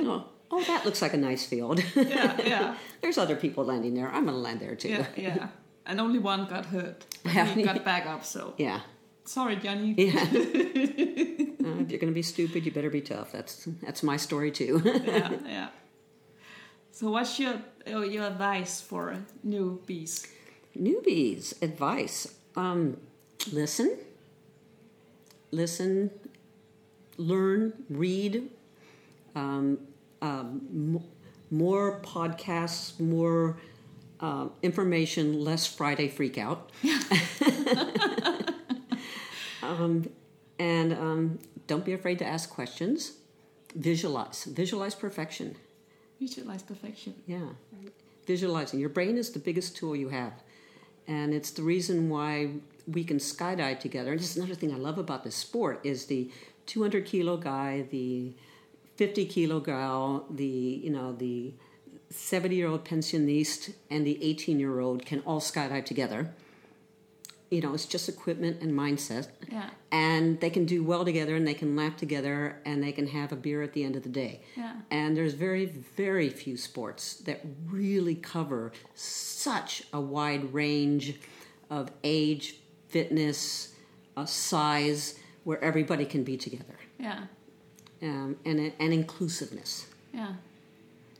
oh, 0.00 0.24
oh, 0.50 0.64
that 0.64 0.84
looks 0.84 1.02
like 1.02 1.12
a 1.12 1.18
nice 1.18 1.44
field. 1.44 1.82
Yeah, 1.94 2.40
yeah. 2.42 2.76
There's 3.02 3.18
other 3.18 3.36
people 3.36 3.64
landing 3.64 3.94
there. 3.94 4.08
I'm 4.08 4.24
going 4.24 4.34
to 4.34 4.40
land 4.40 4.60
there 4.60 4.74
too. 4.74 4.88
Yeah, 4.88 5.06
yeah. 5.16 5.48
And 5.86 6.00
only 6.00 6.18
one 6.18 6.46
got 6.46 6.66
hurt. 6.66 7.04
He 7.26 7.62
got 7.62 7.84
back 7.84 8.06
up, 8.06 8.24
so. 8.24 8.54
Yeah. 8.56 8.80
Sorry, 9.24 9.56
Johnny. 9.56 9.94
Yeah. 9.96 10.20
Uh, 10.20 10.26
if 11.80 11.90
you're 11.90 11.98
going 11.98 12.12
to 12.12 12.12
be 12.12 12.22
stupid, 12.22 12.64
you 12.66 12.72
better 12.72 12.90
be 12.90 13.00
tough. 13.00 13.32
That's 13.32 13.66
that's 13.82 14.02
my 14.02 14.16
story 14.16 14.50
too. 14.50 14.82
yeah, 15.06 15.32
yeah. 15.46 15.68
So, 16.92 17.10
what's 17.10 17.38
your 17.38 17.54
uh, 17.90 18.00
your 18.00 18.24
advice 18.26 18.80
for 18.80 19.16
newbies? 19.46 20.26
Newbies 20.78 21.60
advice: 21.62 22.34
um, 22.54 22.98
listen, 23.50 23.96
listen, 25.50 26.10
learn, 27.16 27.72
read. 27.88 28.50
Um, 29.34 29.78
um, 30.22 31.02
more 31.50 32.00
podcasts, 32.00 32.98
more 33.00 33.56
um, 34.20 34.52
information, 34.62 35.40
less 35.44 35.66
Friday 35.66 36.08
freak 36.08 36.38
out. 36.38 36.70
um, 39.68 40.08
and 40.58 40.92
um, 40.92 41.38
don't 41.66 41.84
be 41.84 41.92
afraid 41.92 42.18
to 42.20 42.26
ask 42.26 42.50
questions. 42.50 43.12
Visualize, 43.74 44.44
visualize 44.44 44.94
perfection. 44.94 45.56
Visualize 46.20 46.62
perfection. 46.62 47.14
Yeah. 47.26 47.48
Visualizing. 48.26 48.80
Your 48.80 48.88
brain 48.88 49.18
is 49.18 49.30
the 49.30 49.38
biggest 49.38 49.76
tool 49.76 49.96
you 49.96 50.08
have. 50.08 50.32
And 51.06 51.34
it's 51.34 51.50
the 51.50 51.62
reason 51.62 52.08
why 52.08 52.50
we 52.86 53.04
can 53.04 53.18
skydive 53.18 53.80
together. 53.80 54.12
And 54.12 54.20
this 54.20 54.30
is 54.30 54.36
another 54.36 54.54
thing 54.54 54.72
I 54.72 54.76
love 54.76 54.98
about 54.98 55.24
this 55.24 55.34
sport 55.34 55.80
is 55.84 56.06
the 56.06 56.30
200 56.66 57.04
kilo 57.04 57.36
guy, 57.36 57.84
the 57.90 58.32
50 58.96 59.26
kilo 59.26 59.60
gal, 59.60 60.24
the, 60.30 60.44
you 60.46 60.90
know, 60.90 61.12
the 61.12 61.52
70 62.10 62.54
year 62.54 62.68
old 62.68 62.84
pensionist 62.84 63.74
and 63.90 64.06
the 64.06 64.22
18 64.22 64.60
year 64.60 64.80
old 64.80 65.04
can 65.04 65.20
all 65.20 65.40
skydive 65.40 65.84
together. 65.84 66.32
You 67.54 67.60
know, 67.60 67.72
it's 67.72 67.86
just 67.86 68.08
equipment 68.08 68.60
and 68.62 68.72
mindset. 68.72 69.28
Yeah. 69.50 69.70
And 69.92 70.40
they 70.40 70.50
can 70.50 70.64
do 70.64 70.82
well 70.82 71.04
together 71.04 71.36
and 71.36 71.46
they 71.46 71.54
can 71.54 71.76
laugh 71.76 71.96
together 71.96 72.60
and 72.66 72.82
they 72.82 72.90
can 72.90 73.06
have 73.06 73.30
a 73.30 73.36
beer 73.36 73.62
at 73.62 73.72
the 73.74 73.84
end 73.84 73.94
of 73.94 74.02
the 74.02 74.08
day. 74.08 74.40
Yeah. 74.56 74.74
And 74.90 75.16
there's 75.16 75.34
very, 75.34 75.66
very 75.96 76.28
few 76.30 76.56
sports 76.56 77.14
that 77.26 77.40
really 77.70 78.16
cover 78.16 78.72
such 78.94 79.84
a 79.92 80.00
wide 80.00 80.52
range 80.52 81.14
of 81.70 81.92
age, 82.02 82.56
fitness, 82.88 83.74
uh, 84.16 84.24
size, 84.24 85.16
where 85.44 85.62
everybody 85.62 86.06
can 86.06 86.24
be 86.24 86.36
together, 86.36 86.78
Yeah, 86.98 87.20
um, 88.02 88.36
and 88.44 88.72
and 88.80 88.92
inclusiveness. 88.92 89.86
yeah. 90.12 90.34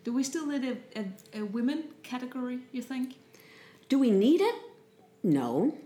Do 0.05 0.13
we 0.13 0.23
still 0.25 0.47
need 0.47 0.65
a, 0.65 0.77
a, 1.01 1.41
a 1.41 1.45
women 1.45 1.85
category, 2.03 2.59
you 2.73 2.83
think? 2.83 3.15
Do 3.89 3.99
we 3.99 4.11
need 4.11 4.41
it? 4.41 4.55
No. 5.23 5.77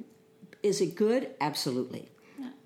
Is 0.62 0.80
it 0.80 0.94
good? 0.94 1.30
Absolutely. 1.40 2.10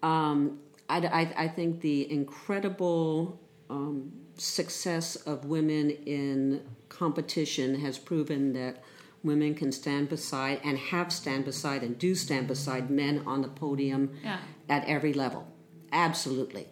Um, 0.03 0.59
I, 0.89 0.99
I, 0.99 1.35
I 1.45 1.49
think 1.49 1.81
the 1.81 2.11
incredible 2.11 3.41
um, 3.71 4.13
success 4.37 5.17
of 5.17 5.45
women 5.45 5.91
in 5.91 6.63
competition 6.89 7.81
has 7.81 7.99
proven 7.99 8.53
that 8.55 8.83
women 9.23 9.55
can 9.55 9.71
stand 9.71 10.09
beside 10.09 10.61
and 10.65 10.77
have 10.77 11.13
stand 11.13 11.45
beside 11.45 11.83
and 11.83 11.97
do 11.99 12.15
stand 12.15 12.49
beside 12.49 12.91
men 12.91 13.23
on 13.27 13.43
the 13.43 13.49
podium 13.49 14.11
Yeah. 14.25 14.39
at 14.69 14.85
every 14.87 15.13
level. 15.13 15.47
Absolutely. 15.93 16.67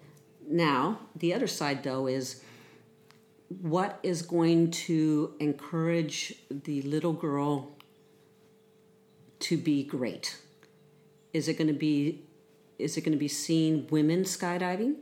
Now, 0.48 1.00
the 1.14 1.32
other 1.32 1.46
side, 1.46 1.84
though, 1.84 2.06
is 2.08 2.42
what 3.60 4.00
is 4.02 4.22
going 4.22 4.70
to 4.72 5.34
encourage 5.38 6.34
the 6.50 6.82
little 6.82 7.12
girl 7.12 7.76
to 9.40 9.56
be 9.56 9.84
great? 9.84 10.36
Is 11.32 11.48
it 11.48 11.54
going 11.58 11.68
to 11.68 11.74
be 11.74 12.22
is 12.78 12.96
it 12.96 13.02
going 13.02 13.12
to 13.12 13.18
be 13.18 13.28
seeing 13.28 13.86
women 13.88 14.24
skydiving? 14.24 14.94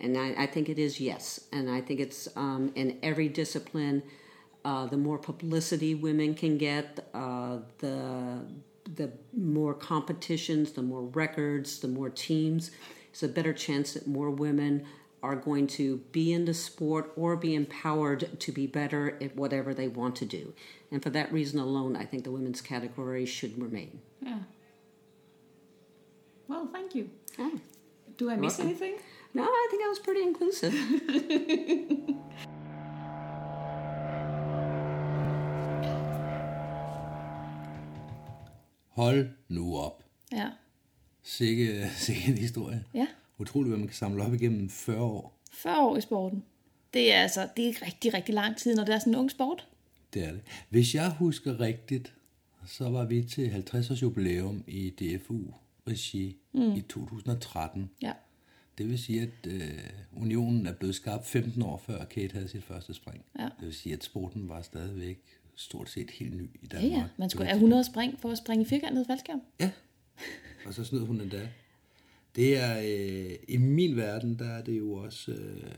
And 0.00 0.16
I, 0.16 0.34
I 0.38 0.46
think 0.46 0.68
it 0.68 0.78
is 0.78 1.00
yes. 1.00 1.40
And 1.52 1.70
I 1.70 1.80
think 1.80 2.00
it's 2.00 2.28
um, 2.36 2.72
in 2.74 2.98
every 3.02 3.28
discipline. 3.28 4.02
Uh, 4.64 4.86
the 4.86 4.96
more 4.96 5.16
publicity 5.16 5.94
women 5.94 6.34
can 6.34 6.58
get, 6.58 7.08
uh, 7.14 7.58
the 7.78 8.40
the 8.94 9.10
more 9.32 9.74
competitions, 9.74 10.72
the 10.72 10.82
more 10.82 11.02
records, 11.02 11.80
the 11.80 11.88
more 11.88 12.10
teams. 12.10 12.70
It's 13.10 13.22
a 13.22 13.28
better 13.28 13.52
chance 13.52 13.94
that 13.94 14.06
more 14.06 14.30
women 14.30 14.86
are 15.22 15.36
going 15.36 15.66
to 15.66 15.98
be 16.12 16.32
in 16.32 16.44
the 16.44 16.54
sport 16.54 17.12
or 17.16 17.36
be 17.36 17.54
empowered 17.54 18.38
to 18.38 18.52
be 18.52 18.66
better 18.66 19.16
at 19.20 19.34
whatever 19.34 19.74
they 19.74 19.88
want 19.88 20.14
to 20.16 20.24
do. 20.24 20.52
And 20.90 21.02
for 21.02 21.10
that 21.10 21.32
reason 21.32 21.58
alone, 21.58 21.96
I 21.96 22.04
think 22.04 22.24
the 22.24 22.30
women's 22.30 22.60
category 22.60 23.26
should 23.26 23.60
remain. 23.60 24.00
Yeah. 24.20 24.40
Well, 26.48 26.68
thank 26.72 26.94
you. 26.94 27.10
Oh. 27.38 27.52
Do 28.16 28.30
I 28.30 28.36
miss 28.36 28.58
Welcome. 28.58 28.66
anything? 28.68 28.94
No, 29.34 29.42
I 29.42 29.66
think 29.70 29.82
I 29.82 29.88
was 29.88 29.98
pretty 29.98 30.22
inclusive. 30.22 30.72
Hold 38.88 39.28
nu 39.48 39.76
op. 39.76 40.04
Ja. 40.32 40.50
Sikke, 41.22 41.88
sikke 42.06 42.22
en 42.28 42.38
historie. 42.38 42.84
Ja. 42.94 43.06
Utroligt, 43.38 43.68
hvad 43.68 43.78
man 43.78 43.88
kan 43.88 43.96
samle 43.96 44.22
op 44.24 44.34
igennem 44.34 44.68
40 44.70 45.00
år. 45.02 45.38
40 45.52 45.80
år 45.86 45.96
i 45.96 46.00
sporten. 46.00 46.44
Det 46.94 47.12
er 47.14 47.22
altså, 47.22 47.48
det 47.56 47.68
er 47.68 47.86
rigtig, 47.86 48.14
rigtig 48.14 48.34
lang 48.34 48.56
tid, 48.56 48.74
når 48.76 48.84
det 48.84 48.94
er 48.94 48.98
sådan 48.98 49.12
en 49.14 49.18
ung 49.18 49.30
sport. 49.30 49.68
Det 50.14 50.24
er 50.24 50.30
det. 50.32 50.40
Hvis 50.68 50.94
jeg 50.94 51.10
husker 51.18 51.60
rigtigt, 51.60 52.14
så 52.66 52.88
var 52.90 53.04
vi 53.04 53.22
til 53.22 53.48
50 53.50 53.90
års 53.90 54.02
jubilæum 54.02 54.64
i 54.66 54.90
DFU-regi 55.86 56.36
mm. 56.52 56.72
i 56.74 56.80
2013. 56.80 57.90
Ja. 58.02 58.12
Det 58.78 58.88
vil 58.88 58.98
sige, 58.98 59.22
at 59.22 59.52
øh, 59.52 59.78
unionen 60.16 60.66
er 60.66 60.72
blevet 60.72 60.94
skabt 60.94 61.26
15 61.26 61.62
år 61.62 61.76
før 61.86 62.04
Kate 62.04 62.32
havde 62.34 62.48
sit 62.48 62.64
første 62.64 62.94
spring. 62.94 63.24
Ja. 63.38 63.44
Det 63.44 63.52
vil 63.66 63.74
sige, 63.74 63.92
at 63.92 64.04
sporten 64.04 64.48
var 64.48 64.62
stadigvæk 64.62 65.18
stort 65.54 65.90
set 65.90 66.10
helt 66.10 66.36
ny 66.36 66.42
i 66.42 66.68
Ja, 66.72 66.76
Danmark. 66.76 66.92
ja. 66.92 67.04
Man 67.16 67.24
Det 67.24 67.30
skulle 67.30 67.46
have 67.46 67.54
100 67.56 67.84
spring 67.84 68.18
for 68.20 68.30
at 68.30 68.38
springe 68.38 68.64
i 68.64 68.68
firkantet 68.68 69.06
faldskærm. 69.06 69.40
Ja, 69.60 69.70
og 70.66 70.74
så 70.74 70.84
snød 70.84 71.00
hun 71.06 71.20
endda. 71.20 71.48
Det 72.36 72.56
er, 72.56 72.78
øh, 72.78 73.36
i 73.48 73.56
min 73.56 73.96
verden, 73.96 74.38
der 74.38 74.48
er 74.48 74.62
det 74.62 74.78
jo 74.78 74.92
også 74.92 75.32
øh, 75.32 75.70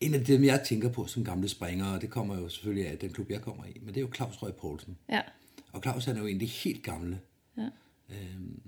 en 0.00 0.14
af 0.14 0.24
dem, 0.24 0.44
jeg 0.44 0.62
tænker 0.66 0.88
på 0.88 1.06
som 1.06 1.24
gamle 1.24 1.48
springere, 1.48 1.94
og 1.94 2.00
det 2.00 2.10
kommer 2.10 2.36
jo 2.38 2.48
selvfølgelig 2.48 2.88
af 2.88 2.98
den 2.98 3.12
klub, 3.12 3.30
jeg 3.30 3.40
kommer 3.42 3.64
i, 3.64 3.78
men 3.80 3.88
det 3.88 3.96
er 3.96 4.00
jo 4.00 4.10
Claus 4.14 4.42
Røg 4.42 4.54
Poulsen. 4.54 4.98
Ja. 5.08 5.20
Og 5.72 5.82
Claus 5.82 6.04
han 6.04 6.16
er 6.16 6.20
jo 6.20 6.26
en 6.26 6.34
af 6.36 6.40
de 6.40 6.46
helt 6.46 6.82
gamle. 6.82 7.20
Ja. 7.56 7.68
Øhm, 8.10 8.60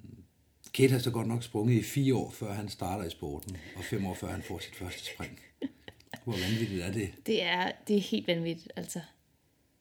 Kate 0.72 0.92
har 0.92 0.98
så 0.98 1.10
godt 1.10 1.26
nok 1.26 1.42
sprunget 1.42 1.74
i 1.74 1.82
fire 1.82 2.14
år, 2.14 2.30
før 2.30 2.52
han 2.52 2.68
starter 2.68 3.04
i 3.04 3.10
sporten, 3.10 3.56
og 3.76 3.84
fem 3.84 4.06
år, 4.06 4.14
før 4.14 4.28
han 4.28 4.42
får 4.42 4.58
sit 4.58 4.74
første 4.74 5.04
spring. 5.14 5.40
Hvor 6.24 6.32
vanvittigt 6.32 6.82
er 6.82 6.92
det? 6.92 7.08
Det 7.26 7.42
er, 7.42 7.72
det 7.88 7.96
er 7.96 8.00
helt 8.00 8.26
vanvittigt, 8.26 8.72
altså. 8.76 9.00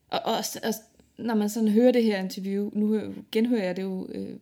Og 0.10 0.20
også, 0.26 0.60
også 0.64 0.80
når 1.18 1.36
man 1.36 1.50
sådan 1.50 1.70
hører 1.70 1.92
det 1.92 2.04
her 2.04 2.20
interview, 2.20 2.70
nu 2.74 2.88
hø- 2.88 3.14
genhører 3.32 3.64
jeg 3.64 3.76
det 3.76 3.82
jo 3.82 4.08
øh, 4.12 4.40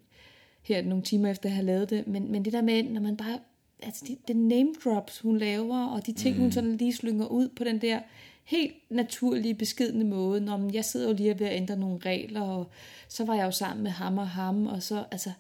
her 0.62 0.82
nogle 0.82 1.04
timer 1.04 1.30
efter 1.30 1.50
at 1.50 1.56
have 1.56 1.66
lavet 1.66 1.90
det, 1.90 2.08
men, 2.08 2.32
men 2.32 2.46
det 2.46 2.54
der 2.54 2.62
med, 2.62 2.84
når 2.84 3.02
man 3.02 3.18
bare, 3.18 3.40
altså 3.84 4.06
det, 4.08 4.28
det 4.28 4.36
name 4.36 4.74
drops, 4.84 5.20
hun 5.20 5.38
laver, 5.38 5.86
og 5.86 6.06
de 6.06 6.14
ting, 6.14 6.36
mm. 6.36 6.42
hun 6.42 6.52
sådan 6.52 6.78
lige 6.78 6.94
slynger 6.94 7.26
ud 7.26 7.50
på 7.50 7.64
den 7.64 7.82
der 7.82 8.00
helt 8.44 8.74
naturlige, 8.90 9.56
beskedende 9.56 10.06
måde, 10.06 10.42
når 10.42 10.58
man, 10.58 10.74
jeg 10.74 10.86
sidder 10.86 11.08
jo 11.08 11.14
lige 11.14 11.40
ved 11.40 11.48
at 11.48 11.58
ændre 11.58 11.78
nogle 11.78 12.00
regler, 12.06 12.42
og 12.42 12.72
så 13.08 13.26
var 13.26 13.36
jeg 13.36 13.46
jo 13.46 13.52
sammen 13.52 13.84
med 13.84 13.92
ham 13.92 14.18
og 14.18 14.30
ham, 14.30 14.68
og 14.68 14.84
så, 14.84 15.04
altså, 15.12 15.32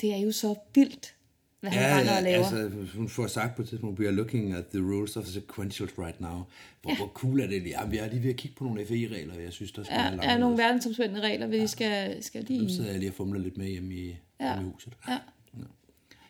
det 0.00 0.12
er 0.14 0.18
jo 0.18 0.32
så 0.32 0.54
vildt, 0.74 1.14
hvad 1.60 1.70
han 1.70 1.80
Ja, 1.82 1.98
og 2.00 2.04
ja, 2.04 2.20
laver. 2.20 2.44
altså, 2.44 2.70
hun 2.96 3.08
får 3.08 3.26
sagt 3.26 3.56
på 3.56 3.62
et 3.62 3.68
tidspunkt, 3.68 4.00
we 4.00 4.06
are 4.06 4.14
looking 4.14 4.52
at 4.52 4.66
the 4.66 4.80
rules 4.80 5.16
of 5.16 5.26
sequentials 5.26 5.98
right 5.98 6.20
now. 6.20 6.42
Hvor, 6.82 6.90
ja. 6.90 6.96
hvor 6.96 7.06
cool 7.06 7.40
er 7.40 7.46
det 7.46 7.62
lige? 7.62 7.80
Jamen, 7.80 7.94
jeg 7.94 8.04
er 8.06 8.10
lige 8.10 8.22
ved 8.22 8.30
at 8.30 8.36
kigge 8.36 8.56
på 8.56 8.64
nogle 8.64 8.86
FI-regler, 8.86 9.34
jeg 9.40 9.52
synes, 9.52 9.72
der 9.72 9.84
skal 9.84 9.94
Ja, 9.96 10.10
være 10.16 10.24
er 10.24 10.38
nogle 10.38 10.58
verdensomspændende 10.58 11.20
regler, 11.22 11.46
vi 11.46 11.66
skal, 11.66 12.22
skal 12.24 12.48
Dem 12.48 12.58
lige... 12.58 12.74
sidder 12.74 12.90
jeg 12.90 12.98
lige 12.98 13.10
og 13.10 13.14
fumler 13.14 13.40
lidt 13.40 13.56
med 13.56 13.66
hjemme 13.68 13.94
i, 13.94 14.16
Ja. 14.40 14.54
hjemme 14.54 14.68
i 14.68 14.72
huset. 14.72 14.92
Ja. 15.08 15.18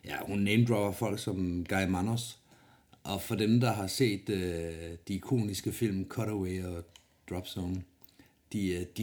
Ja, 0.05 0.17
hun 0.27 0.39
name-dropper 0.39 0.93
folk 0.93 1.19
som 1.19 1.65
Guy 1.69 1.85
Manos. 1.89 2.39
Og 3.05 3.23
for 3.23 3.35
dem, 3.35 3.61
der 3.61 3.73
har 3.73 3.87
set 3.87 4.29
øh, 4.29 4.39
de 5.09 5.15
ikoniske 5.15 5.73
film 5.73 6.05
Cutaway 6.09 6.65
og 6.65 6.85
Drop 7.31 7.47
Zone, 7.49 7.83
de, 8.53 8.69
øh, 8.69 8.81
de 8.97 9.03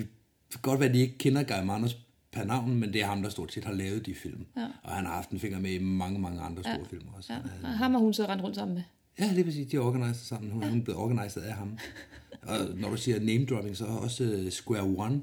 kan 0.51 0.59
godt 0.61 0.79
være, 0.79 0.89
at 0.89 0.95
de 0.95 0.99
ikke 1.01 1.17
kender 1.17 1.43
Guy 1.43 1.65
Manos 1.65 1.97
per 2.33 2.43
navn, 2.43 2.75
men 2.79 2.93
det 2.93 3.01
er 3.01 3.05
ham, 3.05 3.21
der 3.21 3.29
stort 3.29 3.53
set 3.53 3.65
har 3.65 3.73
lavet 3.73 4.05
de 4.05 4.15
film. 4.15 4.45
Ja. 4.57 4.67
Og 4.83 4.91
han 4.91 5.05
har 5.05 5.13
haft 5.13 5.29
en 5.29 5.39
finger 5.39 5.59
med 5.59 5.71
i 5.71 5.83
mange, 5.83 6.19
mange 6.19 6.41
andre 6.41 6.63
store 6.63 6.85
film 6.89 7.07
også. 7.17 7.33
Ja, 7.33 7.39
og 7.63 7.77
ham 7.77 7.91
har 7.91 7.99
hun 7.99 8.13
så 8.13 8.25
rendt 8.25 8.43
rundt 8.43 8.55
sammen 8.55 8.75
med. 8.75 8.83
Ja, 9.19 9.31
lige 9.33 9.43
præcis. 9.43 9.67
De 9.67 9.77
er 9.77 9.81
organiseret 9.81 10.27
sammen. 10.27 10.51
Hun, 10.51 10.63
ja. 10.63 10.69
hun 10.69 10.83
blevet 10.83 10.99
organiseret 10.99 11.43
af 11.43 11.53
ham. 11.53 11.77
Og 12.47 12.57
når 12.75 12.89
du 12.89 12.97
siger 12.97 13.19
name 13.19 13.45
dropping, 13.45 13.77
så 13.77 13.85
er 13.85 13.89
også 13.89 14.23
uh, 14.23 14.49
Square 14.49 14.83
One. 14.97 15.21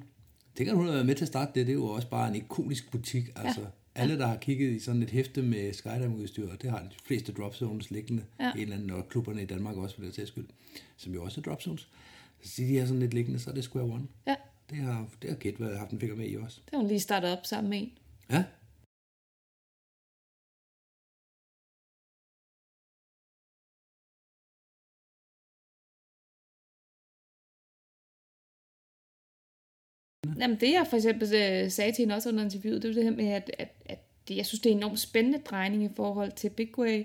Det 0.58 0.66
kan 0.66 0.74
hun 0.74 0.84
have 0.84 0.94
været 0.94 1.06
med 1.06 1.14
til 1.14 1.24
at 1.24 1.28
starte 1.28 1.50
det. 1.54 1.66
Det 1.66 1.72
er 1.72 1.76
jo 1.76 1.86
også 1.86 2.08
bare 2.08 2.28
en 2.28 2.34
ikonisk 2.34 2.90
butik. 2.90 3.28
Altså, 3.36 3.61
alle, 3.94 4.18
der 4.18 4.26
har 4.26 4.36
kigget 4.36 4.70
i 4.70 4.78
sådan 4.78 5.02
et 5.02 5.11
hæfte 5.11 5.42
med 5.42 5.72
skydiving-udstyr, 5.72 6.50
og 6.52 6.62
det 6.62 6.70
har 6.70 6.78
de 6.78 6.94
fleste 7.04 7.32
drop 7.32 7.54
zones 7.54 7.90
liggende 7.90 8.24
ja. 8.40 8.44
Ja. 8.44 8.52
en 8.52 8.61
eller 8.61 8.76
anden, 8.76 8.90
og 8.90 9.08
klubberne 9.08 9.42
i 9.42 9.46
Danmark 9.46 9.76
også 9.76 9.94
for 9.94 10.02
det 10.02 10.14
sags 10.14 10.28
skyld, 10.28 10.46
som 10.96 11.14
jo 11.14 11.24
også 11.24 11.40
er 11.40 11.42
drop 11.42 11.62
zones. 11.62 11.88
Så 12.42 12.50
siger 12.50 12.66
de 12.66 12.72
her 12.72 12.86
sådan 12.86 13.00
lidt 13.00 13.14
liggende, 13.14 13.38
så 13.38 13.50
er 13.50 13.54
det 13.54 13.64
Square 13.64 13.84
One. 13.84 14.06
Ja, 14.26 14.34
Det 14.70 14.78
har, 14.78 15.08
det 15.22 15.30
har 15.30 15.36
Kate 15.36 15.60
været, 15.60 15.78
haft 15.78 15.92
en 15.92 16.00
finger 16.00 16.16
med 16.16 16.28
i 16.28 16.36
også. 16.36 16.60
det 16.64 16.70
har 16.70 16.78
hun 16.78 16.88
lige 16.88 17.00
startet 17.00 17.38
op 17.38 17.46
sammen 17.46 17.70
med 17.70 17.78
en. 17.78 17.98
Ja. 18.30 18.44
Jamen 30.40 30.60
det 30.60 30.72
jeg 30.72 30.86
for 30.90 30.96
eksempel 30.96 31.22
øh, 31.34 31.70
sagde 31.70 31.92
til 31.92 32.02
hende 32.02 32.14
også 32.14 32.28
under 32.28 32.44
interviewet, 32.44 32.82
det 32.82 32.88
var 32.88 32.94
det 32.94 33.04
her 33.04 33.10
med, 33.10 33.28
at, 33.28 33.50
at, 33.58 33.68
at 33.84 33.98
det, 34.28 34.36
jeg 34.36 34.46
synes, 34.46 34.60
det 34.60 34.70
er 34.70 34.74
en 34.74 34.78
enormt 34.78 35.00
spændende 35.00 35.38
drejning 35.38 35.84
i 35.84 35.94
forhold 35.96 36.32
til 36.32 36.50
Big 36.50 36.78
Way, 36.78 37.04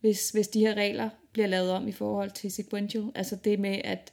hvis, 0.00 0.30
hvis 0.30 0.48
de 0.48 0.60
her 0.60 0.74
regler 0.74 1.10
bliver 1.32 1.46
lavet 1.46 1.70
om 1.70 1.88
i 1.88 1.92
forhold 1.92 2.30
til 2.30 2.52
sequential. 2.52 3.12
Altså 3.14 3.36
det 3.36 3.60
med, 3.60 3.80
at 3.84 4.12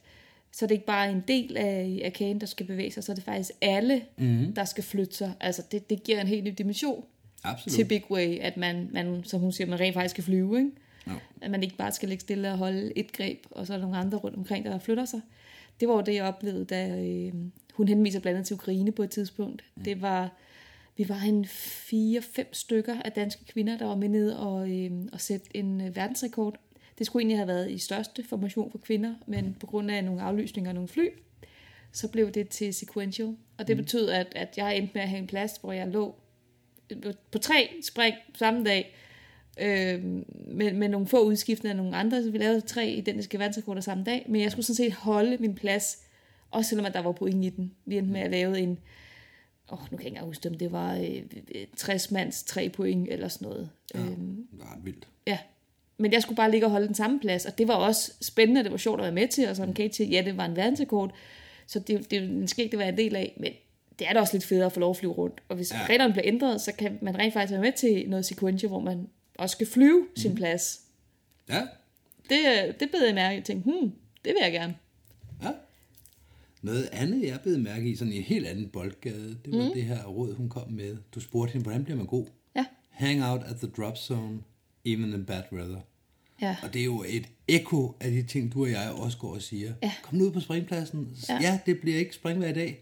så 0.52 0.64
er 0.64 0.66
det 0.66 0.74
ikke 0.74 0.86
bare 0.86 1.10
en 1.10 1.24
del 1.28 1.56
af, 1.56 2.00
af 2.04 2.12
kagen, 2.12 2.40
der 2.40 2.46
skal 2.46 2.66
bevæge 2.66 2.90
sig, 2.90 3.04
så 3.04 3.12
er 3.12 3.14
det 3.14 3.24
faktisk 3.24 3.50
alle, 3.60 4.02
mm. 4.16 4.52
der 4.52 4.64
skal 4.64 4.84
flytte 4.84 5.16
sig. 5.16 5.32
Altså 5.40 5.62
det, 5.72 5.90
det 5.90 6.02
giver 6.02 6.20
en 6.20 6.26
helt 6.26 6.44
ny 6.44 6.54
dimension 6.58 7.04
Absolut. 7.44 7.74
til 7.74 7.84
Big 7.84 8.10
Way, 8.10 8.38
at 8.38 8.56
man, 8.56 8.88
man, 8.92 9.24
som 9.24 9.40
hun 9.40 9.52
siger, 9.52 9.68
man 9.68 9.80
rent 9.80 9.94
faktisk 9.94 10.12
skal 10.12 10.24
flyve, 10.24 10.58
ikke? 10.58 10.70
Ja. 11.06 11.12
At 11.40 11.50
man 11.50 11.62
ikke 11.62 11.76
bare 11.76 11.92
skal 11.92 12.08
ligge 12.08 12.20
stille 12.20 12.52
og 12.52 12.58
holde 12.58 12.92
et 12.96 13.12
greb, 13.12 13.38
og 13.50 13.66
så 13.66 13.72
er 13.72 13.76
der 13.76 13.84
nogle 13.84 13.98
andre 13.98 14.18
rundt 14.18 14.36
omkring, 14.36 14.64
der 14.64 14.78
flytter 14.78 15.04
sig. 15.04 15.20
Det 15.80 15.88
var 15.88 15.94
jo 15.94 16.00
det, 16.00 16.14
jeg 16.14 16.24
oplevede, 16.24 16.64
da 16.64 16.88
øh, 16.88 17.32
hun 17.72 17.88
henviser 17.88 18.20
blandt 18.20 18.36
andet 18.36 18.46
til 18.46 18.54
Ukraine 18.54 18.92
på 18.92 19.02
et 19.02 19.10
tidspunkt. 19.10 19.64
Mm. 19.74 19.82
Det 19.82 20.02
var, 20.02 20.32
vi 20.96 21.08
var 21.08 21.20
en 21.20 21.44
fire-fem 21.88 22.54
stykker 22.54 23.02
af 23.04 23.12
danske 23.12 23.44
kvinder, 23.44 23.78
der 23.78 23.86
var 23.86 23.96
med 23.96 24.08
ned 24.08 24.32
og, 24.32 24.70
øh, 24.70 24.90
og 25.12 25.20
sætte 25.20 25.56
en 25.56 25.80
øh, 25.80 25.96
verdensrekord. 25.96 26.60
Det 26.98 27.06
skulle 27.06 27.20
egentlig 27.20 27.38
have 27.38 27.48
været 27.48 27.70
i 27.70 27.78
største 27.78 28.24
formation 28.24 28.70
for 28.70 28.78
kvinder, 28.78 29.14
men 29.26 29.56
på 29.60 29.66
grund 29.66 29.90
af 29.90 30.04
nogle 30.04 30.22
aflysninger 30.22 30.70
og 30.70 30.74
nogle 30.74 30.88
fly, 30.88 31.08
så 31.92 32.08
blev 32.08 32.30
det 32.30 32.48
til 32.48 32.74
sequential. 32.74 33.36
Og 33.58 33.68
det 33.68 33.76
mm. 33.76 33.82
betød, 33.82 34.08
at, 34.08 34.26
at 34.36 34.54
jeg 34.56 34.76
endte 34.76 34.90
med 34.94 35.02
at 35.02 35.08
have 35.08 35.18
en 35.18 35.26
plads, 35.26 35.52
hvor 35.60 35.72
jeg 35.72 35.88
lå 35.88 36.14
på 37.30 37.38
tre 37.38 37.70
spring 37.82 38.14
samme 38.34 38.64
dag, 38.64 38.94
øh, 39.60 40.04
med, 40.46 40.72
med 40.72 40.88
nogle 40.88 41.06
få 41.06 41.24
udskiftninger 41.24 41.72
af 41.72 41.76
nogle 41.76 41.96
andre, 41.96 42.22
så 42.22 42.30
vi 42.30 42.38
lavede 42.38 42.60
tre 42.60 42.88
identiske 42.88 43.38
verdensrekorder 43.38 43.80
samme 43.80 44.04
dag, 44.04 44.26
men 44.28 44.40
jeg 44.40 44.50
skulle 44.50 44.66
sådan 44.66 44.76
set 44.76 44.92
holde 44.92 45.36
min 45.36 45.54
plads, 45.54 45.98
også 46.50 46.68
selvom 46.68 46.86
at 46.86 46.94
der 46.94 47.00
var 47.00 47.12
point 47.12 47.44
i 47.44 47.48
den. 47.48 47.74
Vi 47.84 47.98
endte 47.98 48.12
med 48.12 48.20
at 48.20 48.30
lave 48.30 48.58
en, 48.58 48.78
åh, 49.72 49.78
nu 49.78 49.86
kan 49.86 49.92
jeg 49.92 50.00
ikke 50.00 50.08
engang 50.08 50.26
huske 50.26 50.48
om 50.48 50.54
det 50.54 50.72
var 50.72 50.94
øh, 50.94 51.22
60 51.76 52.10
mands 52.10 52.42
tre 52.42 52.68
point, 52.68 53.08
eller 53.10 53.28
sådan 53.28 53.48
noget. 53.48 53.70
Ja, 53.94 54.00
Øh, 54.00 54.06
det 54.06 54.46
ret 54.60 54.84
vildt. 54.84 55.08
ja. 55.26 55.38
Men 55.98 56.12
jeg 56.12 56.22
skulle 56.22 56.36
bare 56.36 56.50
ligge 56.50 56.66
og 56.66 56.70
holde 56.70 56.86
den 56.86 56.94
samme 56.94 57.20
plads, 57.20 57.46
og 57.46 57.58
det 57.58 57.68
var 57.68 57.74
også 57.74 58.12
spændende, 58.20 58.62
det 58.64 58.70
var 58.70 58.76
sjovt 58.78 59.00
at 59.00 59.04
være 59.04 59.12
med 59.12 59.28
til, 59.28 59.48
og 59.48 59.56
som 59.56 59.74
Kate 59.74 59.94
siger, 59.96 60.08
ja, 60.08 60.22
det 60.24 60.36
var 60.36 60.44
en 60.44 60.56
verdensrekord, 60.56 61.14
så 61.66 61.78
det, 61.78 62.10
det 62.10 62.50
skal 62.50 62.64
ikke 62.64 62.70
det 62.72 62.78
være 62.78 62.88
en 62.88 62.96
del 62.96 63.16
af, 63.16 63.36
men 63.40 63.52
det 63.98 64.08
er 64.08 64.12
da 64.12 64.20
også 64.20 64.34
lidt 64.34 64.44
federe 64.44 64.66
at 64.66 64.72
få 64.72 64.80
lov 64.80 64.90
at 64.90 64.96
flyve 64.96 65.12
rundt. 65.12 65.42
Og 65.48 65.56
hvis 65.56 65.72
Ja. 65.72 65.86
reglerne 65.88 66.12
bliver 66.12 66.26
ændret, 66.26 66.60
så 66.60 66.72
kan 66.78 66.98
man 67.02 67.18
rent 67.18 67.32
faktisk 67.32 67.52
være 67.52 67.60
med 67.60 67.72
til 67.72 68.04
noget 68.08 68.24
sequential, 68.26 68.68
hvor 68.68 68.80
man 68.80 69.08
også 69.38 69.54
skal 69.54 69.66
flyve 69.66 70.00
mm. 70.00 70.16
sin 70.16 70.34
plads. 70.34 70.80
Ja, 71.48 71.60
Det, 72.28 72.38
øh, 72.38 72.74
det 72.80 72.90
bed 72.90 73.04
jeg 73.06 73.14
mærke. 73.14 73.36
Jeg 73.36 73.44
tænkte, 73.44 73.70
hmm, 73.70 73.92
det 74.24 74.32
vil 74.34 74.36
jeg 74.42 74.52
gerne. 74.52 74.74
Ja. 75.42 75.48
Noget 76.62 76.88
andet, 76.92 77.26
jeg 77.28 77.40
blev 77.42 77.58
mærke 77.58 77.90
i, 77.90 77.96
sådan 77.96 78.12
en 78.12 78.22
helt 78.22 78.46
anden 78.46 78.68
boldgade, 78.68 79.38
det 79.44 79.56
var 79.58 79.64
mm. 79.64 79.72
det 79.74 79.82
her 79.82 80.04
råd, 80.04 80.34
hun 80.34 80.48
kom 80.48 80.70
med. 80.70 80.96
Du 81.14 81.20
spurgte 81.20 81.52
hende, 81.52 81.62
hvordan 81.62 81.84
bliver 81.84 81.96
man 81.96 82.06
god? 82.06 82.26
Ja. 82.56 82.64
Hang 82.90 83.24
out 83.24 83.42
at 83.42 83.56
the 83.56 83.68
drop 83.76 83.96
zone, 83.98 84.38
even 84.92 85.12
in 85.12 85.24
bad 85.24 85.42
weather. 85.52 85.80
Ja. 86.42 86.56
Og 86.62 86.74
det 86.74 86.80
er 86.80 86.84
jo 86.84 87.04
et 87.08 87.26
ekko 87.48 87.94
af 88.00 88.10
de 88.10 88.22
ting, 88.22 88.52
du 88.54 88.62
og 88.62 88.70
jeg 88.70 88.90
også 88.96 89.18
går 89.18 89.34
og 89.34 89.42
siger. 89.42 89.72
Ja. 89.82 89.92
Kom 90.02 90.18
nu 90.18 90.24
ud 90.24 90.30
på 90.30 90.40
springpladsen. 90.40 91.16
Ja. 91.28 91.38
Ja. 91.42 91.58
det 91.66 91.80
bliver 91.80 91.98
ikke 91.98 92.14
springvejr 92.14 92.50
i 92.50 92.54
dag. 92.54 92.78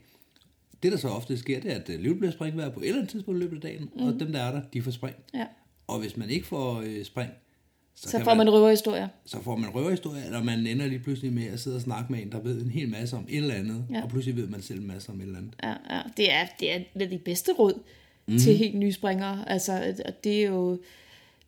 Det, 0.82 0.92
der 0.92 0.98
så 0.98 1.08
ofte 1.08 1.38
sker, 1.38 1.60
det 1.60 1.72
er, 1.72 1.76
at 1.76 2.00
livet 2.00 2.18
bliver 2.18 2.32
springvejr 2.32 2.70
på 2.70 2.80
et 2.80 2.86
eller 2.86 2.96
andet 2.98 3.10
tidspunkt 3.10 3.38
i 3.38 3.42
løbet 3.42 3.56
af 3.56 3.62
dagen, 3.62 3.90
mm. 3.96 4.02
og 4.06 4.20
dem, 4.20 4.32
der 4.32 4.40
er 4.42 4.52
der, 4.52 4.62
de 4.72 4.82
får 4.82 4.90
spring. 4.90 5.16
ja. 5.34 5.46
Og 5.88 5.98
hvis 6.00 6.16
man 6.16 6.30
ikke 6.30 6.46
får 6.46 6.80
øh, 6.86 7.04
spring, 7.04 7.30
så, 7.94 8.10
Så 8.10 8.24
får 8.24 8.34
man 8.34 8.50
røverhistorier. 8.50 9.08
så 9.24 9.42
får 9.42 9.56
man 9.56 9.70
røverhistorie, 9.74 10.24
eller 10.24 10.42
man 10.42 10.66
ender 10.66 10.86
lige 10.86 10.98
pludselig 10.98 11.32
med 11.32 11.46
at 11.46 11.60
sidde 11.60 11.76
og 11.76 11.82
snakke 11.82 12.12
med 12.12 12.22
en, 12.22 12.32
der 12.32 12.40
ved 12.40 12.62
en 12.62 12.70
hel 12.70 12.88
masse 12.88 13.16
om 13.16 13.26
et 13.28 13.36
eller 13.36 13.54
andet, 13.54 13.84
ja. 13.92 14.02
Og 14.02 14.08
pludselig 14.08 14.36
ved 14.36 14.48
man 14.48 14.62
selv 14.62 14.80
en 14.80 14.86
masse 14.86 15.12
om 15.12 15.20
et 15.20 15.22
eller 15.26 15.38
andet. 15.38 15.54
Ja, 15.62 15.68
ja. 15.90 16.00
Det, 16.16 16.32
er, 16.32 16.46
det 16.60 16.72
er 16.72 16.76
et 16.76 17.02
af 17.02 17.08
de 17.10 17.18
bedste 17.18 17.52
råd 17.52 17.80
mm. 18.26 18.38
til 18.38 18.56
helt 18.56 18.74
nye 18.74 18.92
springere. 18.92 19.48
Altså, 19.48 19.94
og 20.06 20.24
det 20.24 20.42
er 20.42 20.46
jo 20.48 20.78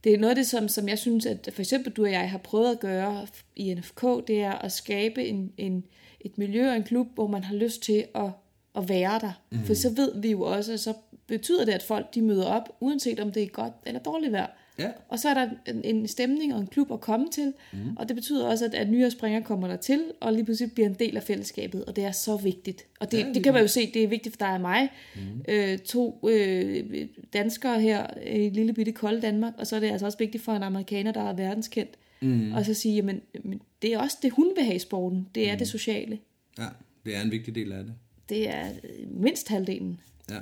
det 0.05 0.15
er 0.15 0.19
noget 0.19 0.31
af 0.31 0.37
det, 0.37 0.47
som, 0.47 0.69
som 0.69 0.89
jeg 0.89 0.99
synes, 0.99 1.27
at 1.27 1.49
for 1.53 1.63
eksempel 1.63 1.93
du 1.93 2.03
og 2.03 2.13
jeg 2.13 2.31
har 2.31 2.39
prøvet 2.39 2.71
at 2.71 2.81
gøre 2.81 3.27
i 3.57 3.75
NFK, 3.75 4.03
det 4.27 4.43
er 4.43 4.53
at 4.53 4.73
skabe 4.73 5.25
en, 5.27 5.53
en, 5.57 5.85
et 6.21 6.39
miljø 6.39 6.71
og 6.71 6.77
en 6.77 6.83
klub, 6.83 7.07
hvor 7.15 7.27
man 7.27 7.45
har 7.45 7.55
lyst 7.55 7.83
til 7.83 8.05
at, 8.15 8.31
at 8.77 8.89
være 8.89 9.19
der. 9.19 9.33
Mm. 9.51 9.65
For 9.65 9.75
så 9.75 9.91
ved 9.91 10.21
vi 10.21 10.31
jo 10.31 10.43
også, 10.43 10.73
at 10.73 10.81
så 10.81 10.95
betyder 11.27 11.65
det, 11.65 11.73
at 11.73 11.83
folk 11.83 12.15
de 12.15 12.23
møder 12.23 12.47
op, 12.47 12.69
uanset 12.81 13.21
om 13.21 13.33
det 13.33 13.43
er 13.43 13.47
godt 13.47 13.73
eller 13.87 14.01
dårligt 14.01 14.33
vejr. 14.33 14.51
Ja. 14.79 14.91
Og 15.09 15.19
så 15.19 15.29
er 15.29 15.35
der 15.35 15.49
en, 15.85 16.09
stemning 16.09 16.55
og 16.55 16.61
en 16.61 16.67
klub 16.67 16.93
at 16.93 17.01
komme 17.01 17.29
til, 17.33 17.53
mm. 17.73 17.97
og 17.97 18.09
det 18.09 18.17
betyder 18.17 18.47
også, 18.47 18.65
at, 18.65 18.75
at 18.75 18.91
nyere 18.91 19.11
springere 19.11 19.43
kommer 19.43 19.69
der 19.69 19.77
til, 19.77 20.01
og 20.21 20.33
lige 20.33 20.45
pludselig 20.45 20.73
bliver 20.73 20.89
en 20.89 20.95
del 20.95 21.17
af 21.17 21.23
fællesskabet, 21.23 21.85
og 21.85 21.97
det 21.97 22.05
er 22.05 22.13
så 22.13 22.37
vigtigt. 22.37 22.87
Og 23.01 23.11
det, 23.11 23.19
Ja, 23.19 23.27
det 23.27 23.35
det 23.35 23.45
kan 23.45 23.53
man 23.53 23.63
jo 23.63 23.69
se, 23.69 23.91
det 23.95 24.05
er 24.05 24.09
vigtigt 24.09 24.37
for 24.37 24.39
dig 24.39 24.55
og 24.55 24.61
mig. 24.61 24.89
Mm. 25.17 25.21
Øh, 25.49 25.79
to 25.79 26.29
øh, 26.29 27.07
danskere 27.33 27.81
her 27.81 28.07
i 28.27 28.49
lille 28.49 28.73
bitte 28.73 28.93
kolde 28.93 29.21
Danmark, 29.21 29.53
og 29.59 29.67
så 29.67 29.77
er 29.77 29.81
det 29.81 29.91
altså 29.91 30.07
også 30.07 30.19
vigtigt 30.19 30.45
for 30.45 30.53
en 30.53 30.63
amerikaner, 30.63 31.13
der 31.13 31.23
er 31.23 31.33
verdenskendt, 31.33 31.99
mm. 32.21 32.53
og 32.53 32.65
så 32.65 32.75
sige, 32.75 32.95
jamen, 32.95 33.21
men 33.45 33.61
det 33.83 33.95
er 33.95 33.99
også 33.99 34.17
det, 34.23 34.33
hun 34.33 34.53
vil 34.57 34.65
have 34.65 34.77
i 34.77 34.79
sporten. 34.79 35.29
Det 35.35 35.49
er 35.49 35.53
mm. 35.53 35.59
det 35.59 35.69
sociale. 35.69 36.19
Ja, 36.59 36.67
det 37.05 37.17
er 37.17 37.23
en 37.23 37.31
vigtig 37.31 37.55
del 37.55 37.73
af 37.73 37.85
det. 37.85 37.95
Det 38.29 38.49
er 38.49 38.65
mindst 39.11 39.49
halvdelen. 39.49 40.01
Ja. 40.31 40.39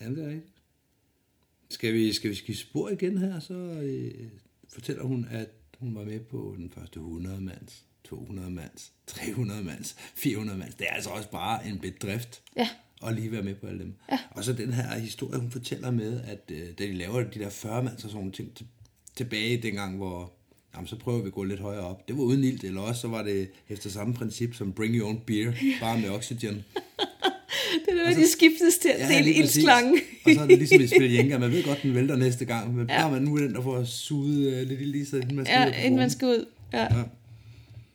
Jamen, 0.00 0.16
det 0.16 0.24
er 0.24 0.28
rigtigt. 0.28 0.57
Skal 1.70 1.94
vi, 1.94 2.12
skal 2.12 2.30
vi 2.30 2.34
skifte 2.34 2.62
spor 2.62 2.88
igen 2.88 3.18
her, 3.18 3.40
så 3.40 3.54
øh, 3.54 4.28
fortæller 4.68 5.02
hun, 5.02 5.26
at 5.30 5.48
hun 5.78 5.94
var 5.94 6.04
med 6.04 6.20
på 6.20 6.54
den 6.56 6.70
første 6.70 6.96
100 7.00 7.40
mands, 7.40 7.84
200 8.04 8.50
mands, 8.50 8.92
300 9.06 9.64
mands, 9.64 9.96
400 10.14 10.58
mands. 10.58 10.74
Det 10.74 10.86
er 10.90 10.94
altså 10.94 11.10
også 11.10 11.30
bare 11.30 11.68
en 11.68 11.78
bedrift. 11.78 12.42
Ja, 12.56 12.68
og 13.00 13.12
lige 13.12 13.32
være 13.32 13.42
med 13.42 13.54
på 13.54 13.66
alle 13.66 13.78
dem. 13.78 13.94
Ja. 14.10 14.18
Og 14.30 14.44
så 14.44 14.52
den 14.52 14.72
her 14.72 14.98
historie, 14.98 15.40
hun 15.40 15.50
fortæller 15.50 15.90
med, 15.90 16.20
at 16.20 16.50
øh, 16.50 16.68
da 16.78 16.84
de 16.84 16.92
laver 16.92 17.22
de 17.22 17.40
der 17.40 17.50
40 17.50 17.82
mands 17.82 18.04
og 18.04 18.10
sådan 18.10 18.16
nogle 18.16 18.32
ting 18.32 18.54
til, 18.54 18.66
tilbage 19.16 19.62
dengang, 19.62 19.96
hvor 19.96 20.32
jamen, 20.74 20.86
så 20.86 20.96
prøver 20.96 21.22
vi 21.22 21.26
at 21.26 21.32
gå 21.32 21.42
lidt 21.42 21.60
højere 21.60 21.84
op. 21.84 22.08
Det 22.08 22.16
var 22.16 22.22
uden 22.22 22.44
ilt, 22.44 22.64
eller 22.64 22.80
også 22.80 23.00
så 23.00 23.08
var 23.08 23.22
det 23.22 23.50
efter 23.68 23.90
samme 23.90 24.14
princip 24.14 24.54
som 24.54 24.72
bring 24.72 24.94
your 24.94 25.08
own 25.08 25.20
beer, 25.26 25.52
bare 25.80 26.00
med 26.00 26.08
oxygen. 26.08 26.64
Det 27.86 27.92
er 27.92 28.04
noget, 28.04 28.16
de 28.16 28.28
skiftes 28.32 28.78
til 28.78 28.88
at 28.88 29.00
Ja, 29.00 29.14
dele 29.14 29.24
lige 29.24 29.40
præcis. 29.42 29.56
ildslangen. 29.56 29.98
Og 30.24 30.30
så 30.34 30.40
er 30.40 30.46
det 30.46 30.58
ligesom 30.58 30.80
i 30.80 30.86
spil 30.96 31.12
Jenga. 31.12 31.38
Man 31.38 31.50
ved 31.52 31.62
godt, 31.64 31.82
den 31.82 31.94
vælter 31.94 32.16
næste 32.16 32.44
gang, 32.44 32.74
men 32.76 32.86
bare 32.86 33.10
man 33.10 33.22
nu 33.22 33.38
den, 33.38 33.54
der 33.54 33.62
får 33.62 33.84
suget 33.84 34.62
uh, 34.62 34.68
lidt 34.68 34.96
i 34.96 35.04
sig, 35.04 35.20
inden 35.22 35.36
man 35.36 35.46
skal 35.46 35.66
ud 35.68 35.72
Ja, 35.72 35.84
inden 35.84 35.98
man 36.00 36.10
skal 36.10 36.28
ud. 36.28 36.46
Ja. 36.72 36.82
Ja. 36.82 37.02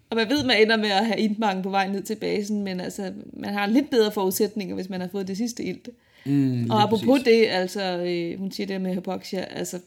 Og 0.10 0.16
man 0.18 0.30
ved, 0.30 0.44
man 0.46 0.62
ender 0.62 0.78
med 0.78 0.90
at 0.90 1.06
have 1.06 1.20
iltmangel 1.20 1.64
på 1.64 1.70
vej 1.70 1.88
ned 1.88 2.04
til 2.04 2.16
basen, 2.16 2.64
men 2.64 2.80
altså, 2.80 3.14
man 3.34 3.54
har 3.54 3.66
lidt 3.66 3.90
bedre 3.90 4.12
forudsætninger, 4.12 4.76
hvis 4.76 4.90
man 4.90 5.02
har 5.02 5.08
fået 5.12 5.28
det 5.28 5.38
sidste 5.38 5.64
ilt. 5.64 5.90
Mm, 6.26 6.70
Og 6.72 6.84
apropos 6.84 7.22
det, 7.24 7.46
altså, 7.48 7.98
øh, 7.98 8.40
hun 8.40 8.52
siger 8.52 8.68
det 8.68 8.82
med 8.82 8.96
hypoxia, 8.96 9.46
altså, 9.52 9.80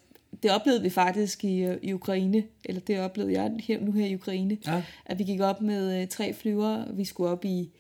det 0.43 0.51
oplevede 0.51 0.83
vi 0.83 0.91
faktisk 0.91 1.45
i, 1.45 1.59
øh, 1.65 1.77
i 1.83 1.93
Ukraine, 1.93 2.43
eller 2.65 2.81
det 2.81 2.99
oplevede 3.01 3.33
jeg 3.35 3.51
her, 3.61 3.81
nu 3.81 3.93
her 3.93 4.07
i 4.07 4.15
Ukraine, 4.15 4.57
Ja. 4.67 4.83
at 5.07 5.19
vi 5.19 5.25
gik 5.25 5.41
op 5.41 5.61
med 5.61 6.01
øh, 6.03 6.09
tre 6.09 6.35
flyver, 6.35 6.85
vi 6.93 7.05
skulle 7.05 7.31
op 7.31 7.45
i, 7.45 7.71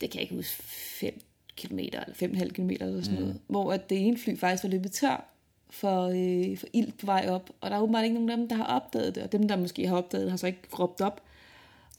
det 0.00 0.10
kan 0.10 0.14
jeg 0.14 0.22
ikke 0.22 0.34
huske, 0.34 0.62
5 1.00 1.20
km 1.56 1.78
eller 1.78 2.00
5,5 2.00 2.48
km 2.48 2.70
eller 2.70 3.02
sådan 3.02 3.20
noget, 3.20 3.40
hvor 3.46 3.72
at 3.72 3.90
det 3.90 4.06
ene 4.06 4.18
fly 4.18 4.38
faktisk 4.38 4.64
var 4.64 4.70
løbet 4.70 4.92
tør 4.92 5.30
for, 5.70 6.06
øh, 6.06 6.58
for 6.58 6.66
ild 6.72 6.92
på 6.92 7.06
vej 7.06 7.26
op, 7.28 7.50
og 7.60 7.70
der 7.70 7.76
er 7.76 7.80
åbenbart 7.80 8.04
ikke 8.04 8.14
nogen 8.14 8.30
af 8.30 8.36
dem, 8.36 8.48
der 8.48 8.56
har 8.56 8.64
opdaget 8.64 9.14
det, 9.14 9.22
og 9.22 9.32
dem, 9.32 9.48
der 9.48 9.56
måske 9.56 9.88
har 9.88 9.96
opdaget 9.96 10.22
det, 10.22 10.30
har 10.30 10.36
så 10.36 10.46
ikke 10.46 10.60
råbt 10.78 11.00
op. 11.00 11.20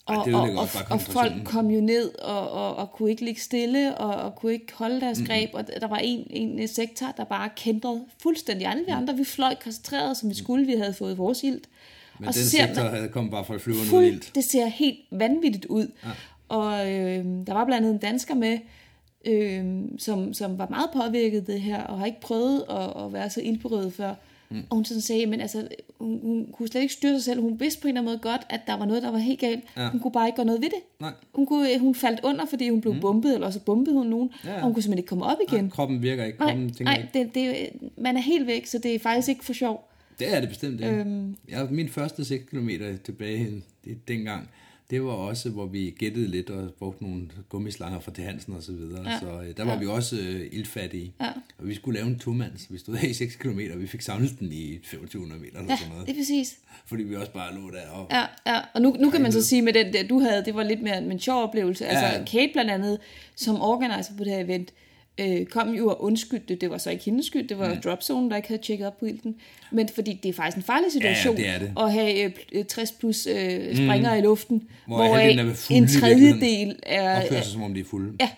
Og, 0.06 0.16
Ej, 0.16 0.24
det 0.24 0.36
og, 0.36 0.42
og, 0.42 0.68
og 0.90 1.02
folk 1.02 1.34
kom 1.46 1.68
jo 1.68 1.82
ned 1.82 2.16
og, 2.20 2.52
og, 2.52 2.76
og 2.76 2.92
kunne 2.92 3.10
ikke 3.10 3.26
ligge 3.26 3.42
stille, 3.42 3.98
og, 3.98 4.16
og 4.16 4.36
kunne 4.36 4.54
ikke 4.54 4.74
holde 4.74 5.02
deres 5.02 5.20
Mm-hmm. 5.20 5.28
greb, 5.28 5.50
og 5.54 5.68
der 5.82 5.88
var 5.88 5.98
en, 5.98 6.28
en 6.30 6.68
sektor, 6.68 7.14
der 7.18 7.24
bare 7.24 7.50
kændrede 7.56 8.06
fuldstændig. 8.22 8.68
Alle 8.68 8.86
vi 8.86 8.92
andre, 8.92 9.16
vi 9.16 9.24
fløj 9.24 9.56
koncentreret, 9.64 10.18
som 10.18 10.30
vi 10.30 10.36
skulle, 10.36 10.66
vi 10.66 10.74
havde 10.74 10.94
fået 10.94 11.18
vores 11.18 11.44
ild. 11.44 11.62
Men 12.20 12.28
og 12.28 12.34
den 12.34 12.44
ser 12.44 12.68
sektor 12.68 12.82
havde 12.82 13.10
kommet 13.10 13.32
bare 13.32 13.46
fra 13.46 13.58
flyverne 13.58 13.86
Fuld, 13.86 14.06
ilt. 14.06 14.32
det 14.36 14.44
ser 14.44 14.66
helt 14.68 15.00
vanvittigt 15.12 15.66
ud. 15.66 15.92
Ja. 16.04 16.10
Og 16.50 16.92
øh, 16.94 17.26
der 17.48 17.54
var 17.54 17.66
blandt 17.66 17.86
andet 17.86 17.94
en 17.94 17.98
dansker 17.98 18.36
med, 18.36 18.58
øh, 19.26 19.66
som, 19.98 20.34
som 20.34 20.58
var 20.58 20.68
meget 20.70 20.90
påvirket 20.94 21.48
det 21.48 21.62
her, 21.62 21.84
og 21.84 22.00
har 22.00 22.06
ikke 22.06 22.22
prøvet 22.22 22.64
at, 22.70 23.06
at 23.06 23.14
være 23.14 23.30
så 23.30 23.42
ildberøvet 23.42 23.94
før. 23.94 24.14
Mm. 24.50 24.64
Og 24.70 24.76
hun 24.76 24.86
sådan 24.86 25.02
sagde, 25.02 25.26
men 25.26 25.42
altså, 25.42 25.68
hun, 25.98 26.20
hun 26.24 26.48
kunne 26.54 26.68
slet 26.68 26.82
ikke 26.82 26.94
styre 26.94 27.14
sig 27.14 27.24
selv. 27.24 27.42
Hun 27.42 27.60
vidste 27.60 27.82
på 27.82 27.88
en 27.88 27.90
eller 27.98 28.02
anden 28.02 28.12
måde 28.12 28.34
godt, 28.34 28.42
at 28.50 28.62
der 28.68 28.78
var 28.78 28.86
noget, 28.86 29.04
der 29.04 29.12
var 29.12 29.18
helt 29.18 29.40
galt. 29.40 29.64
Ja. 29.78 29.90
Hun 29.90 30.00
kunne 30.00 30.12
bare 30.12 30.28
ikke 30.28 30.36
gøre 30.36 30.46
noget 30.46 30.62
ved 30.62 30.70
det. 30.70 30.80
Nej. 31.00 31.12
Hun, 31.34 31.46
kunne, 31.46 31.80
hun 31.80 31.96
faldt 31.96 32.20
under, 32.24 32.46
fordi 32.46 32.70
hun 32.70 32.82
blev 32.82 32.94
mm. 32.94 33.00
bombet, 33.00 33.34
eller 33.34 33.48
også 33.48 33.60
bombede 33.60 33.96
hun 33.96 34.08
nogen, 34.08 34.30
Ja, 34.44 34.50
ja. 34.50 34.56
og 34.56 34.62
hun 34.64 34.74
kunne 34.74 34.84
simpelthen 34.84 35.00
ikke 35.00 35.08
komme 35.08 35.26
op 35.26 35.38
igen. 35.48 35.64
Nej, 35.64 35.70
kroppen 35.70 36.02
virker 36.02 36.24
ikke. 36.24 36.40
Nej, 36.40 36.48
Kroppen 36.48 36.70
tænker 36.74 36.84
nej 36.84 37.10
ikke. 37.14 37.34
det, 37.34 37.36
det, 37.36 37.70
man 37.98 38.18
er 38.18 38.22
helt 38.22 38.48
væk, 38.48 38.66
så 38.66 38.78
det 38.78 38.96
er 38.96 39.00
faktisk 39.00 39.30
ikke 39.30 39.46
for 39.46 39.54
sjov. 39.54 39.90
Det 40.20 40.36
er 40.36 40.40
det 40.40 40.50
bestemt 40.50 40.82
ikke. 40.82 40.94
Øhm. 40.94 41.36
Jeg, 41.50 41.68
min 41.72 41.90
første 41.90 42.26
6 42.26 42.50
km 42.50 42.70
tilbage 43.04 43.64
dengang, 44.08 44.50
det 44.90 45.04
var 45.04 45.12
også, 45.12 45.50
hvor 45.50 45.66
vi 45.66 45.96
gættede 46.00 46.28
lidt 46.28 46.50
og 46.50 46.74
brugte 46.80 47.04
nogle 47.04 47.22
gummislanger 47.50 48.00
fra 48.00 48.12
til 48.12 48.24
Hansen 48.24 48.54
og 48.54 48.64
så 48.64 48.72
videre. 48.72 49.10
Ja. 49.10 49.20
Så 49.20 49.42
øh, 49.42 49.58
der 49.58 49.64
var 49.64 49.74
Ja. 49.74 49.80
vi 49.80 49.86
også 49.88 50.16
øh, 50.20 50.48
ildfattige. 50.52 51.14
Ja. 51.22 51.28
Og 51.58 51.68
vi 51.68 51.76
skulle 51.76 52.00
lave 52.00 52.08
en 52.08 52.20
tomands. 52.20 52.68
Vi 52.70 52.78
stod 52.78 52.96
af 52.96 53.04
i 53.08 53.14
6 53.14 53.36
km, 53.36 53.60
og 53.74 53.82
vi 53.82 53.88
fik 53.88 54.02
samlet 54.02 54.40
den 54.40 54.52
i 54.52 54.78
2500 54.78 55.42
meter 55.42 55.58
eller 55.60 55.72
Ja, 55.72 55.78
sådan 55.78 55.92
noget. 55.92 56.08
det 56.08 56.14
er 56.14 56.20
præcis. 56.20 56.58
Fordi 56.86 57.04
vi 57.04 57.16
også 57.16 57.32
bare 57.32 57.56
lå 57.56 57.70
der 57.72 57.90
og... 57.90 58.08
Ja, 58.12 58.24
ja. 58.54 58.60
og 58.74 58.82
nu, 58.82 58.96
nu 59.00 59.10
kan 59.10 59.22
man 59.22 59.32
så 59.32 59.46
sige 59.46 59.62
med 59.62 59.74
den 59.74 59.94
der, 59.94 60.08
du 60.08 60.20
havde, 60.20 60.46
det 60.46 60.56
var 60.56 60.64
lidt 60.64 60.82
mere 60.82 60.98
en 60.98 61.20
sjov 61.20 61.44
oplevelse. 61.44 61.86
Altså 61.88 62.06
Ja. 62.06 62.26
Kate 62.26 62.50
blandt 62.54 62.72
andet, 62.72 62.98
som 63.36 63.62
organizer 63.62 64.14
på 64.18 64.24
det 64.24 64.32
her 64.34 64.40
event, 64.40 64.74
øh, 65.18 65.46
kom 65.46 65.70
jo 65.70 65.88
og 65.88 66.04
undskyldte, 66.04 66.56
det 66.56 66.70
var 66.70 66.78
så 66.78 66.90
ikke 66.90 67.06
hendes 67.06 67.26
skyld, 67.26 67.48
det 67.48 67.60
var 67.60 67.74
mm. 67.74 67.82
Dropzone, 67.82 68.30
der 68.30 68.36
ikke 68.36 68.48
havde 68.48 68.62
tjekket 68.62 68.88
op 68.88 69.00
på 69.00 69.06
ilten, 69.06 69.36
men 69.72 69.90
fordi 69.90 70.20
det 70.24 70.30
er 70.30 70.34
faktisk 70.34 70.58
en 70.58 70.64
farlig 70.64 70.92
situation 70.92 71.38
det 71.38 71.48
er 71.48 71.60
det. 71.60 71.74
at 71.78 71.94
have 71.94 72.24
øh, 72.24 72.32
pl- 72.32 72.58
øh, 72.58 72.66
60 72.66 72.92
plus 72.92 73.28
øh, 73.28 73.76
springer 73.76 74.14
mm. 74.14 74.20
i 74.20 74.22
luften, 74.22 74.68
Hvor 74.88 75.04
halvdelen 75.04 75.48
er 75.48 75.56
en 75.70 75.88
tredjedel 75.88 76.80
er... 76.84 77.22
Opfører 77.22 77.40
er 77.40 77.44
sig, 77.44 77.52
som 77.52 77.64
om 77.64 77.74
de 77.74 77.80
er 77.80 77.86
fulde. 77.86 78.14
Ja. 78.20 78.30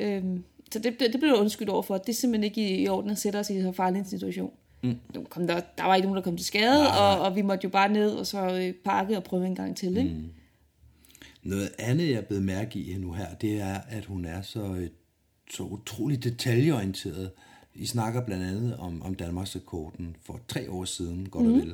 ja. 0.00 0.06
øhm, 0.06 0.44
så 0.72 0.78
det, 0.78 1.00
det, 1.00 1.12
det 1.12 1.20
blev 1.20 1.34
undskyldt 1.34 1.70
over 1.70 1.82
for. 1.82 1.98
Det 1.98 2.08
er 2.08 2.14
simpelthen 2.14 2.44
ikke 2.44 2.60
i, 2.60 2.82
i 2.82 2.88
orden 2.88 3.10
at 3.10 3.18
sætte 3.18 3.36
os 3.36 3.50
i 3.50 3.62
så 3.62 3.72
farlig 3.72 3.98
en 3.98 4.08
situation. 4.08 4.50
Mm. 4.82 4.96
Nu 5.14 5.24
kom 5.30 5.46
der, 5.46 5.60
der 5.78 5.84
var 5.84 5.94
ikke 5.94 6.06
nogen, 6.06 6.16
der 6.16 6.22
kom 6.22 6.36
til 6.36 6.46
skade, 6.46 6.84
Nej, 6.84 6.98
og, 6.98 7.20
og 7.20 7.36
vi 7.36 7.42
måtte 7.42 7.64
jo 7.64 7.68
bare 7.68 7.92
ned 7.92 8.10
og 8.10 8.26
så 8.26 8.58
øh, 8.58 8.72
pakke 8.72 9.16
og 9.16 9.24
prøve 9.24 9.46
en 9.46 9.54
gang 9.54 9.76
til. 9.76 9.96
Ikke? 9.96 10.10
Mm. 10.10 10.24
Noget 11.42 11.70
andet, 11.78 12.10
jeg 12.10 12.26
blevet 12.26 12.44
mærke 12.44 12.78
i 12.78 12.96
nu 12.98 13.12
her, 13.12 13.34
det 13.34 13.60
er, 13.60 13.80
at 13.88 14.04
hun 14.04 14.24
er 14.24 14.42
så, 14.42 14.60
øh, 14.60 14.88
så 15.50 15.62
utrolig 15.62 16.24
detaljeorienteret. 16.24 17.30
I 17.74 17.86
snakker 17.86 18.20
blandt 18.20 18.44
andet 18.44 18.76
om, 18.76 19.02
om 19.02 19.14
Danmarks 19.14 19.56
rekorden 19.56 20.16
for 20.24 20.40
tre 20.48 20.70
år 20.70 20.84
siden, 20.84 21.28
godt 21.28 21.46
mm. 21.46 21.52
og 21.52 21.58
vel. 21.58 21.70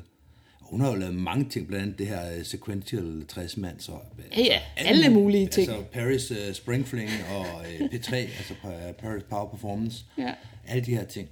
Og 0.60 0.66
hun 0.70 0.80
har 0.80 0.90
jo 0.90 0.94
lavet 0.94 1.14
mange 1.14 1.44
ting, 1.44 1.66
blandt 1.66 1.82
andet 1.82 1.98
det 1.98 2.06
her 2.06 2.36
øh, 2.36 2.44
sequential 2.44 3.24
60 3.28 3.56
mands 3.56 3.88
og 3.88 4.02
Ja, 4.36 4.42
ja, 4.42 4.60
alle 4.76 5.10
mulige 5.10 5.46
ting. 5.46 5.68
Altså 5.68 5.84
Paris 5.92 6.30
uh, 6.30 6.36
Spring 6.52 6.86
Fling 6.86 7.10
og 7.34 7.40
uh, 7.80 7.86
P3, 7.86 8.14
altså 8.38 8.54
Pa- 8.64 8.92
Paris 8.92 9.22
Power 9.30 9.48
Performance. 9.50 10.04
Ja. 10.18 10.34
Alle 10.68 10.84
de 10.84 10.94
her 10.94 11.04
ting 11.04 11.28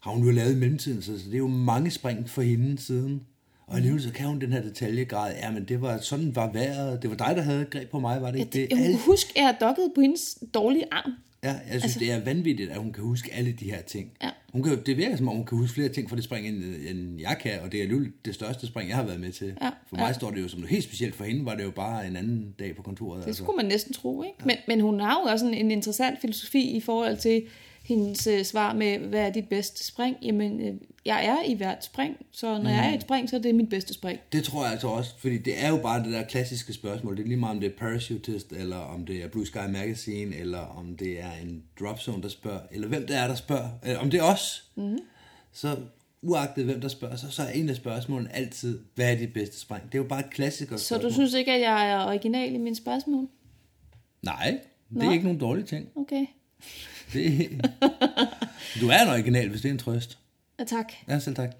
har 0.00 0.10
hun 0.10 0.24
jo 0.24 0.30
lavet 0.30 0.52
i 0.52 0.56
mellemtiden, 0.56 1.02
så 1.02 1.18
så 1.18 1.24
det 1.26 1.34
er 1.34 1.38
jo 1.38 1.46
mange 1.46 1.90
spring 1.90 2.30
for 2.30 2.42
hende 2.42 2.78
siden. 2.78 3.22
Og 3.66 3.76
alligevel 3.76 4.02
så 4.02 4.12
kan 4.12 4.26
hun 4.26 4.40
den 4.40 4.52
her 4.52 4.62
detaljegrad. 4.62 5.34
Ja, 5.34 5.50
men 5.50 5.64
det 5.64 5.80
var 5.82 5.98
sådan 5.98 6.36
var 6.36 6.52
vejret. 6.52 7.02
Det 7.02 7.10
var 7.10 7.16
dig, 7.16 7.36
der 7.36 7.42
havde 7.42 7.64
greb 7.64 7.90
på 7.90 7.98
mig, 8.00 8.22
var 8.22 8.30
det 8.30 8.38
ikke 8.38 8.50
det? 8.50 8.68
Jeg 8.70 8.78
Alle, 8.78 8.90
kan 8.90 9.06
huske, 9.06 9.32
at 9.36 9.42
jeg 9.42 9.56
dokket 9.60 9.92
på 9.94 10.00
hendes 10.00 10.38
dårlige 10.54 10.84
arm. 10.92 11.12
Ja, 11.48 11.54
jeg 11.54 11.60
synes, 11.62 11.72
altså- 11.72 11.86
altså, 11.86 11.98
det 11.98 12.10
er 12.12 12.24
vanvittigt, 12.24 12.70
at 12.70 12.76
hun 12.78 12.92
kan 12.92 13.04
huske 13.04 13.34
alle 13.34 13.52
de 13.52 13.64
her 13.64 13.82
ting. 13.82 14.10
Ja. 14.22 14.30
Hun 14.52 14.62
kan, 14.62 14.78
det 14.86 14.96
virker 14.96 15.16
som 15.16 15.28
om, 15.28 15.36
hun 15.36 15.46
kan 15.46 15.58
huske 15.58 15.74
flere 15.74 15.88
ting 15.88 16.08
fra 16.08 16.16
det 16.16 16.24
spring, 16.24 16.46
end, 16.46 16.56
end 16.90 17.20
jeg 17.20 17.36
kan, 17.40 17.60
og 17.60 17.72
det 17.72 17.78
er 17.78 17.82
alligevel 17.82 18.12
det 18.24 18.34
største 18.34 18.66
spring, 18.66 18.88
jeg 18.88 18.96
har 18.96 19.04
været 19.04 19.20
med 19.20 19.32
til. 19.32 19.54
Ja, 19.62 19.70
For 19.88 19.96
mig 19.96 20.06
ja. 20.06 20.12
står 20.12 20.30
det 20.30 20.42
jo 20.42 20.48
som 20.48 20.60
noget 20.60 20.70
helt 20.70 20.84
specielt. 20.84 21.14
For 21.14 21.24
hende 21.24 21.44
var 21.44 21.54
det 21.54 21.64
jo 21.64 21.70
bare 21.70 22.06
en 22.06 22.16
anden 22.16 22.54
dag 22.58 22.76
på 22.76 22.82
kontoret. 22.82 23.24
Det 23.26 23.36
skulle 23.36 23.56
man 23.56 23.66
næsten 23.66 23.92
tro, 23.92 24.22
ikke? 24.22 24.36
Men, 24.44 24.56
men 24.68 24.80
hun 24.80 25.00
har 25.00 25.20
jo 25.24 25.32
også 25.32 25.46
en, 25.46 25.54
en 25.54 25.70
interessant 25.70 26.20
filosofi 26.20 26.70
i 26.76 26.80
forhold 26.80 27.16
til 27.16 27.42
hendes 27.88 28.26
øh, 28.26 28.44
svar 28.44 28.72
med, 28.72 28.98
hvad 28.98 29.20
er 29.20 29.30
dit 29.30 29.48
bedste 29.48 29.86
spring? 29.86 30.16
Jamen, 30.22 30.60
øh, 30.60 30.74
jeg 31.04 31.26
er 31.26 31.42
i 31.42 31.54
hvert 31.54 31.84
spring, 31.84 32.16
så 32.30 32.62
når 32.62 32.70
jeg 32.70 32.86
er 32.86 32.92
i 32.92 32.94
et 32.94 33.02
spring, 33.02 33.30
så 33.30 33.36
er 33.36 33.40
det 33.40 33.54
mit 33.54 33.68
bedste 33.68 33.94
spring. 33.94 34.20
Det 34.32 34.44
tror 34.44 34.62
jeg 34.62 34.72
altså 34.72 34.88
også, 34.88 35.18
fordi 35.18 35.38
det 35.38 35.64
er 35.64 35.68
jo 35.68 35.76
bare 35.76 36.04
det 36.04 36.12
der 36.12 36.24
klassiske 36.24 36.72
spørgsmål. 36.72 37.16
Det 37.16 37.22
er 37.22 37.26
lige 37.26 37.36
meget 37.36 37.54
om 37.54 37.60
det 37.60 37.72
er 37.72 37.76
parachutist, 37.78 38.52
eller 38.52 38.76
om 38.76 39.06
det 39.06 39.16
er 39.24 39.28
Blue 39.28 39.46
Sky 39.46 39.56
Magazine, 39.68 40.36
eller 40.36 40.58
om 40.58 40.96
det 40.96 41.20
er 41.20 41.32
en 41.42 41.62
drop 41.80 42.00
zone, 42.00 42.22
der 42.22 42.28
spørger, 42.28 42.60
eller 42.70 42.88
hvem 42.88 43.06
det 43.06 43.16
er, 43.16 43.26
der 43.26 43.34
spørger, 43.34 43.68
eller 43.82 44.00
om 44.00 44.10
det 44.10 44.20
er 44.20 44.24
os. 44.24 44.64
Mm. 44.76 44.98
Så 45.52 45.76
uagtet 46.22 46.64
hvem 46.64 46.80
der 46.80 46.88
spørger, 46.88 47.16
så, 47.16 47.30
så 47.30 47.42
er 47.42 47.50
en 47.50 47.68
af 47.68 47.76
spørgsmålene 47.76 48.36
altid, 48.36 48.80
hvad 48.94 49.12
er 49.12 49.18
dit 49.18 49.32
bedste 49.32 49.60
spring? 49.60 49.84
Det 49.84 49.94
er 49.94 50.02
jo 50.02 50.08
bare 50.08 50.20
et 50.20 50.30
klassiker 50.30 50.76
Så 50.76 50.98
du 50.98 51.12
synes 51.12 51.34
ikke, 51.34 51.52
at 51.52 51.60
jeg 51.60 51.90
er 51.90 52.06
original 52.06 52.54
i 52.54 52.58
mine 52.58 52.76
spørgsmål? 52.76 53.28
Nej, 54.22 54.60
det 54.90 55.02
er 55.02 55.04
Nå. 55.04 55.12
ikke 55.12 55.24
nogen 55.24 55.40
dårlig 55.40 55.66
ting. 55.66 55.88
Okay. 55.96 56.26
Det... 57.12 57.50
du 58.80 58.88
er 58.88 59.02
en 59.02 59.08
original, 59.08 59.48
hvis 59.48 59.60
det 59.60 59.68
er 59.68 59.72
en 59.72 59.78
trøst. 59.78 60.18
Ja, 60.58 60.64
tak. 60.64 60.92
Ja, 61.08 61.18
selv 61.18 61.36
tak. 61.36 61.50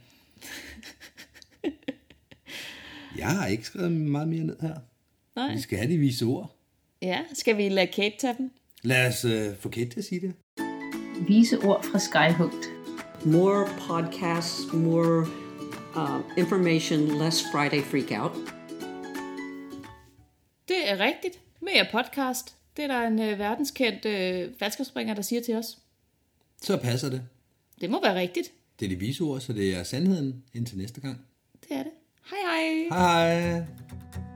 Jeg 3.19 3.29
har 3.29 3.47
ikke 3.47 3.65
skrevet 3.65 3.93
meget 3.93 4.29
mere 4.29 4.45
ned 4.45 4.57
her. 4.61 4.75
Nej. 5.37 5.55
Vi 5.55 5.61
skal 5.61 5.79
have 5.79 5.93
de 5.93 5.99
vise 5.99 6.25
ord. 6.25 6.57
Ja, 7.03 7.21
skal 7.33 7.57
vi 7.57 7.69
lade 7.69 7.87
Kate 7.87 8.15
tage 8.19 8.35
dem? 8.39 8.51
Lad 8.83 9.09
os 9.09 9.25
uh, 9.25 9.57
få 9.61 9.69
Kate 9.69 9.91
til 9.91 9.99
at 9.99 10.05
sige 10.05 10.21
det. 10.21 10.35
Vise 11.29 11.59
ord 11.59 11.85
fra 11.85 11.99
Skyhooked. 11.99 12.63
More 13.25 13.67
podcasts, 13.79 14.73
more 14.73 15.21
uh, 15.97 16.39
information, 16.39 17.01
less 17.23 17.45
Friday 17.53 17.83
freak 17.83 18.21
out. 18.21 18.37
Det 20.69 20.91
er 20.91 20.99
rigtigt. 20.99 21.41
Mere 21.63 21.87
podcast. 21.93 22.58
Det 22.79 22.85
er 22.85 23.01
der 23.01 23.07
en 23.07 23.21
øh, 23.23 23.39
verdenskendt 23.39 24.05
øh, 24.05 24.51
falskerspringer, 24.59 25.15
der 25.15 25.23
siger 25.23 25.43
til 25.43 25.55
os. 25.55 25.79
Så 26.63 26.77
passer 26.77 27.11
det. 27.11 27.23
Det 27.81 27.91
må 27.91 28.03
være 28.03 28.15
rigtigt. 28.15 28.53
Det 28.81 28.87
er 28.87 28.91
de 28.91 28.97
vise 28.97 29.23
ord, 29.23 29.41
så 29.41 29.53
det 29.53 29.77
er 29.77 29.83
sandheden 29.83 30.45
indtil 30.55 30.79
næste 30.79 31.01
gang. 31.01 31.21
Det 31.69 31.77
er 31.77 31.83
det. 31.83 31.93
Hej 32.31 32.39
hej. 32.43 32.99
Hej 32.99 33.41
hej. 33.41 34.28